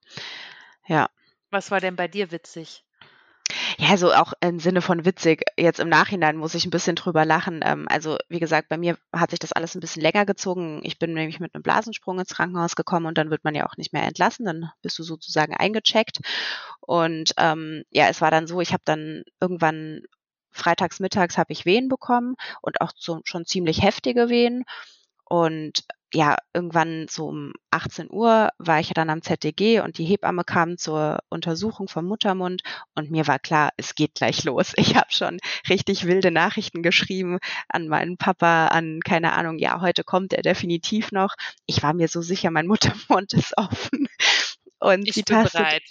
Ja. 0.87 1.09
Was 1.51 1.71
war 1.71 1.79
denn 1.81 1.95
bei 1.95 2.07
dir 2.07 2.31
witzig? 2.31 2.85
Ja, 3.77 3.97
so 3.97 4.13
auch 4.13 4.33
im 4.39 4.59
Sinne 4.59 4.81
von 4.81 5.05
witzig. 5.05 5.43
Jetzt 5.57 5.79
im 5.79 5.89
Nachhinein 5.89 6.37
muss 6.37 6.55
ich 6.55 6.65
ein 6.65 6.69
bisschen 6.69 6.95
drüber 6.95 7.25
lachen. 7.25 7.61
Ähm, 7.63 7.87
also, 7.89 8.17
wie 8.29 8.39
gesagt, 8.39 8.69
bei 8.69 8.77
mir 8.77 8.97
hat 9.11 9.31
sich 9.31 9.39
das 9.39 9.51
alles 9.51 9.75
ein 9.75 9.81
bisschen 9.81 10.01
länger 10.01 10.25
gezogen. 10.25 10.79
Ich 10.83 10.99
bin 10.99 11.13
nämlich 11.13 11.39
mit 11.39 11.53
einem 11.53 11.63
Blasensprung 11.63 12.19
ins 12.19 12.33
Krankenhaus 12.33 12.75
gekommen 12.75 13.05
und 13.07 13.17
dann 13.17 13.29
wird 13.29 13.43
man 13.43 13.55
ja 13.55 13.65
auch 13.67 13.75
nicht 13.77 13.91
mehr 13.91 14.03
entlassen. 14.03 14.45
Dann 14.45 14.71
bist 14.81 14.97
du 14.99 15.03
sozusagen 15.03 15.55
eingecheckt. 15.55 16.19
Und 16.79 17.33
ähm, 17.37 17.83
ja, 17.89 18.07
es 18.07 18.21
war 18.21 18.31
dann 18.31 18.47
so, 18.47 18.61
ich 18.61 18.71
habe 18.73 18.83
dann 18.85 19.23
irgendwann 19.41 20.01
freitags 20.53 20.99
mittags 20.99 21.37
habe 21.37 21.51
ich 21.51 21.65
Wehen 21.65 21.89
bekommen 21.89 22.35
und 22.61 22.81
auch 22.81 22.91
so, 22.95 23.21
schon 23.25 23.45
ziemlich 23.45 23.81
heftige 23.81 24.29
Wehen. 24.29 24.63
Und 25.25 25.83
ja, 26.13 26.37
irgendwann 26.53 27.07
so 27.09 27.27
um 27.27 27.53
18 27.71 28.11
Uhr 28.11 28.49
war 28.59 28.79
ich 28.79 28.89
ja 28.89 28.93
dann 28.93 29.09
am 29.09 29.23
ZDG 29.23 29.79
und 29.79 29.97
die 29.97 30.05
Hebamme 30.05 30.43
kam 30.43 30.77
zur 30.77 31.19
Untersuchung 31.29 31.87
vom 31.87 32.05
Muttermund 32.05 32.61
und 32.93 33.09
mir 33.09 33.25
war 33.25 33.39
klar, 33.39 33.71
es 33.77 33.95
geht 33.95 34.13
gleich 34.13 34.43
los. 34.43 34.73
Ich 34.75 34.95
habe 34.95 35.07
schon 35.09 35.39
richtig 35.69 36.05
wilde 36.05 36.29
Nachrichten 36.29 36.83
geschrieben 36.83 37.39
an 37.67 37.87
meinen 37.87 38.17
Papa, 38.17 38.67
an 38.67 38.99
keine 39.03 39.33
Ahnung, 39.33 39.57
ja, 39.57 39.81
heute 39.81 40.03
kommt 40.03 40.33
er 40.33 40.43
definitiv 40.43 41.11
noch. 41.11 41.33
Ich 41.65 41.81
war 41.81 41.93
mir 41.93 42.07
so 42.07 42.21
sicher, 42.21 42.51
mein 42.51 42.67
Muttermund 43.07 43.33
ist 43.33 43.57
offen. 43.57 44.07
Und 44.79 45.07
ich 45.07 45.15
sie 45.15 45.23
bin 45.23 45.35
tastet, 45.35 45.61
bereit. 45.61 45.83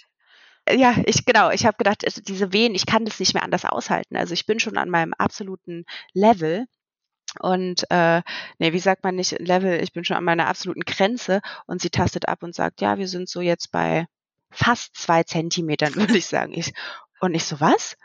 Ja, 0.69 0.95
ich 1.05 1.25
genau, 1.25 1.49
ich 1.51 1.65
habe 1.65 1.77
gedacht, 1.77 2.05
also 2.05 2.21
diese 2.21 2.53
Wehen, 2.53 2.75
ich 2.75 2.85
kann 2.85 3.05
das 3.05 3.19
nicht 3.19 3.33
mehr 3.33 3.43
anders 3.43 3.65
aushalten. 3.65 4.15
Also 4.15 4.33
ich 4.33 4.45
bin 4.45 4.59
schon 4.59 4.77
an 4.77 4.89
meinem 4.89 5.13
absoluten 5.13 5.85
Level 6.13 6.65
und 7.39 7.89
äh, 7.89 8.21
nee, 8.59 8.73
wie 8.73 8.79
sagt 8.79 9.03
man 9.03 9.15
nicht 9.15 9.39
Level, 9.39 9.81
ich 9.81 9.93
bin 9.93 10.05
schon 10.05 10.17
an 10.17 10.23
meiner 10.23 10.47
absoluten 10.47 10.81
Grenze 10.81 11.41
und 11.65 11.81
sie 11.81 11.89
tastet 11.89 12.27
ab 12.27 12.43
und 12.43 12.53
sagt, 12.55 12.81
ja, 12.81 12.97
wir 12.97 13.07
sind 13.07 13.29
so 13.29 13.41
jetzt 13.41 13.71
bei 13.71 14.05
fast 14.51 14.95
zwei 14.95 15.23
Zentimetern, 15.23 15.95
würde 15.95 16.17
ich 16.17 16.27
sagen. 16.27 16.53
Ich, 16.53 16.73
und 17.21 17.33
ich 17.35 17.45
so, 17.45 17.61
was? 17.61 17.95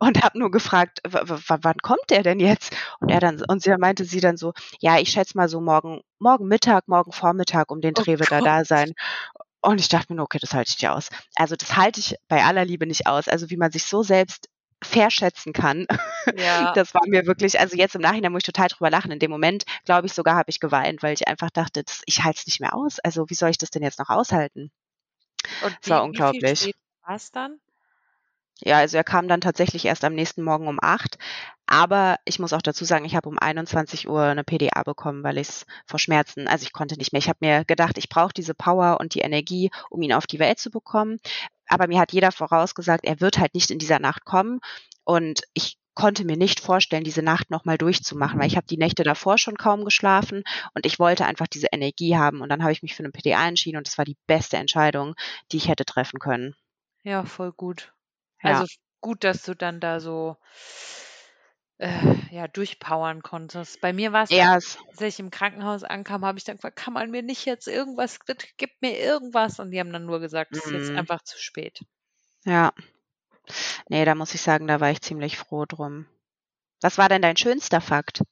Und 0.00 0.22
habe 0.22 0.38
nur 0.38 0.50
gefragt, 0.50 1.00
wann 1.04 1.76
kommt 1.82 2.08
der 2.08 2.22
denn 2.22 2.40
jetzt? 2.40 2.74
Und 3.00 3.10
er 3.10 3.20
dann, 3.20 3.42
und 3.46 3.62
sie 3.62 3.76
meinte 3.76 4.04
sie 4.06 4.20
dann 4.20 4.38
so, 4.38 4.54
ja, 4.80 4.98
ich 4.98 5.10
schätze 5.10 5.36
mal 5.36 5.48
so 5.48 5.60
morgen, 5.60 6.00
morgen 6.18 6.48
Mittag, 6.48 6.88
morgen 6.88 7.12
Vormittag 7.12 7.70
um 7.70 7.82
den 7.82 7.92
Oh 7.98 8.02
Dreh 8.02 8.18
wird 8.18 8.32
er 8.32 8.40
da 8.40 8.64
sein. 8.64 8.94
Und 9.62 9.80
ich 9.80 9.88
dachte 9.88 10.12
mir, 10.12 10.16
nur, 10.16 10.24
okay, 10.24 10.38
das 10.40 10.54
halte 10.54 10.70
ich 10.70 10.76
dir 10.76 10.92
aus. 10.94 11.08
Also 11.36 11.56
das 11.56 11.76
halte 11.76 12.00
ich 12.00 12.16
bei 12.28 12.44
aller 12.44 12.64
Liebe 12.64 12.86
nicht 12.86 13.06
aus. 13.06 13.28
Also 13.28 13.48
wie 13.50 13.56
man 13.56 13.70
sich 13.72 13.84
so 13.84 14.02
selbst 14.02 14.48
verschätzen 14.82 15.52
kann. 15.52 15.86
Ja. 16.30 16.72
Das 16.74 16.94
war 16.94 17.02
mir 17.06 17.26
wirklich, 17.26 17.58
also 17.60 17.76
jetzt 17.76 17.94
im 17.94 18.00
Nachhinein 18.00 18.32
muss 18.32 18.40
ich 18.40 18.46
total 18.52 18.68
drüber 18.68 18.90
lachen. 18.90 19.10
In 19.12 19.18
dem 19.18 19.30
Moment, 19.30 19.64
glaube 19.84 20.06
ich, 20.06 20.12
sogar 20.12 20.36
habe 20.36 20.50
ich 20.50 20.60
geweint, 20.60 21.02
weil 21.02 21.14
ich 21.14 21.28
einfach 21.28 21.50
dachte, 21.50 21.82
das, 21.84 22.02
ich 22.06 22.24
halte 22.24 22.38
es 22.40 22.46
nicht 22.46 22.60
mehr 22.60 22.74
aus. 22.74 22.98
Also 23.00 23.28
wie 23.30 23.34
soll 23.34 23.50
ich 23.50 23.58
das 23.58 23.70
denn 23.70 23.82
jetzt 23.82 23.98
noch 23.98 24.08
aushalten? 24.10 24.70
Und 25.60 25.76
Es 25.82 25.88
war 25.90 25.98
wie, 25.98 26.02
wie 26.02 26.02
viel 26.02 26.08
unglaublich. 26.08 26.60
später 26.60 26.78
war 27.06 27.16
es 27.16 27.30
dann? 27.32 27.60
Ja, 28.60 28.78
also 28.78 28.96
er 28.96 29.04
kam 29.04 29.28
dann 29.28 29.40
tatsächlich 29.40 29.84
erst 29.84 30.04
am 30.04 30.14
nächsten 30.14 30.42
Morgen 30.42 30.68
um 30.68 30.78
acht. 30.80 31.18
Aber 31.72 32.18
ich 32.26 32.38
muss 32.38 32.52
auch 32.52 32.60
dazu 32.60 32.84
sagen, 32.84 33.06
ich 33.06 33.16
habe 33.16 33.30
um 33.30 33.38
21 33.38 34.06
Uhr 34.06 34.24
eine 34.24 34.44
PDA 34.44 34.82
bekommen, 34.82 35.24
weil 35.24 35.38
ich 35.38 35.48
es 35.48 35.66
vor 35.86 35.98
Schmerzen, 35.98 36.46
also 36.46 36.64
ich 36.64 36.74
konnte 36.74 36.98
nicht 36.98 37.14
mehr. 37.14 37.18
Ich 37.18 37.30
habe 37.30 37.38
mir 37.40 37.64
gedacht, 37.64 37.96
ich 37.96 38.10
brauche 38.10 38.34
diese 38.34 38.52
Power 38.52 39.00
und 39.00 39.14
die 39.14 39.20
Energie, 39.20 39.70
um 39.88 40.02
ihn 40.02 40.12
auf 40.12 40.26
die 40.26 40.38
Welt 40.38 40.58
zu 40.58 40.70
bekommen. 40.70 41.18
Aber 41.66 41.86
mir 41.86 41.98
hat 41.98 42.12
jeder 42.12 42.30
vorausgesagt, 42.30 43.06
er 43.06 43.22
wird 43.22 43.38
halt 43.38 43.54
nicht 43.54 43.70
in 43.70 43.78
dieser 43.78 44.00
Nacht 44.00 44.26
kommen. 44.26 44.60
Und 45.04 45.44
ich 45.54 45.78
konnte 45.94 46.26
mir 46.26 46.36
nicht 46.36 46.60
vorstellen, 46.60 47.04
diese 47.04 47.22
Nacht 47.22 47.50
nochmal 47.50 47.78
durchzumachen, 47.78 48.38
weil 48.38 48.48
ich 48.48 48.56
habe 48.56 48.66
die 48.66 48.76
Nächte 48.76 49.02
davor 49.02 49.38
schon 49.38 49.56
kaum 49.56 49.86
geschlafen 49.86 50.42
und 50.74 50.84
ich 50.84 50.98
wollte 50.98 51.24
einfach 51.24 51.46
diese 51.46 51.68
Energie 51.72 52.18
haben. 52.18 52.42
Und 52.42 52.50
dann 52.50 52.60
habe 52.60 52.72
ich 52.72 52.82
mich 52.82 52.94
für 52.94 53.02
eine 53.02 53.12
PDA 53.12 53.48
entschieden 53.48 53.78
und 53.78 53.86
das 53.86 53.96
war 53.96 54.04
die 54.04 54.18
beste 54.26 54.58
Entscheidung, 54.58 55.14
die 55.50 55.56
ich 55.56 55.68
hätte 55.68 55.86
treffen 55.86 56.18
können. 56.18 56.54
Ja, 57.02 57.24
voll 57.24 57.50
gut. 57.50 57.94
Ja. 58.42 58.60
Also 58.60 58.74
gut, 59.00 59.24
dass 59.24 59.42
du 59.42 59.54
dann 59.54 59.80
da 59.80 60.00
so 60.00 60.36
äh, 61.78 62.14
ja, 62.30 62.48
durchpowern 62.48 63.22
konntest. 63.22 63.80
Bei 63.80 63.92
mir 63.92 64.12
war 64.12 64.24
es 64.24 64.34
dann, 64.34 64.48
Ja, 64.48 64.56
es, 64.56 64.78
als 64.88 65.00
ich 65.02 65.18
im 65.20 65.30
Krankenhaus 65.30 65.84
ankam, 65.84 66.24
habe 66.24 66.38
ich 66.38 66.44
dann 66.44 66.56
gefragt, 66.56 66.76
kann 66.76 66.94
man 66.94 67.10
mir 67.10 67.22
nicht 67.22 67.44
jetzt 67.46 67.68
irgendwas, 67.68 68.18
gib 68.56 68.70
mir 68.82 68.98
irgendwas. 68.98 69.58
Und 69.60 69.70
die 69.72 69.80
haben 69.80 69.92
dann 69.92 70.06
nur 70.06 70.20
gesagt, 70.20 70.56
es 70.56 70.66
ist 70.66 70.70
jetzt 70.72 70.94
Mhm. 70.94 70.96
einfach 70.96 71.22
zu 71.22 71.38
spät. 71.38 71.80
ja. 72.44 72.72
Nee, 73.88 74.04
da 74.04 74.14
muss 74.16 74.34
ich 74.34 74.40
sagen, 74.40 74.66
da 74.66 74.80
war 74.80 74.90
ich 74.90 75.02
ziemlich 75.02 75.38
froh 75.38 75.66
drum. 75.66 76.06
Was 76.82 76.98
war 76.98 77.08
denn 77.08 77.22
dein 77.22 77.36
schönster 77.36 77.80
Fakt? 77.80 78.22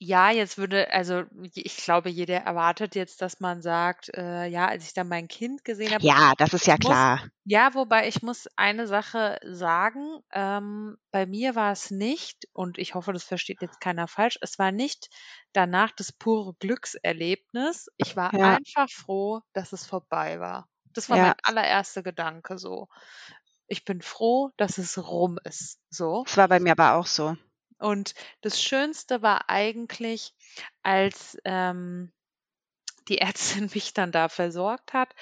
Ja, 0.00 0.30
jetzt 0.30 0.58
würde, 0.58 0.92
also 0.92 1.24
ich 1.54 1.76
glaube, 1.78 2.10
jeder 2.10 2.36
erwartet 2.42 2.94
jetzt, 2.94 3.22
dass 3.22 3.40
man 3.40 3.62
sagt, 3.62 4.10
äh, 4.14 4.46
ja, 4.46 4.66
als 4.68 4.84
ich 4.86 4.92
dann 4.92 5.08
mein 5.08 5.26
Kind 5.26 5.64
gesehen 5.64 5.94
habe, 5.94 6.04
Ja, 6.04 6.32
das 6.38 6.52
ist 6.54 6.66
ja 6.66 6.76
muss, 6.76 6.98
klar. 6.98 7.30
ja, 7.44 7.74
wobei 7.74 8.08
ich 8.08 8.22
muss 8.22 8.46
eine 8.56 8.86
Sache 8.88 9.38
sagen, 9.44 10.20
ähm, 10.32 10.98
bei 11.12 11.26
mir 11.26 11.54
war 11.56 11.72
es 11.72 11.90
nicht, 11.90 12.46
und 12.52 12.78
ich 12.78 12.94
hoffe, 12.94 13.12
das 13.14 13.24
versteht 13.24 13.62
jetzt 13.62 13.80
keiner 13.80 14.08
falsch, 14.08 14.38
es 14.42 14.58
war 14.58 14.72
nicht 14.72 15.08
danach 15.52 15.92
das 15.92 16.12
pure 16.12 16.54
Glückserlebnis. 16.60 17.88
Ich 17.98 18.16
war 18.16 18.32
Ja, 18.32 18.58
einfach 18.58 18.90
froh, 18.90 19.40
dass 19.54 19.72
es 19.72 19.86
vorbei 19.86 20.40
war. 20.40 20.68
Das 20.94 21.08
war 21.10 21.16
ja. 21.16 21.18
mein 21.18 21.36
allererster 21.42 22.02
Gedanke 22.02 22.58
so. 22.58 22.88
Ich 23.68 23.84
bin 23.86 24.02
froh, 24.02 24.50
dass 24.58 24.78
es 24.78 24.98
rum 24.98 25.38
ist. 25.44 25.80
So. 25.90 26.26
Das 26.26 26.36
war 26.36 26.48
bei 26.48 26.60
mir 26.60 26.72
aber 26.72 26.94
auch 26.96 27.06
so. 27.06 27.36
Und 27.78 28.14
das 28.42 28.62
Schönste 28.62 29.22
war 29.22 29.48
eigentlich, 29.50 30.34
als 30.82 31.38
ähm, 31.44 32.12
die 33.08 33.18
Ärztin 33.18 33.70
mich 33.74 33.94
dann 33.94 34.12
da 34.12 34.28
versorgt 34.28 34.92
hat 34.92 35.14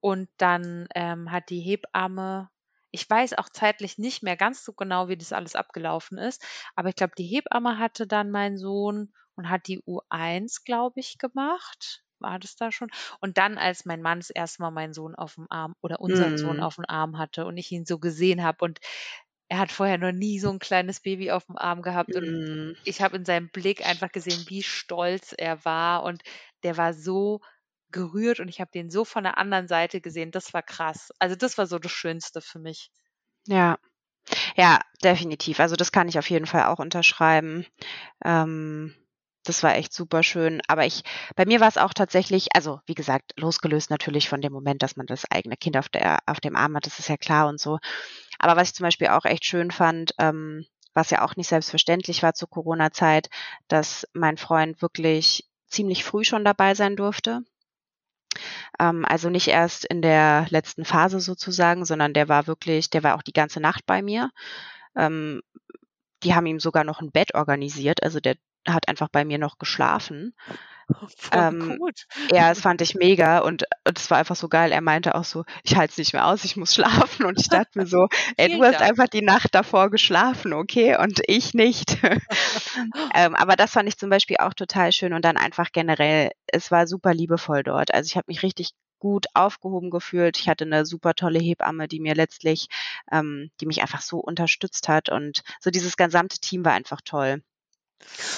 und 0.00 0.28
dann 0.38 0.88
ähm, 0.94 1.30
hat 1.32 1.50
die 1.50 1.60
Hebamme, 1.60 2.50
ich 2.90 3.08
weiß 3.08 3.34
auch 3.34 3.48
zeitlich 3.50 3.98
nicht 3.98 4.22
mehr 4.22 4.36
ganz 4.36 4.64
so 4.64 4.72
genau, 4.72 5.08
wie 5.08 5.16
das 5.18 5.32
alles 5.32 5.54
abgelaufen 5.56 6.18
ist, 6.18 6.44
aber 6.76 6.90
ich 6.90 6.96
glaube, 6.96 7.14
die 7.18 7.26
Hebamme 7.26 7.78
hatte 7.78 8.06
dann 8.06 8.30
meinen 8.30 8.58
Sohn 8.58 9.12
und 9.36 9.50
hat 9.50 9.68
die 9.68 9.80
U1, 9.86 10.64
glaube 10.64 11.00
ich, 11.00 11.18
gemacht. 11.18 12.04
War 12.20 12.38
das 12.40 12.56
da 12.56 12.72
schon? 12.72 12.90
Und 13.20 13.38
dann, 13.38 13.58
als 13.58 13.84
mein 13.84 14.02
Mann 14.02 14.20
das 14.20 14.30
erste 14.30 14.62
Mal 14.62 14.72
meinen 14.72 14.92
Sohn 14.94 15.14
auf 15.14 15.36
dem 15.36 15.46
Arm 15.50 15.74
oder 15.82 16.00
unseren 16.00 16.36
Sohn 16.36 16.58
Mhm. 16.58 16.60
auf 16.60 16.76
dem 16.76 16.84
Arm 16.88 17.18
hatte 17.18 17.46
und 17.46 17.56
ich 17.58 17.70
ihn 17.72 17.86
so 17.86 17.98
gesehen 18.00 18.42
habe 18.42 18.64
und 18.64 18.80
er 19.48 19.58
hat 19.58 19.72
vorher 19.72 19.98
noch 19.98 20.12
nie 20.12 20.38
so 20.40 20.50
ein 20.50 20.58
kleines 20.58 21.00
Baby 21.00 21.30
auf 21.30 21.46
dem 21.46 21.56
Arm 21.58 21.82
gehabt 21.82 22.16
und 22.16 22.26
Mhm. 22.26 22.74
ich 22.84 23.00
habe 23.02 23.16
in 23.16 23.24
seinem 23.24 23.50
Blick 23.50 23.84
einfach 23.86 24.10
gesehen, 24.12 24.44
wie 24.48 24.62
stolz 24.62 25.34
er 25.36 25.64
war 25.64 26.02
und 26.04 26.22
der 26.62 26.76
war 26.76 26.94
so 26.94 27.40
gerührt 27.90 28.40
und 28.40 28.48
ich 28.48 28.60
habe 28.60 28.70
den 28.72 28.90
so 28.90 29.04
von 29.04 29.24
der 29.24 29.38
anderen 29.38 29.68
Seite 29.68 30.00
gesehen. 30.00 30.30
Das 30.30 30.54
war 30.54 30.62
krass. 30.62 31.10
Also 31.18 31.36
das 31.36 31.58
war 31.58 31.66
so 31.66 31.78
das 31.78 31.92
Schönste 31.92 32.40
für 32.40 32.58
mich. 32.58 32.90
Ja. 33.46 33.78
Ja, 34.56 34.80
definitiv. 35.04 35.60
Also 35.60 35.76
das 35.76 35.92
kann 35.92 36.08
ich 36.08 36.18
auf 36.18 36.30
jeden 36.30 36.46
Fall 36.46 36.64
auch 36.66 36.78
unterschreiben. 36.80 37.66
Ähm, 38.24 38.94
das 39.44 39.62
war 39.64 39.76
echt 39.76 39.92
super 39.94 40.22
schön. 40.24 40.62
Aber 40.68 40.86
ich, 40.86 41.02
bei 41.36 41.46
mir 41.46 41.60
war 41.60 41.68
es 41.68 41.78
auch 41.78 41.94
tatsächlich, 41.94 42.48
also 42.54 42.80
wie 42.86 42.94
gesagt, 42.94 43.34
losgelöst 43.38 43.90
natürlich 43.90 44.28
von 44.28 44.40
dem 44.42 44.52
Moment, 44.52 44.82
dass 44.82 44.96
man 44.96 45.06
das 45.06 45.30
eigene 45.30 45.56
Kind 45.56 45.76
auf 45.78 45.88
der, 45.90 46.20
auf 46.26 46.40
dem 46.40 46.56
Arm 46.56 46.76
hat, 46.76 46.86
das 46.86 46.98
ist 47.00 47.08
ja 47.10 47.16
klar 47.18 47.48
und 47.48 47.60
so. 47.60 47.78
Aber 48.38 48.56
was 48.56 48.68
ich 48.68 48.74
zum 48.74 48.84
Beispiel 48.84 49.08
auch 49.08 49.24
echt 49.24 49.44
schön 49.44 49.70
fand, 49.70 50.14
ähm, 50.18 50.64
was 50.94 51.10
ja 51.10 51.22
auch 51.22 51.36
nicht 51.36 51.48
selbstverständlich 51.48 52.22
war 52.22 52.34
zur 52.34 52.48
Corona-Zeit, 52.48 53.28
dass 53.68 54.06
mein 54.14 54.36
Freund 54.36 54.82
wirklich 54.82 55.48
ziemlich 55.68 56.04
früh 56.04 56.24
schon 56.24 56.44
dabei 56.44 56.74
sein 56.74 56.96
durfte. 56.96 57.42
Ähm, 58.78 59.04
also 59.04 59.30
nicht 59.30 59.48
erst 59.48 59.84
in 59.84 60.02
der 60.02 60.46
letzten 60.50 60.84
Phase 60.84 61.20
sozusagen, 61.20 61.84
sondern 61.84 62.14
der 62.14 62.28
war 62.28 62.46
wirklich, 62.46 62.90
der 62.90 63.02
war 63.02 63.16
auch 63.16 63.22
die 63.22 63.32
ganze 63.32 63.60
Nacht 63.60 63.86
bei 63.86 64.02
mir. 64.02 64.30
Ähm, 64.96 65.42
die 66.22 66.34
haben 66.34 66.46
ihm 66.46 66.60
sogar 66.60 66.84
noch 66.84 67.00
ein 67.00 67.12
Bett 67.12 67.34
organisiert, 67.34 68.02
also 68.02 68.18
der 68.20 68.36
hat 68.66 68.88
einfach 68.88 69.08
bei 69.08 69.24
mir 69.24 69.38
noch 69.38 69.58
geschlafen. 69.58 70.34
Ähm, 71.32 71.76
gut. 71.78 72.06
ja, 72.30 72.48
das 72.48 72.60
fand 72.60 72.80
ich 72.80 72.94
mega 72.94 73.40
und 73.40 73.64
es 73.84 74.10
war 74.10 74.18
einfach 74.18 74.36
so 74.36 74.48
geil. 74.48 74.72
Er 74.72 74.80
meinte 74.80 75.14
auch 75.14 75.24
so, 75.24 75.44
ich 75.62 75.76
halte 75.76 75.92
es 75.92 75.98
nicht 75.98 76.12
mehr 76.12 76.26
aus, 76.26 76.44
ich 76.44 76.56
muss 76.56 76.74
schlafen. 76.74 77.26
Und 77.26 77.40
ich 77.40 77.48
dachte 77.48 77.78
mir 77.78 77.86
so, 77.86 78.08
ey, 78.36 78.56
du 78.56 78.64
hast 78.64 78.80
einfach 78.80 79.08
die 79.08 79.22
Nacht 79.22 79.54
davor 79.54 79.90
geschlafen, 79.90 80.52
okay? 80.52 80.96
Und 80.96 81.20
ich 81.26 81.54
nicht. 81.54 81.98
ähm, 83.14 83.34
aber 83.34 83.56
das 83.56 83.72
fand 83.72 83.88
ich 83.88 83.98
zum 83.98 84.10
Beispiel 84.10 84.36
auch 84.38 84.54
total 84.54 84.92
schön 84.92 85.12
und 85.12 85.24
dann 85.24 85.36
einfach 85.36 85.72
generell, 85.72 86.30
es 86.46 86.70
war 86.70 86.86
super 86.86 87.12
liebevoll 87.12 87.62
dort. 87.62 87.92
Also 87.92 88.08
ich 88.08 88.16
habe 88.16 88.26
mich 88.28 88.42
richtig 88.42 88.70
gut 88.98 89.26
aufgehoben 89.34 89.90
gefühlt. 89.90 90.38
Ich 90.38 90.48
hatte 90.48 90.64
eine 90.64 90.84
super 90.86 91.14
tolle 91.14 91.38
Hebamme, 91.38 91.88
die 91.88 92.00
mir 92.00 92.14
letztlich, 92.14 92.68
ähm, 93.12 93.50
die 93.60 93.66
mich 93.66 93.82
einfach 93.82 94.02
so 94.02 94.18
unterstützt 94.18 94.88
hat 94.88 95.08
und 95.08 95.42
so 95.60 95.70
dieses 95.70 95.96
gesamte 95.96 96.38
Team 96.38 96.64
war 96.64 96.72
einfach 96.72 97.00
toll. 97.04 97.42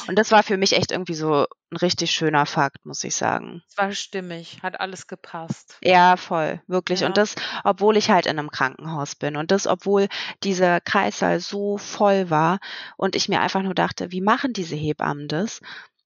Und 0.06 0.18
das 0.18 0.30
war 0.30 0.42
für 0.42 0.56
mich 0.56 0.76
echt 0.76 0.92
irgendwie 0.92 1.14
so 1.14 1.46
ein 1.70 1.76
richtig 1.76 2.12
schöner 2.12 2.46
Fakt, 2.46 2.84
muss 2.84 3.04
ich 3.04 3.14
sagen. 3.14 3.62
Es 3.68 3.76
war 3.76 3.92
stimmig, 3.92 4.62
hat 4.62 4.80
alles 4.80 5.06
gepasst. 5.06 5.78
Ja, 5.82 6.16
voll, 6.16 6.60
wirklich. 6.66 7.00
Ja. 7.00 7.06
Und 7.06 7.16
das, 7.16 7.34
obwohl 7.64 7.96
ich 7.96 8.10
halt 8.10 8.26
in 8.26 8.38
einem 8.38 8.50
Krankenhaus 8.50 9.14
bin. 9.14 9.36
Und 9.36 9.50
das, 9.50 9.66
obwohl 9.66 10.08
dieser 10.42 10.80
Kreissaal 10.80 11.40
so 11.40 11.78
voll 11.78 12.30
war 12.30 12.58
und 12.96 13.16
ich 13.16 13.28
mir 13.28 13.40
einfach 13.40 13.62
nur 13.62 13.74
dachte, 13.74 14.10
wie 14.12 14.20
machen 14.20 14.52
diese 14.52 14.76
Hebammen 14.76 15.28
das? 15.28 15.60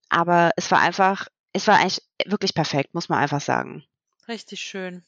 Aber 0.08 0.50
es 0.56 0.70
war 0.70 0.80
einfach, 0.80 1.28
es 1.52 1.66
war 1.66 1.78
eigentlich 1.78 2.02
wirklich 2.26 2.54
perfekt, 2.54 2.94
muss 2.94 3.08
man 3.08 3.20
einfach 3.20 3.40
sagen. 3.40 3.84
Richtig 4.28 4.60
schön. 4.60 5.04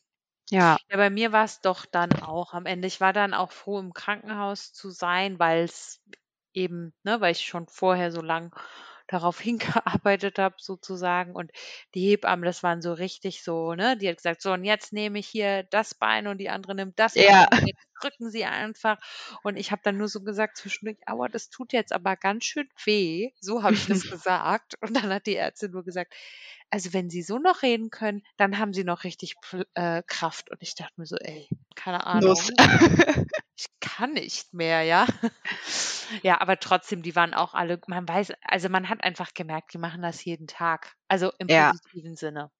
Ja. 0.51 0.76
Ja, 0.88 0.97
bei 0.97 1.11
mir 1.11 1.32
war 1.32 1.44
es 1.44 1.61
doch 1.61 1.86
dann 1.86 2.12
auch 2.22 2.55
am 2.55 2.66
Ende. 2.66 2.86
Ich 2.86 3.01
war 3.01 3.12
dann 3.12 3.34
auch 3.34 3.51
froh, 3.51 3.78
im 3.80 3.92
Krankenhaus 3.92 4.72
zu 4.72 4.90
sein, 4.90 5.38
weil 5.38 5.64
es 5.64 6.01
eben, 6.57 6.94
ne, 7.04 7.20
weil 7.20 7.32
ich 7.32 7.42
schon 7.46 7.68
vorher 7.68 8.11
so 8.12 8.22
lang 8.22 8.54
darauf 9.09 9.40
hingearbeitet 9.40 10.38
habe 10.38 10.57
sozusagen 10.59 11.34
und 11.34 11.52
die 11.94 12.09
Hebamme, 12.11 12.44
das 12.46 12.62
waren 12.62 12.82
so 12.82 12.92
richtig 12.92 13.42
so, 13.44 13.74
ne, 13.74 13.96
die 13.96 14.09
hat 14.09 14.16
gesagt: 14.18 14.42
„So 14.42 14.52
und 14.52 14.64
jetzt 14.64 14.92
nehme 14.92 15.18
ich 15.20 15.28
hier 15.28 15.64
das 15.64 15.94
Bein 15.94 16.26
und 16.26 16.38
die 16.38 16.48
andere 16.50 16.74
nimmt 16.74 16.98
das 16.98 17.16
Ja. 17.16 17.46
Bein 17.46 17.48
und 17.54 17.66
jetzt 17.66 17.86
drücken 18.00 18.30
Sie 18.30 18.44
einfach.“ 18.44 18.98
Und 19.42 19.57
ich 19.57 19.70
habe 19.72 19.82
dann 19.84 19.96
nur 19.98 20.09
so 20.09 20.22
gesagt 20.22 20.57
zwischendurch: 20.59 20.98
„Aua, 21.07 21.28
das 21.28 21.50
tut 21.50 21.72
jetzt 21.72 21.92
aber 21.92 22.16
ganz 22.16 22.44
schön 22.44 22.68
weh.“ 22.84 23.30
So 23.40 23.62
habe 23.62 23.76
ich 23.76 23.86
das 23.86 24.07
gesagt 24.09 24.74
und 24.82 24.94
dann 24.96 25.12
hat 25.12 25.26
die 25.26 25.36
Ärztin 25.36 25.70
nur 25.72 25.84
gesagt: 25.84 26.14
„Also, 26.71 26.93
wenn 26.93 27.11
Sie 27.11 27.23
so 27.23 27.39
noch 27.39 27.62
reden 27.62 27.91
können, 27.91 28.23
dann 28.37 28.59
haben 28.59 28.73
Sie 28.75 28.85
noch 28.85 29.05
richtig 29.05 29.35
äh, 29.75 30.03
Kraft.“ 30.07 30.51
Und 30.51 30.62
ich 30.62 30.75
dachte 30.75 30.95
mir 31.01 31.07
so: 31.07 31.17
„Ey, 31.17 31.49
keine 31.75 32.07
Ahnung, 32.07 32.51
ich 33.59 33.67
kann 33.81 34.12
nicht 34.14 34.53
mehr“, 34.55 34.83
ja? 34.83 35.07
Ja, 36.23 36.41
aber 36.41 36.59
trotzdem, 36.61 37.03
die 37.03 37.17
waren 37.17 37.35
auch 37.35 37.55
alle 37.55 37.81
man 37.87 38.07
weiß 38.09 38.33
also, 38.43 38.69
man 38.69 38.89
hat 38.89 39.03
einfach 39.05 39.35
gemerkt, 39.35 39.75
die 39.75 39.79
machen 39.79 40.03
das 40.03 40.25
jeden 40.25 40.47
Tag, 40.47 40.95
also, 41.09 41.33
im 41.39 41.49
Ja. 41.49 41.77
positiven 41.91 42.17
Sinne. 42.17 42.51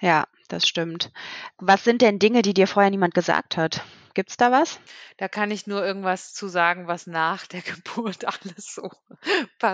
Ja, 0.00 0.26
das 0.48 0.68
stimmt. 0.68 1.10
Was 1.58 1.84
sind 1.84 2.02
denn 2.02 2.18
Dinge, 2.18 2.42
die 2.42 2.52
dir 2.54 2.66
vorher 2.66 2.90
niemand 2.90 3.14
gesagt 3.14 3.56
hat? 3.56 3.82
Gibt's 4.14 4.36
da 4.36 4.50
was? 4.52 4.78
Da 5.18 5.28
kann 5.28 5.50
ich 5.52 5.66
nur 5.68 5.84
irgendwas 5.84 6.32
zu 6.34 6.48
sagen, 6.48 6.86
was 6.88 7.06
nach 7.06 7.46
der 7.46 7.62
Geburt 7.62 8.24
alles 8.24 8.74
so 8.74 8.90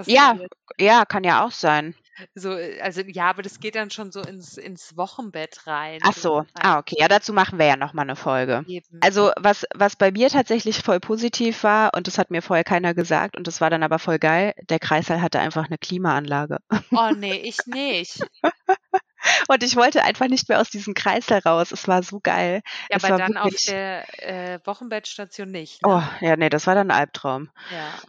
Ja, 0.07 0.35
passiert. 0.35 0.53
ja, 0.79 1.05
kann 1.05 1.23
ja 1.25 1.45
auch 1.45 1.53
sein. 1.53 1.95
So, 2.39 2.53
äh, 2.57 2.81
also, 2.81 3.01
ja, 3.03 3.31
aber 3.31 3.43
das 3.43 3.61
geht 3.61 3.75
dann 3.77 3.91
schon 3.91 4.13
so 4.13 4.23
ins 4.23 4.57
ins 4.59 4.97
Wochenbett 4.97 5.67
rein, 5.67 6.05
Ach 6.05 6.13
so 6.13 6.29
so. 6.29 6.45
Ah, 6.61 6.79
okay. 6.79 6.97
Ja, 6.99 7.09
dazu 7.09 7.33
machen 7.33 7.59
wir 7.59 7.67
ja 7.67 7.77
noch 7.77 7.93
mal 7.95 8.05
'ne 8.05 8.17
Folge. 8.17 8.67
Eben. 8.67 9.01
Also, 9.01 9.31
was 9.37 9.65
was 9.75 9.97
bei 9.97 10.11
mir 10.11 10.29
tatsächlich 10.31 10.83
voll 10.83 11.01
positiv 11.01 11.63
war 11.63 11.91
und 11.95 12.07
das 12.07 12.19
hat 12.19 12.31
mir 12.31 12.43
vorher 12.43 12.65
keiner 12.65 12.95
gesagt 12.95 13.37
und 13.37 13.47
das 13.47 13.61
war 13.61 13.69
dann 13.71 13.83
aber 13.83 13.99
voll 13.99 14.19
geil, 14.19 14.53
der 14.71 14.79
Kreißsaal 14.79 15.21
hatte 15.23 15.39
einfach 15.41 15.69
'ne 15.69 15.79
Klimaanlage. 15.79 16.59
Oh 16.93 17.11
ne, 17.13 17.41
ich 17.43 17.67
nicht. 17.67 18.27
Und 19.49 19.63
ich 19.63 19.77
wollte 19.77 20.03
einfach 20.05 20.29
nicht 20.29 20.49
mehr 20.49 20.61
aus 20.61 20.71
diesem 20.71 20.95
Kreißsaal 20.95 21.41
raus. 21.41 21.73
Es 21.73 21.89
war 21.89 22.03
so 22.03 22.21
geil. 22.21 22.63
Ja, 22.91 22.97
Es 22.97 23.09
aber 23.09 23.13
dann 23.13 23.37
auf 23.37 23.53
wirklich 23.53 23.67
der, 23.67 24.07
äh, 24.23 24.61
Wochenbettstation 24.65 25.51
nicht, 25.51 25.83
Oh, 25.85 26.03
ne? 26.03 26.09
ja, 26.21 26.37
ne, 26.37 26.49
das 26.49 26.67
war 26.67 26.75
dann 26.75 26.89
'n 26.91 26.91
Albtraum. 26.91 27.51
Ja. 27.71 28.07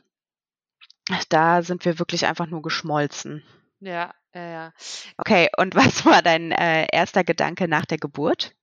Da 1.30 1.62
sind 1.64 1.86
wir 1.86 1.99
wirklich 1.99 2.26
einfach 2.26 2.47
nur 2.47 2.62
geschmolzen. 2.62 3.43
Ja, 3.82 4.14
ja, 4.34 4.42
ja. 4.50 4.74
Okay, 5.18 5.50
und 5.58 5.76
was 5.76 6.06
war 6.06 6.22
dein, 6.24 6.52
äh, 6.52 6.88
erster 6.92 7.24
Gedanke 7.24 7.68
nach 7.68 7.86
der 7.86 7.98
Geburt? 8.00 8.54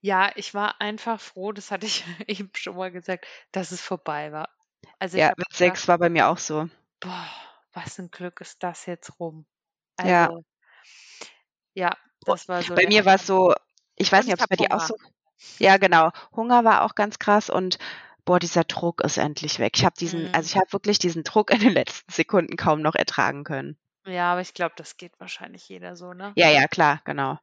Ja, 0.00 0.30
ich 0.36 0.54
war 0.54 0.80
einfach 0.80 1.20
froh, 1.20 1.52
das 1.52 1.70
hatte 1.70 1.86
ich 1.86 2.04
eben 2.28 2.50
schon 2.54 2.76
mal 2.76 2.90
gesagt, 2.92 3.26
dass 3.52 3.72
es 3.72 3.80
vorbei 3.82 4.32
war. 4.32 4.48
Also, 4.98 5.18
Ja, 5.18 5.32
mit 5.36 5.52
6 5.52 5.86
war 5.88 5.98
bei 5.98 6.08
mir 6.08 6.28
auch 6.28 6.38
so. 6.38 6.68
Boah, 7.02 7.28
was 7.72 7.98
'n 7.98 8.10
Glück 8.12 8.40
ist 8.40 8.62
das 8.62 8.86
jetzt 8.86 9.18
rum. 9.20 9.46
Ja. 10.02 10.28
Also 10.28 10.44
ja, 11.76 11.96
Oh, 12.26 12.34
das 12.34 12.48
war 12.48 12.62
so 12.64 12.74
bei 12.74 12.86
mir 12.86 13.04
war's 13.04 13.26
Hammer. 13.26 13.26
so 13.26 13.54
ich 13.96 14.10
weiß 14.12 14.24
Und 14.24 14.26
nicht, 14.26 14.34
ich 14.34 14.40
ob's 14.40 14.46
habe 14.46 14.50
bei 14.50 14.56
dir 14.56 14.68
auch 14.72 14.80
so 14.80 14.94
ja, 15.60 15.76
genau. 15.78 16.10
Hunger 16.36 16.64
war 16.64 16.82
auch 16.84 16.94
ganz 16.96 17.18
krass 17.20 17.50
und 17.50 17.78
boah, 18.26 18.38
dieser 18.40 18.64
Druck 18.64 19.02
ist 19.02 19.18
endlich 19.18 19.58
weg. 19.60 19.74
Ich 19.76 19.84
habe 19.86 19.96
diesen 19.98 20.28
also, 20.32 20.46
Mhm. 20.46 20.54
ich 20.54 20.56
habe 20.56 20.72
wirklich 20.72 20.98
diesen 21.00 21.24
Druck 21.24 21.50
in 21.52 21.60
den 21.60 21.72
letzten 21.74 22.12
Sekunden 22.12 22.56
kaum 22.56 22.82
noch 22.82 22.94
ertragen 22.96 23.44
können. 23.44 23.78
Ja, 24.08 24.32
aber 24.32 24.40
ich 24.40 24.54
glaube, 24.54 24.74
das 24.76 24.96
geht 24.96 25.20
wahrscheinlich 25.20 25.68
jeder 25.68 25.94
so, 25.94 26.12
ne? 26.12 26.36
Ja, 26.36 26.48
ja, 26.50 26.66
klar, 26.68 27.00
genau. 27.04 27.38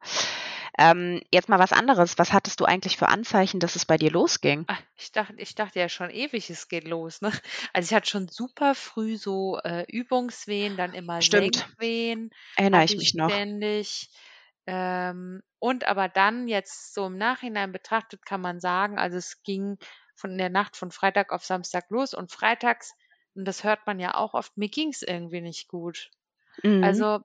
Ähm, 0.78 1.22
jetzt 1.32 1.50
mal 1.50 1.60
was 1.60 1.72
anderes. 1.74 2.18
Was 2.18 2.34
hattest 2.34 2.60
du 2.60 2.66
eigentlich 2.66 2.98
für 2.98 3.08
Anzeichen, 3.10 3.60
dass 3.60 3.76
es 3.76 3.86
bei 3.86 3.98
dir 3.98 4.12
losging? 4.12 4.68
Ah, 4.68 4.78
ich 4.98 5.12
dachte 5.12 5.36
ich 5.38 5.54
dachte 5.56 5.80
ja 5.80 5.90
schon 5.90 6.10
ewig, 6.10 6.50
es 6.50 6.68
geht 6.68 6.86
los, 6.88 7.22
ne? 7.22 7.32
Also, 7.74 7.88
ich 7.90 7.94
hatte 7.96 8.10
schon 8.10 8.28
super 8.28 8.74
früh 8.76 9.16
so, 9.18 9.60
äh, 9.64 9.86
Übungswehen, 9.92 10.76
dann 10.78 10.94
immer 10.94 11.22
Stimmt. 11.22 11.68
Senkwehen 11.78 12.32
Erinnere 12.56 12.84
ich 12.86 12.96
ich 12.96 12.98
mich 12.98 13.14
noch. 13.14 13.32
ständig. 13.32 14.10
Ähm, 14.68 15.44
und 15.60 15.86
aber 15.88 16.10
dann 16.10 16.48
jetzt 16.48 16.94
so 16.96 17.06
im 17.08 17.18
Nachhinein 17.18 17.72
betrachtet 17.72 18.26
kann 18.26 18.42
man 18.42 18.60
sagen, 18.60 18.98
also, 18.98 19.18
es 19.18 19.44
ging 19.44 19.78
von 20.16 20.36
der 20.38 20.50
Nacht 20.50 20.76
von 20.78 20.92
Freitag 20.92 21.32
auf 21.32 21.46
Samstag 21.46 21.86
los 21.92 22.14
und 22.16 22.32
freitags 22.32 22.94
und 23.36 23.46
das 23.46 23.64
hört 23.64 23.86
man 23.86 24.00
ja 24.00 24.16
auch 24.16 24.34
oft, 24.34 24.58
mir 24.58 24.70
ging's 24.70 25.02
irgendwie 25.04 25.42
nicht 25.42 25.68
gut. 25.68 26.10
Mhm. 26.64 27.06
Also, 27.06 27.22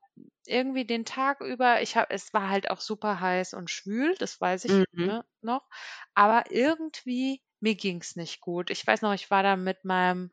irgendwie 0.47 0.85
den 0.87 1.05
Tag 1.05 1.41
über 1.41 1.83
ich 1.83 1.97
habe 1.97 2.09
es 2.11 2.33
war 2.35 2.49
halt 2.49 2.71
auch 2.71 2.81
super 2.81 3.21
heiß 3.21 3.55
und 3.55 3.71
schwül, 3.71 4.15
das 4.19 4.41
weiß 4.41 4.65
ich, 4.65 4.85
Mhm. 4.95 5.11
ne, 5.11 5.25
noch, 5.43 5.69
aber 6.15 6.51
irgendwie 6.51 7.43
mir 7.61 7.75
ging's 7.77 8.17
nicht 8.17 8.41
gut. 8.41 8.71
Ich 8.71 8.87
weiß 8.87 9.03
noch, 9.03 9.13
ich 9.15 9.31
war 9.31 9.43
da 9.43 9.57
mit 9.57 9.85
meinem, 9.85 10.31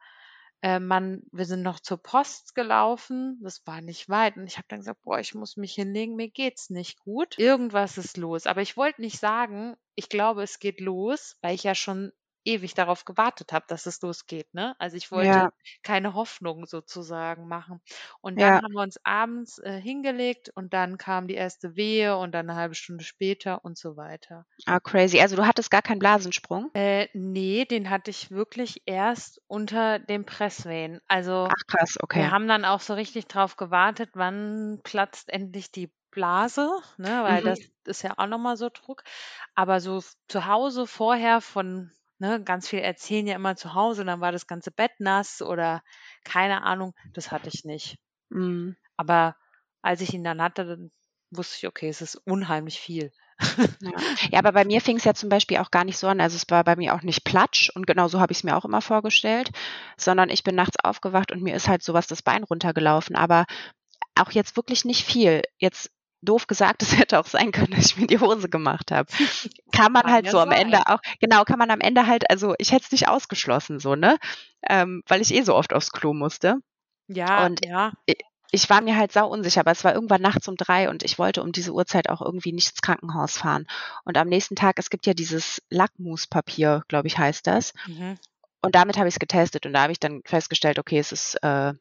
äh, 0.62 0.80
Mann 0.80 1.24
wir 1.32 1.46
sind 1.46 1.62
noch 1.64 1.80
zur 1.80 1.98
Post 2.02 2.56
gelaufen, 2.56 3.40
das 3.44 3.62
war 3.66 3.82
nicht 3.82 4.10
weit 4.10 4.38
und 4.38 4.48
ich 4.48 4.58
habe 4.58 4.68
dann 4.70 4.80
gesagt: 4.80 5.02
„Boah, 5.04 5.20
ich 5.20 5.36
muss 5.36 5.58
mich 5.58 5.74
hinlegen, 5.76 6.16
mir 6.16 6.30
geht's 6.30 6.70
nicht 6.70 7.00
gut. 7.00 7.38
Irgendwas 7.40 7.98
ist 7.98 8.18
los.“ 8.18 8.48
Aber 8.48 8.62
ich 8.62 8.78
wollte 8.78 9.02
nicht 9.02 9.20
sagen, 9.20 9.76
ich 9.96 10.10
glaube, 10.10 10.44
es 10.44 10.60
geht 10.60 10.80
los, 10.82 11.38
weil 11.42 11.56
ich 11.56 11.64
ja 11.64 11.76
schon 11.76 12.12
ewig 12.48 12.74
darauf 12.76 13.06
gewartet 13.06 13.54
habe, 13.54 13.66
dass 13.70 13.86
es 13.88 14.02
losgeht, 14.02 14.54
ne? 14.56 14.76
Also, 14.80 14.98
ich 14.98 15.12
wollte 15.12 15.42
Ja. 15.42 15.52
keine 15.84 16.14
Hoffnung 16.16 16.66
sozusagen 16.68 17.48
machen. 17.48 17.82
Und 18.22 18.42
dann 18.42 18.54
Ja. 18.54 18.62
haben 18.62 18.74
wir 18.74 18.84
uns 18.84 18.98
abends, 19.06 19.60
äh, 19.60 19.80
hingelegt 19.82 20.50
und 20.56 20.74
dann 20.74 20.98
kam 20.98 21.28
die 21.28 21.36
erste 21.36 21.76
Wehe 21.76 22.18
und 22.18 22.34
dann 22.34 22.48
'ne 22.48 22.56
halbe 22.56 22.76
Stunde 22.76 23.04
später 23.06 23.66
und 23.66 23.78
so 23.78 23.98
weiter. 23.98 24.46
Ah, 24.66 24.80
crazy. 24.80 25.20
Also, 25.22 25.36
du 25.36 25.46
hattest 25.48 25.70
gar 25.72 25.82
keinen 25.82 26.00
Blasensprung? 26.00 26.72
Äh, 26.76 27.08
ne, 27.14 27.66
den 27.66 27.90
hatte 27.90 28.12
ich 28.12 28.30
wirklich 28.32 28.84
erst 28.86 29.42
unter 29.48 30.00
den 30.00 30.26
Presswehen. 30.26 31.00
Also, 31.08 31.52
Ach 31.52 31.64
krass, 31.68 31.98
wir 32.12 32.30
okay. 32.30 32.32
haben 32.32 32.48
dann 32.48 32.66
auch 32.66 32.82
so 32.82 32.94
richtig 32.96 33.28
drauf 33.28 33.58
gewartet, 33.58 34.12
wann 34.16 34.82
platzt 34.84 35.30
endlich 35.32 35.72
die 35.72 35.92
Blase, 36.12 36.70
ne, 36.98 37.24
weil 37.24 37.44
Mhm. 37.44 37.44
das 37.44 37.72
ist 37.86 38.04
ja 38.04 38.16
auch 38.18 38.28
noch 38.28 38.40
mal 38.40 38.58
so 38.58 38.70
Druck. 38.70 39.04
Aber 39.56 39.82
so 39.82 40.02
zu 40.30 40.46
Hause 40.48 40.88
vorher 40.88 41.42
von 41.42 41.92
ne, 42.20 42.44
ganz 42.44 42.68
viele 42.70 42.84
erzählen 42.84 43.28
ja 43.28 43.36
immer 43.36 43.56
zu 43.56 43.74
Hause, 43.74 44.06
dann 44.06 44.22
war 44.22 44.32
das 44.32 44.48
ganze 44.48 44.72
Bett 44.72 44.92
nass 45.00 45.42
oder 45.42 45.82
keine 46.24 46.64
Ahnung, 46.64 46.94
das 47.14 47.32
hatte 47.32 47.50
ich 47.54 47.64
nicht. 47.66 47.98
Mhm. 48.30 48.76
Aber 48.98 49.36
als 49.82 50.02
ich 50.02 50.14
ihn 50.14 50.24
dann 50.24 50.42
hatte, 50.42 50.66
dann 50.66 50.92
wusste 51.32 51.58
ich: 51.58 51.68
„Okay, 51.68 51.90
es 51.90 52.02
ist 52.02 52.16
unheimlich 52.16 52.80
viel.“ 52.80 53.12
Ja. 53.80 54.04
Ja, 54.32 54.40
aber 54.40 54.52
bei 54.54 54.66
mir 54.66 54.82
fing's 54.82 55.04
ja 55.04 55.14
zum 55.14 55.30
Beispiel 55.30 55.58
auch 55.58 55.72
gar 55.72 55.84
nicht 55.84 55.98
so 55.98 56.08
an. 56.08 56.20
Also, 56.22 56.36
es 56.36 56.46
war 56.50 56.64
bei 56.64 56.76
mir 56.76 56.96
auch 56.96 57.02
nicht 57.04 57.24
Platsch 57.24 57.70
und 57.76 57.86
genau 57.88 58.08
so 58.08 58.20
habe 58.20 58.32
ich's 58.32 58.44
mir 58.44 58.56
auch 58.58 58.66
immer 58.66 58.82
vorgestellt, 58.82 59.50
sondern 59.98 60.30
ich 60.30 60.44
bin 60.44 60.56
nachts 60.56 60.78
aufgewacht 60.84 61.32
und 61.32 61.42
mir 61.44 61.56
ist 61.56 61.68
halt 61.68 61.84
so 61.84 61.94
was 61.94 62.08
das 62.08 62.22
Bein 62.24 62.44
runtergelaufen, 62.44 63.16
aber 63.16 63.46
auch 64.16 64.32
jetzt 64.32 64.58
wirklich 64.58 64.86
nicht 64.86 65.06
viel. 65.06 65.44
Jetzt 65.60 65.92
doof 66.22 66.48
gesagt, 66.48 66.82
es 66.82 66.98
hätte 66.98 67.20
auch 67.20 67.28
sein 67.28 67.52
können, 67.52 67.72
dass 67.72 67.88
ich 67.88 67.98
mir 67.98 68.08
die 68.08 68.20
Hose 68.20 68.50
gemacht 68.50 68.92
habe. 68.92 69.10
Kann 69.72 69.92
man 69.92 70.04
Kann 70.04 70.12
halt 70.12 70.30
so 70.30 70.40
am 70.40 70.52
Ende 70.52 70.80
auch 70.88 71.00
genau, 71.20 71.44
kann 71.44 71.60
man 71.60 71.72
am 71.72 71.82
Ende 71.82 72.08
halt 72.08 72.30
also, 72.30 72.56
ich 72.58 72.72
hätte 72.72 72.86
es 72.86 72.92
nicht 72.92 73.08
ausgeschlossen 73.08 73.80
so, 73.80 73.96
ne? 73.96 74.18
Ähm, 74.68 75.04
weil 75.08 75.22
ich 75.22 75.34
eh 75.34 75.44
so 75.44 75.56
oft 75.56 75.74
aufs 75.74 75.92
Klo 75.92 76.14
musste. 76.14 76.58
Ja, 77.08 77.46
Und 77.46 77.66
ja. 77.66 77.94
i 78.10 78.16
ich 78.50 78.70
war 78.70 78.80
mir 78.80 78.96
halt 78.96 79.12
sauunsicher, 79.12 79.60
aber 79.60 79.72
es 79.72 79.84
war 79.84 79.94
irgendwann 79.94 80.22
nachts 80.22 80.48
um 80.48 80.56
3 80.56 80.90
und 80.90 81.04
ich 81.04 81.20
wollte 81.20 81.44
um 81.44 81.52
diese 81.52 81.74
Uhrzeit 81.74 82.10
auch 82.10 82.22
irgendwie 82.22 82.54
nicht 82.54 82.70
ins 82.70 82.82
Krankenhaus 82.82 83.38
fahren. 83.38 83.68
Und 84.06 84.18
am 84.18 84.30
nächsten 84.30 84.56
Tag 84.56 84.80
es 84.80 84.90
gibt 84.90 85.06
ja 85.06 85.14
dieses 85.14 85.62
Lackmuspapier, 85.70 86.84
glaube 86.88 87.08
ich, 87.08 87.18
heißt 87.18 87.46
das. 87.46 87.74
Mhm. 87.88 88.18
Und 88.62 88.74
damit 88.74 88.98
habe 88.98 89.10
ich's 89.10 89.20
getestet 89.20 89.66
und 89.66 89.74
da 89.74 89.82
habe 89.82 89.92
ich 89.92 90.00
dann 90.00 90.22
festgestellt, 90.24 90.80
okay, 90.80 90.98
es 90.98 91.12
ist 91.12 91.36
äh, 91.44 91.74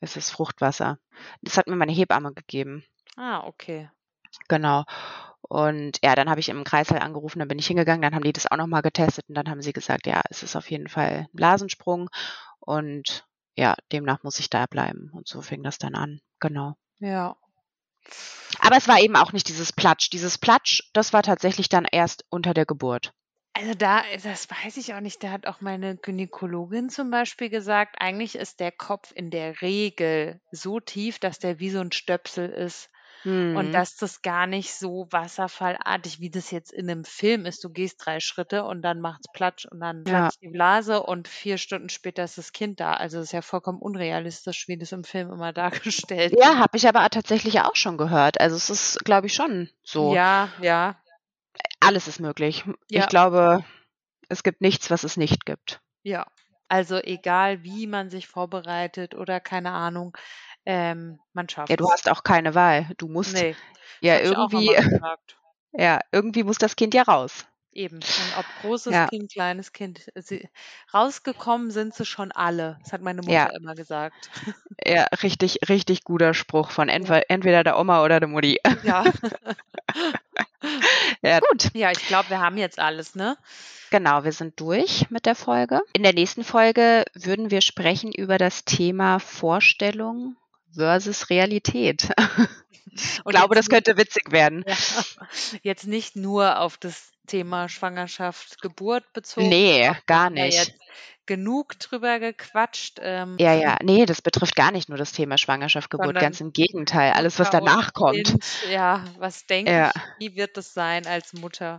es 0.00 0.16
ist 0.16 0.30
Fruchtwasser. 0.30 0.98
Das 1.42 1.56
hat 1.56 1.66
mir 1.66 1.76
meine 1.76 1.92
Hebamme 1.92 2.32
gegeben. 2.32 2.84
Ah, 3.18 3.42
okay. 3.46 3.88
Genau. 4.48 4.84
Und 5.42 5.98
ja, 6.02 6.14
dann 6.14 6.30
habe 6.30 6.40
ich 6.40 6.48
im 6.48 6.64
Kreißsaal 6.64 7.00
angerufen, 7.00 7.38
dann 7.38 7.48
bin 7.48 7.58
ich 7.58 7.66
hingegangen, 7.66 8.02
dann 8.02 8.14
haben 8.14 8.24
die 8.24 8.32
das 8.32 8.50
auch 8.50 8.56
noch 8.56 8.66
mal 8.66 8.80
getestet 8.82 9.26
und 9.28 9.34
dann 9.36 9.48
haben 9.50 9.62
sie 9.62 9.72
gesagt: 9.72 10.06
„Ja, 10.06 10.22
es 10.30 10.42
ist 10.42 10.56
auf 10.56 10.70
jeden 10.70 10.88
Fall 10.88 11.28
Blasensprung 11.32 12.08
und 12.60 13.26
ja, 13.56 13.74
demnach 13.92 14.22
muss 14.22 14.38
ich 14.40 14.50
da 14.50 14.66
bleiben.“ 14.66 15.10
Und 15.12 15.28
so 15.28 15.42
fing 15.42 15.62
das 15.62 15.78
dann 15.78 15.94
an, 15.94 16.20
genau. 16.40 16.74
Ja. 17.00 17.36
Aber 18.60 18.76
es 18.76 18.88
war 18.88 19.00
eben 19.00 19.16
auch 19.16 19.32
nicht 19.32 19.48
dieses 19.48 19.72
Platsch. 19.72 20.10
Dieses 20.10 20.38
Platsch, 20.38 20.82
das 20.92 21.12
war 21.12 21.22
tatsächlich 21.22 21.68
dann 21.68 21.86
erst 21.90 22.24
unter 22.30 22.54
der 22.54 22.66
Geburt. 22.66 23.12
Also, 23.56 23.72
da 23.74 24.02
das 24.24 24.50
weiß 24.50 24.76
ich 24.78 24.94
auch 24.94 25.00
nicht. 25.00 25.22
Da 25.22 25.30
hat 25.30 25.46
auch 25.46 25.60
meine 25.60 25.96
Gynäkologin 25.96 26.88
zum 26.88 27.10
Beispiel 27.12 27.50
gesagt, 27.50 27.94
eigentlich 28.00 28.34
ist 28.34 28.58
der 28.58 28.72
Kopf 28.72 29.12
in 29.14 29.30
der 29.30 29.60
Regel 29.62 30.40
so 30.50 30.80
tief, 30.80 31.20
dass 31.20 31.38
der 31.38 31.60
wie 31.60 31.70
so 31.70 31.78
'n 31.80 31.92
Stöpsel 31.92 32.48
ist 32.50 32.90
und 33.50 33.74
Mhm. 33.74 33.74
dass 33.74 33.96
das 33.96 34.22
gar 34.22 34.46
nicht 34.46 34.74
so 34.74 35.06
wasserfallartig, 35.10 36.20
wie 36.20 36.30
das 36.30 36.50
jetzt 36.50 36.72
in 36.72 36.86
'nem 36.86 37.04
Film 37.04 37.46
ist. 37.46 37.64
Du 37.64 37.70
gehst 37.70 38.04
3 38.04 38.20
Schritte 38.20 38.64
und 38.64 38.82
dann 38.82 39.00
macht's 39.00 39.28
Platsch 39.32 39.66
und 39.66 39.80
dann 39.80 40.06
Ja. 40.06 40.30
platzt 40.30 40.40
die 40.42 40.48
Blase 40.48 41.02
und 41.02 41.28
4 41.28 41.58
Stunden 41.58 41.88
später 41.88 42.24
ist 42.24 42.38
das 42.38 42.52
Kind 42.52 42.80
da. 42.80 42.94
Also, 42.94 43.18
das 43.18 43.26
ist 43.28 43.32
ja 43.32 43.42
vollkommen 43.42 43.80
unrealistisch, 43.80 44.68
wie 44.68 44.78
das 44.78 44.92
im 44.92 45.04
Film 45.04 45.30
immer 45.32 45.52
dargestellt 46.12 46.38
Ja, 46.38 46.56
wird. 46.56 46.58
habe 46.58 46.76
ich 46.76 46.88
aber 46.88 47.08
tatsächlich 47.10 47.60
auch 47.60 47.76
schon 47.76 47.96
gehört. 47.98 48.40
Also, 48.40 48.56
es 48.56 48.70
ist, 48.70 49.04
glaube 49.04 49.26
ich, 49.26 49.34
schon 49.34 49.68
so. 49.82 50.18
Ja, 50.18 50.54
ja. 50.58 50.96
Alles 51.80 52.08
ist 52.08 52.18
möglich. 52.20 52.64
Ja. 52.90 53.04
Ich 53.04 53.08
glaube, 53.08 53.64
es 54.28 54.42
gibt 54.44 54.60
nichts, 54.62 54.90
was 54.90 55.04
es 55.04 55.16
nicht 55.18 55.46
gibt. 55.46 55.80
Ja, 56.06 56.26
also 56.68 56.96
egal 56.98 57.62
wie 57.64 57.86
man 57.86 58.10
sich 58.10 58.26
vorbereitet 58.28 59.14
oder 59.14 59.40
keine 59.40 59.70
Ahnung, 59.72 60.14
ähm, 60.66 61.18
man 61.32 61.48
schafft 61.48 61.70
Ja, 61.70 61.76
du 61.76 61.90
hast 61.90 62.10
auch 62.10 62.22
keine 62.22 62.54
Wahl. 62.54 62.88
Du 62.98 63.08
musst 63.08 63.34
Nee, 63.34 63.56
ja 64.00 64.18
irgendwie, 64.20 64.66
ja, 65.72 66.00
irgendwie 66.12 66.42
muss 66.44 66.58
das 66.58 66.76
Kind 66.76 66.94
ja 66.94 67.02
raus. 67.02 67.46
Eben. 67.72 67.96
Und 67.96 68.38
ob 68.38 68.46
großes 68.62 68.92
Ja. 68.92 69.08
Kind, 69.08 69.32
kleines 69.32 69.72
Kind, 69.72 70.06
sie, 70.14 70.48
rausgekommen 70.92 71.72
sind 71.72 71.92
sie 71.94 72.04
schon 72.04 72.30
alle. 72.30 72.78
Das 72.84 72.92
hat 72.92 73.02
meine 73.02 73.20
Mutter 73.22 73.32
Ja. 73.32 73.46
immer 73.56 73.74
gesagt. 73.74 74.30
Ja, 74.86 75.04
richtig, 75.22 75.60
richtig 75.68 76.02
guter 76.02 76.34
Spruch 76.34 76.70
von 76.72 76.88
entweder, 76.88 77.30
entweder 77.30 77.62
der 77.62 77.78
Oma 77.78 78.02
oder 78.04 78.18
der 78.18 78.28
Mutti. 78.28 78.58
Ja. 78.82 79.04
Ja, 81.22 81.40
gut. 81.40 81.70
Ja, 81.74 81.90
ich 81.90 82.06
glaube, 82.06 82.30
wir 82.30 82.40
haben 82.40 82.56
jetzt 82.56 82.78
alles, 82.78 83.14
ne? 83.14 83.36
Genau, 83.90 84.24
wir 84.24 84.32
sind 84.32 84.58
durch 84.60 85.10
mit 85.10 85.26
der 85.26 85.34
Folge. 85.34 85.80
In 85.92 86.02
der 86.02 86.12
nächsten 86.14 86.42
Folge 86.42 87.04
würden 87.14 87.50
wir 87.50 87.60
sprechen 87.60 88.12
über 88.12 88.38
das 88.38 88.64
Thema 88.64 89.18
Vorstellung 89.20 90.36
versus 90.74 91.30
Realität. 91.30 92.08
Ich 92.96 93.24
glaube, 93.24 93.56
das 93.56 93.68
könnte 93.68 93.96
witzig 93.96 94.30
werden. 94.30 94.62
Ja, 94.68 94.76
jetzt 95.62 95.84
nicht 95.88 96.14
nur 96.14 96.60
auf 96.60 96.76
das 96.78 97.10
Thema 97.26 97.68
Schwangerschaft, 97.68 98.62
Geburt 98.62 99.12
bezogen. 99.12 99.48
Nee, 99.48 99.90
gar 100.06 100.30
nicht. 100.30 100.72
genug 101.26 101.76
drüber 101.80 102.20
gequatscht. 102.20 103.00
Ähm, 103.02 103.36
Ja, 103.40 103.52
ja, 103.52 103.78
nee, 103.82 104.06
das 104.06 104.22
betrifft 104.22 104.54
gar 104.54 104.70
nicht 104.70 104.88
nur 104.88 104.98
das 104.98 105.10
Thema 105.10 105.38
Schwangerschaft, 105.38 105.90
Geburt, 105.90 106.14
ganz 106.20 106.40
im 106.40 106.52
Gegenteil, 106.52 107.14
alles, 107.14 107.40
was 107.40 107.50
danach 107.50 107.94
kommt. 107.94 108.14
Kind, 108.28 108.44
ja, 108.70 109.04
was 109.18 109.44
denke 109.46 109.72
Ja. 109.72 109.90
ich, 109.92 110.30
wie 110.30 110.36
wird 110.36 110.56
es 110.56 110.72
sein 110.72 111.04
als 111.08 111.32
Mutter? 111.32 111.78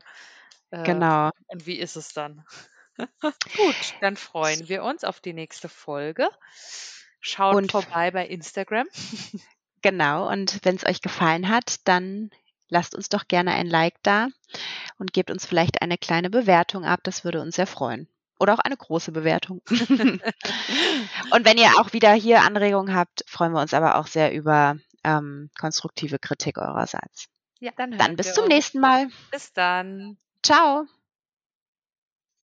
Äh, 0.72 0.84
Genau. 0.84 1.30
Und 1.48 1.66
wie 1.66 1.78
ist 1.80 1.96
es 1.96 2.10
dann? 2.14 2.44
Gut, 3.22 3.76
dann 4.02 4.18
freuen 4.18 4.68
wir 4.68 4.84
uns 4.84 5.06
auf 5.06 5.22
die 5.22 5.34
nächste 5.34 5.70
Folge. 5.70 6.28
Schaut 7.26 7.56
Und- 7.56 7.72
vorbei 7.72 8.12
bei 8.12 8.28
Instagram. 8.28 8.88
Genau, 9.82 10.28
und 10.32 10.62
wenn 10.64 10.78
es 10.78 10.86
euch 10.88 11.00
gefallen 11.00 11.48
hat, 11.48 11.76
dann 11.88 12.32
lasst 12.70 12.96
uns 12.96 13.08
doch 13.08 13.28
gerne 13.28 13.54
ein 13.54 13.68
Like 13.68 13.94
da 14.02 14.30
und 14.98 15.14
gebt 15.14 15.30
uns 15.30 15.46
vielleicht 15.46 15.84
eine 15.84 16.00
kleine 16.00 16.32
Bewertung 16.32 16.86
ab. 16.86 17.02
Das 17.04 17.24
würde 17.24 17.40
uns 17.40 17.56
sehr 17.56 17.68
freuen. 17.68 18.08
Oder 18.40 18.56
auch 18.56 18.60
eine 18.60 18.78
große 18.78 19.12
Bewertung. 19.12 19.62
und 19.70 21.46
wenn 21.46 21.60
ihr 21.60 21.80
auch 21.80 21.94
wieder 21.94 22.14
hier 22.14 22.42
Anregungen 22.42 22.96
habt, 22.96 23.24
freuen 23.28 23.52
wir 23.54 23.62
uns 23.62 23.76
aber 23.76 24.00
auch 24.00 24.08
sehr 24.08 24.34
über 24.34 24.76
ähm, 25.04 25.52
konstruktive 25.60 26.18
Kritik 26.18 26.58
eurerseits. 26.58 27.28
Ja, 27.60 27.72
dann, 27.78 27.96
Dann 27.96 28.16
bis 28.16 28.34
zum 28.34 28.48
nächsten 28.48 28.80
Mal. 28.80 29.10
Bis 29.30 29.54
dann. 29.54 30.18
Ciao. 30.42 30.88